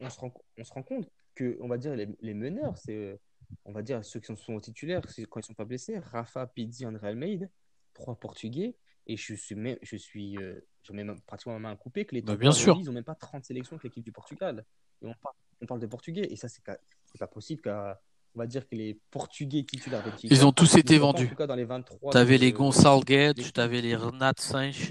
[0.00, 2.94] on se rend, on se rend compte que, on va dire, les, les meneurs, c'est,
[2.94, 3.16] euh,
[3.64, 6.86] on va dire, ceux qui sont, sont titulaires, quand ils sont pas blessés, Rafa, Pizzi,
[6.86, 7.46] André Almeida,
[7.94, 8.74] trois Portugais,
[9.08, 10.60] et je suis, même, je suis, euh,
[10.92, 12.76] mets même pratiquement ma main à couper que les Bah, bien de sûr.
[12.80, 14.64] ils ont même pas 30 sélections avec l'équipe du Portugal.
[15.02, 18.00] Et on, parle, on parle de Portugais, et ça, c'est pas, possible qu'à,
[18.34, 21.28] on va dire que les Portugais titulaires des Ils ont tous été En vendus.
[21.28, 22.12] tout cas, dans les 23.
[22.12, 24.90] Tu avais de- les Gonçalves, tu avais les Renat Sainz,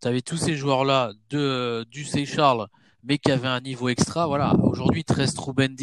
[0.00, 2.66] tu avais tous ces joueurs-là de du Seychelles,
[3.02, 4.26] mais qui avaient un niveau extra.
[4.26, 4.54] Voilà.
[4.62, 5.74] Aujourd'hui, 13 Ruben.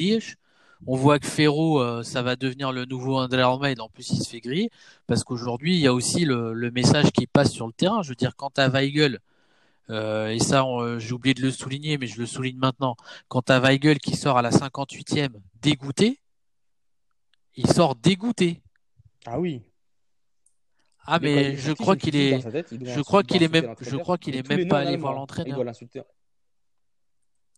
[0.86, 3.84] On voit que Ferro, euh, ça va devenir le nouveau André Almeida.
[3.84, 4.70] En plus, il se fait griller
[5.08, 8.02] parce qu'aujourd'hui, il y a aussi le, le message qui passe sur le terrain.
[8.02, 9.20] Je veux dire, quand t'as Weigel,
[9.90, 12.96] euh, et ça, euh, j'ai oublié de le souligner, mais je le souligne maintenant.
[13.28, 15.30] Quand t'as Weigel qui sort à la 58e
[15.62, 16.20] dégoûté,
[17.56, 18.62] il sort dégoûté.
[19.26, 19.62] Ah oui.
[21.06, 24.48] Ah, Mais je crois qu'il est, tête, je crois qu'il même, je crois qu'il est
[24.48, 25.14] même pas allé voir.
[25.14, 25.60] Il l'entraîneur.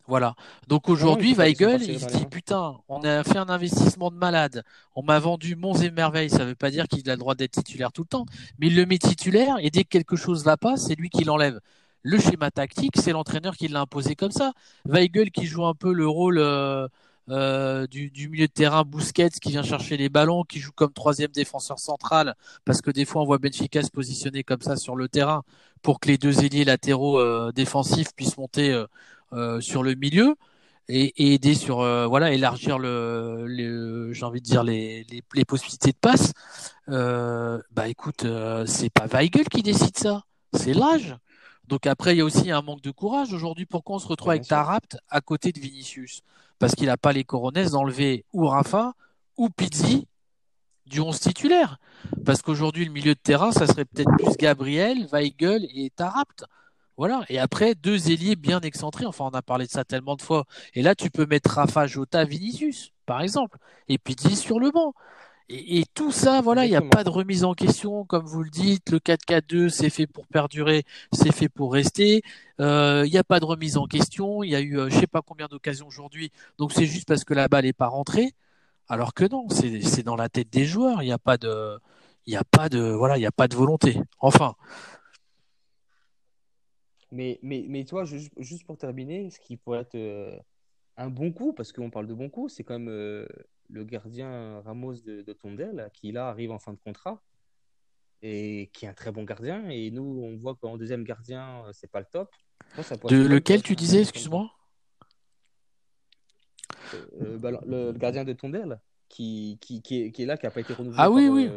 [0.08, 0.36] Voilà.
[0.68, 4.64] Donc non, aujourd'hui, Weigel, il se dit putain, on a fait un investissement de malade.
[4.96, 6.30] On m'a vendu monts et merveilles.
[6.30, 8.26] Ça veut pas dire qu'il a le droit d'être titulaire tout le temps,
[8.60, 11.24] mais il le met titulaire et dès que quelque chose va pas, c'est lui qui
[11.24, 11.60] l'enlève.
[12.04, 14.54] Le schéma tactique, c'est l'entraîneur qui l'a imposé comme ça.
[14.86, 16.88] Weigel qui joue un peu le rôle euh,
[17.32, 20.94] euh, du, du milieu de terrain Busquets qui vient chercher les ballons, qui joue comme
[20.94, 24.96] troisième défenseur central parce que des fois on voit Benfica se positionner comme ça sur
[24.96, 25.42] le terrain
[25.82, 28.86] pour que les deux ailiers latéraux euh, défensifs puissent monter
[29.34, 30.36] euh, sur le milieu
[30.88, 35.24] et, et aider sur euh, voilà élargir le, le j'ai envie de dire les, les,
[35.34, 36.34] les possibilités de passe.
[36.90, 38.26] Euh, bah écoute,
[38.66, 40.24] c'est pas Weigel qui décide ça,
[40.54, 41.16] c'est l'âge.
[41.68, 43.66] Donc après il y a aussi un manque de courage aujourd'hui.
[43.66, 44.48] Pourquoi on se retrouve avec.
[44.48, 46.22] Tarapt à côté de Vinicius?
[46.60, 48.94] Parce qu'il a pas les coronets d'enlever ou Rafa
[49.38, 50.08] ou Pizzi
[50.86, 51.80] du 11 titulaire.
[52.24, 56.46] Parce qu'aujourd'hui le milieu de terrain ça serait peut-être plus Gabriel, Weigel et Tarapt.
[56.98, 57.24] Voilà.
[57.30, 59.06] Et après, deux ailiers bien excentrés.
[59.06, 60.46] Enfin, on a parlé de ça tellement de fois.
[60.74, 63.58] Et là, tu peux mettre Rafa, Jota, Vinicius, par exemple.
[63.90, 64.94] Et puis 10 sur le banc.
[65.50, 68.44] Et, et tout ça, voilà, il n'y a pas de remise en question, comme vous
[68.44, 68.92] le dites.
[68.92, 70.84] Le 4-4-2, c'est fait pour perdurer,
[71.14, 72.24] c'est fait pour rester.
[72.62, 74.44] Euh, Il n'y a pas de remise en question.
[74.44, 76.32] Il y a eu, euh, je sais pas combien d'occasions aujourd'hui.
[76.58, 78.34] Donc c'est juste parce que la balle n'est pas rentrée.
[78.90, 81.04] Alors que non, c'est c'est dans la tête des joueurs.
[81.04, 81.80] Il n'y a pas de,
[82.28, 84.00] il n'y a pas de, voilà, il n'y a pas de volonté.
[84.20, 84.56] Enfin,
[87.16, 90.38] Mais, mais, mais toi, juste, juste pour terminer, ce qui pourrait être euh,
[90.98, 93.26] un bon coup, parce qu'on parle de bon coup, c'est quand même euh,
[93.70, 97.24] le gardien Ramos de, de Tondel, qui là arrive en fin de contrat
[98.22, 99.70] et qui est un très bon gardien.
[99.70, 102.30] Et nous, on voit qu'en deuxième gardien, euh, c'est pas le top.
[102.76, 104.52] Moi, ça de lequel tu disais, excuse-moi?
[107.22, 110.46] Euh, bah, le, le gardien de Tondel, qui, qui, qui, est, qui est là, qui
[110.46, 111.02] n'a pas été renouvelé.
[111.02, 111.50] Ah oui, par, oui.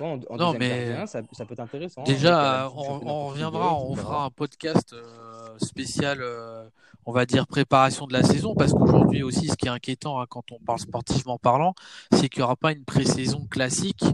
[0.00, 2.00] Ouais, en, en Non, deuxième mais- gardien, ça, ça peut être intéressant.
[2.02, 6.64] hein, Déjà, la on, reviendra, on fera un podcast euh, spécial, euh,
[7.06, 10.26] on va dire préparation de la saison, parce qu'aujourd'hui aussi, ce qui est inquiétant hein,
[10.28, 11.74] quand on parle sportivement parlant,
[12.12, 14.04] c'est qu'il n'y aura pas une pré-saison classique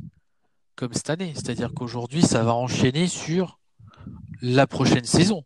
[0.76, 1.32] comme cette année.
[1.34, 3.58] C'est-à-dire qu'aujourd'hui, ça va enchaîner sur
[4.42, 5.44] la prochaine saison.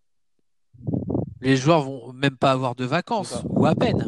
[1.41, 4.07] Les joueurs vont même pas avoir de vacances, ou à peine.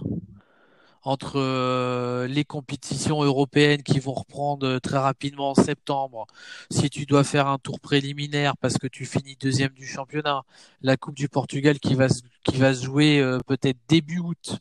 [1.06, 6.26] Entre euh, les compétitions européennes qui vont reprendre euh, très rapidement en septembre,
[6.68, 10.42] si tu dois faire un tour préliminaire parce que tu finis deuxième du championnat,
[10.82, 14.58] la Coupe du Portugal qui va se jouer euh, peut-être début août,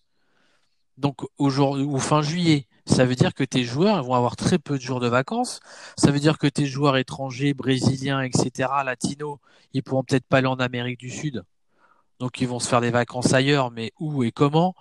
[1.00, 4.78] donc aujourd'hui ou fin juillet, ça veut dire que tes joueurs vont avoir très peu
[4.78, 5.60] de jours de vacances.
[5.98, 9.40] Ça veut dire que tes joueurs étrangers, brésiliens, etc., latinos,
[9.74, 11.44] ils pourront peut-être pas aller en Amérique du Sud
[12.20, 14.76] donc ils vont se faire des vacances ailleurs, mais où et comment?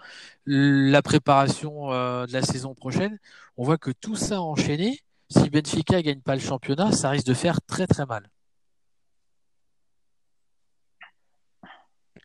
[0.46, 3.18] La préparation euh, de la saison prochaine,
[3.56, 5.00] on voit que tout ça enchaîné,
[5.30, 8.28] si Benfica gagne pas le championnat, ça risque de faire très très mal.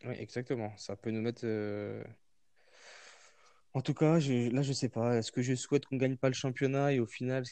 [0.04, 0.72] Oui, exactement.
[0.76, 1.42] Ça peut nous mettre.
[1.44, 2.02] Euh,
[3.74, 4.50] en tout cas, je...
[4.50, 5.16] là, je sais pas.
[5.16, 7.44] Est-ce que je souhaite qu'on gagne pas le championnat et au final,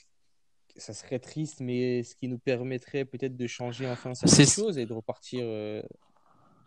[0.77, 4.87] ça serait triste, mais ce qui nous permettrait peut-être de changer enfin certaines choses et
[4.87, 5.83] de repartir euh,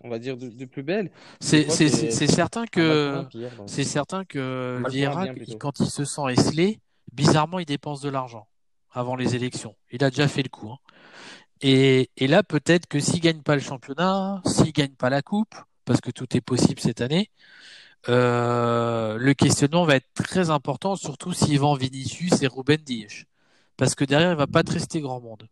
[0.04, 1.12] on va dire, de, plus belle.
[1.40, 3.26] C'est certain que
[3.68, 5.28] c'est certain que Vieira,
[5.60, 6.80] quand il se sent esselé,
[7.14, 8.48] bizarrement, il dépense de l'argent
[8.92, 9.76] avant les élections.
[9.92, 10.70] Il a déjà fait le coup.
[10.70, 10.78] Hein.
[11.62, 15.56] Et, là, peut-être que s'il gagne pas le championnat, s'il gagne pas la coupe,
[15.86, 17.30] parce que tout est possible cette année,
[18.10, 23.26] euh, le questionnement va être très important, surtout s'il vend Vinicius et Ruben Dias.
[23.78, 25.48] Parce que derrière, il va pas te rester grand monde.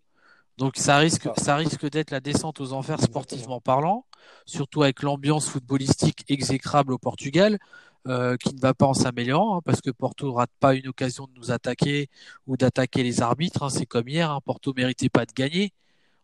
[0.59, 4.05] Donc ça risque, ça risque d'être la descente aux enfers sportivement parlant,
[4.45, 7.59] surtout avec l'ambiance footballistique exécrable au Portugal,
[8.07, 11.27] euh, qui ne va pas en s'améliorant, hein, parce que Porto rate pas une occasion
[11.27, 12.09] de nous attaquer
[12.45, 13.63] ou d'attaquer les arbitres.
[13.63, 15.71] Hein, c'est comme hier, hein, Porto méritait pas de gagner,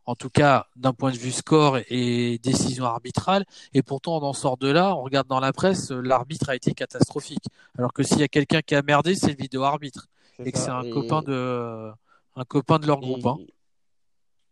[0.05, 3.45] en tout cas d'un point de vue score et décision arbitrale.
[3.73, 6.73] Et pourtant, on en sort de là, on regarde dans la presse, l'arbitre a été
[6.73, 7.45] catastrophique.
[7.77, 10.07] Alors que s'il y a quelqu'un qui a merdé, c'est le vidéo arbitre
[10.39, 11.89] et que c'est un copain de
[12.37, 13.25] un copain de leur groupe.
[13.25, 13.37] Hein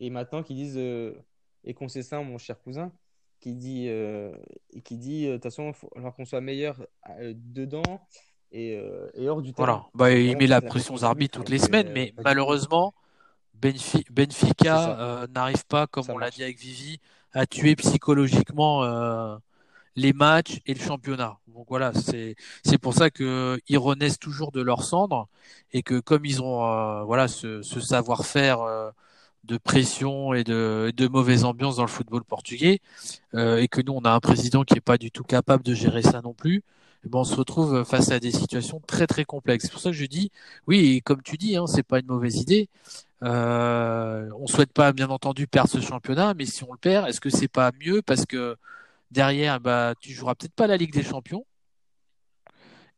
[0.04, 1.14] et maintenant qu'ils disent, euh,
[1.64, 2.92] et qu'on sait ça, mon cher cousin,
[3.40, 4.34] qui dit, euh,
[4.84, 6.86] qui dit, euh, de toute façon, il faut qu'on soit meilleur
[7.22, 8.02] dedans
[8.52, 8.78] et,
[9.26, 9.66] hors du terrain.
[9.66, 12.94] Voilà, bah, il met la pression aux arbitres toutes les semaines, mais malheureusement,
[13.54, 17.00] Benfica n'arrive pas, comme on l'a dit avec Vivi,
[17.32, 19.40] à tuer psychologiquement
[19.96, 21.38] les matchs et le championnat.
[21.48, 22.36] Donc voilà, c'est
[22.66, 25.30] c'est pour ça que ils renaissent toujours de leur cendre
[25.72, 28.92] et que comme ils ont voilà ce, ce savoir-faire
[29.44, 32.80] de pression et de, de, mauvaise ambiance dans le football portugais
[33.34, 35.74] euh, et que nous on a un président qui est pas du tout capable de
[35.74, 36.64] gérer ça non plus
[37.06, 39.66] eh ben on se retrouve face à des situations très très complexes.
[39.66, 40.32] C'est pour ça que je dis
[40.68, 42.70] oui comme tu dis hein, c'est pas une mauvaise idée.
[43.24, 47.22] Euh, on souhaite pas bien entendu perdre ce championnat mais si on le perd est-ce
[47.22, 48.58] que c'est pas mieux parce que
[49.12, 51.46] derrière bah tu joueras peut-être pas la Ligue des Champions.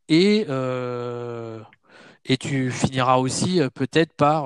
[0.07, 1.59] Et euh,
[2.25, 4.45] et tu finiras aussi euh, peut-être par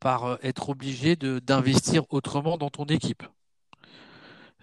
[0.00, 3.22] par euh, être obligé d'investir autrement dans ton équipe.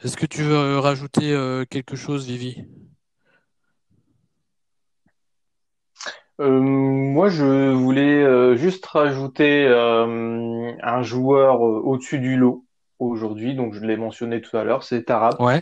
[0.04, 2.66] Est-ce que tu veux euh, rajouter euh, quelque chose, Vivi?
[6.38, 12.66] Moi, je voulais juste rajouter un joueur au-dessus du lot
[13.00, 15.62] aujourd'hui, donc je l'ai mentionné tout à l'heure, c'est Tarab, ouais.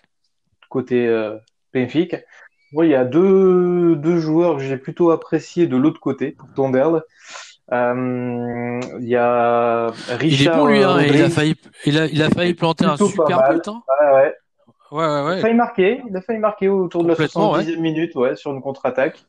[0.69, 1.07] côté
[1.75, 2.21] Benfica.
[2.71, 7.03] il y a deux, deux joueurs que j'ai plutôt appréciés de l'autre côté, pour Tonderle.
[7.73, 10.21] Euh, il y a Richard.
[10.21, 11.55] Il est bon lui, hein, il a failli,
[11.85, 13.67] il a, il a failli planter un super but.
[13.67, 13.81] Hein.
[13.99, 14.35] Ouais, ouais.
[14.91, 15.33] Ouais, ouais, ouais.
[15.35, 18.51] Il a failli marquer, il a failli marquer autour de la 70e minute, ouais, sur
[18.51, 19.25] une contre-attaque.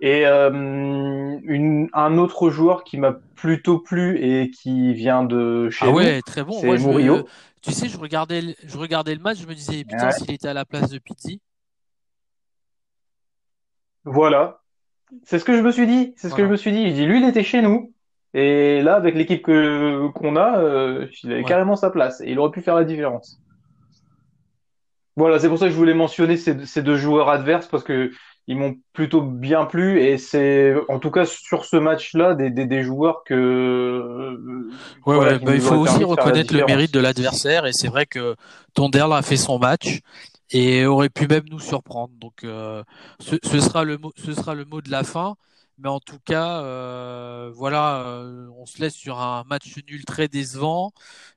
[0.00, 5.84] Et euh, une, un autre joueur qui m'a plutôt plu et qui vient de chez
[5.86, 6.58] ah nous, ouais, très bon.
[6.60, 7.26] c'est Murillo.
[7.60, 10.54] tu sais, je regardais, je regardais le match, je me disais, putain, s'il était à
[10.54, 11.40] la place de Pizzi.
[14.04, 14.63] Voilà,
[15.24, 16.14] c'est ce que je me suis dit.
[16.16, 16.88] C'est ce que je me suis dit.
[16.88, 17.92] Je dis, lui, il était chez nous.
[18.34, 22.20] Et là, avec l'équipe que qu'on a, euh, il avait carrément sa place.
[22.20, 23.38] Et il aurait pu faire la différence.
[25.16, 28.10] Voilà, c'est pour ça que je voulais mentionner ces, ces deux joueurs adverses parce que
[28.46, 32.66] ils m'ont plutôt bien plu et c'est en tout cas sur ce match-là des, des,
[32.66, 34.36] des, joueurs que
[35.06, 38.34] ouais, ouais bah, il faut aussi reconnaître le mérite de l'adversaire et c'est vrai que
[38.74, 40.00] Tonderle a fait son match
[40.50, 42.14] et aurait pu même nous surprendre.
[42.20, 42.82] Donc euh,
[43.20, 45.36] ce, ce, sera le mot, ce sera le mot de la fin.
[45.78, 50.28] Mais en tout cas, euh, voilà, euh, on se laisse sur un match nul très
[50.28, 50.92] décevant.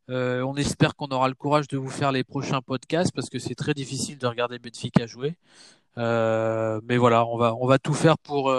[0.10, 3.40] Euh, on espère qu'on aura le courage de vous faire les prochains podcasts parce que
[3.40, 5.38] c'est très difficile de regarder Benfica jouer.
[5.98, 8.54] Euh, mais voilà, on va on va tout faire pour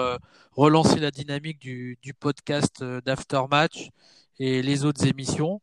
[0.53, 3.91] relancer la dynamique du, du podcast d'aftermatch
[4.41, 5.61] et les autres émissions.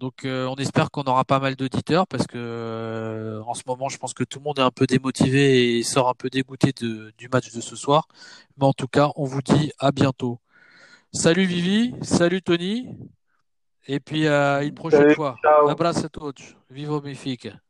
[0.00, 3.88] Donc euh, on espère qu'on aura pas mal d'auditeurs parce que euh, en ce moment
[3.88, 6.72] je pense que tout le monde est un peu démotivé et sort un peu dégoûté
[6.72, 8.08] de, du match de ce soir.
[8.58, 10.40] Mais en tout cas, on vous dit à bientôt.
[11.12, 12.88] Salut Vivi, salut Tony,
[13.86, 15.36] et puis à une prochaine fois.
[15.44, 16.56] Un Abraço a todos.
[16.70, 17.63] Viva o Benfica.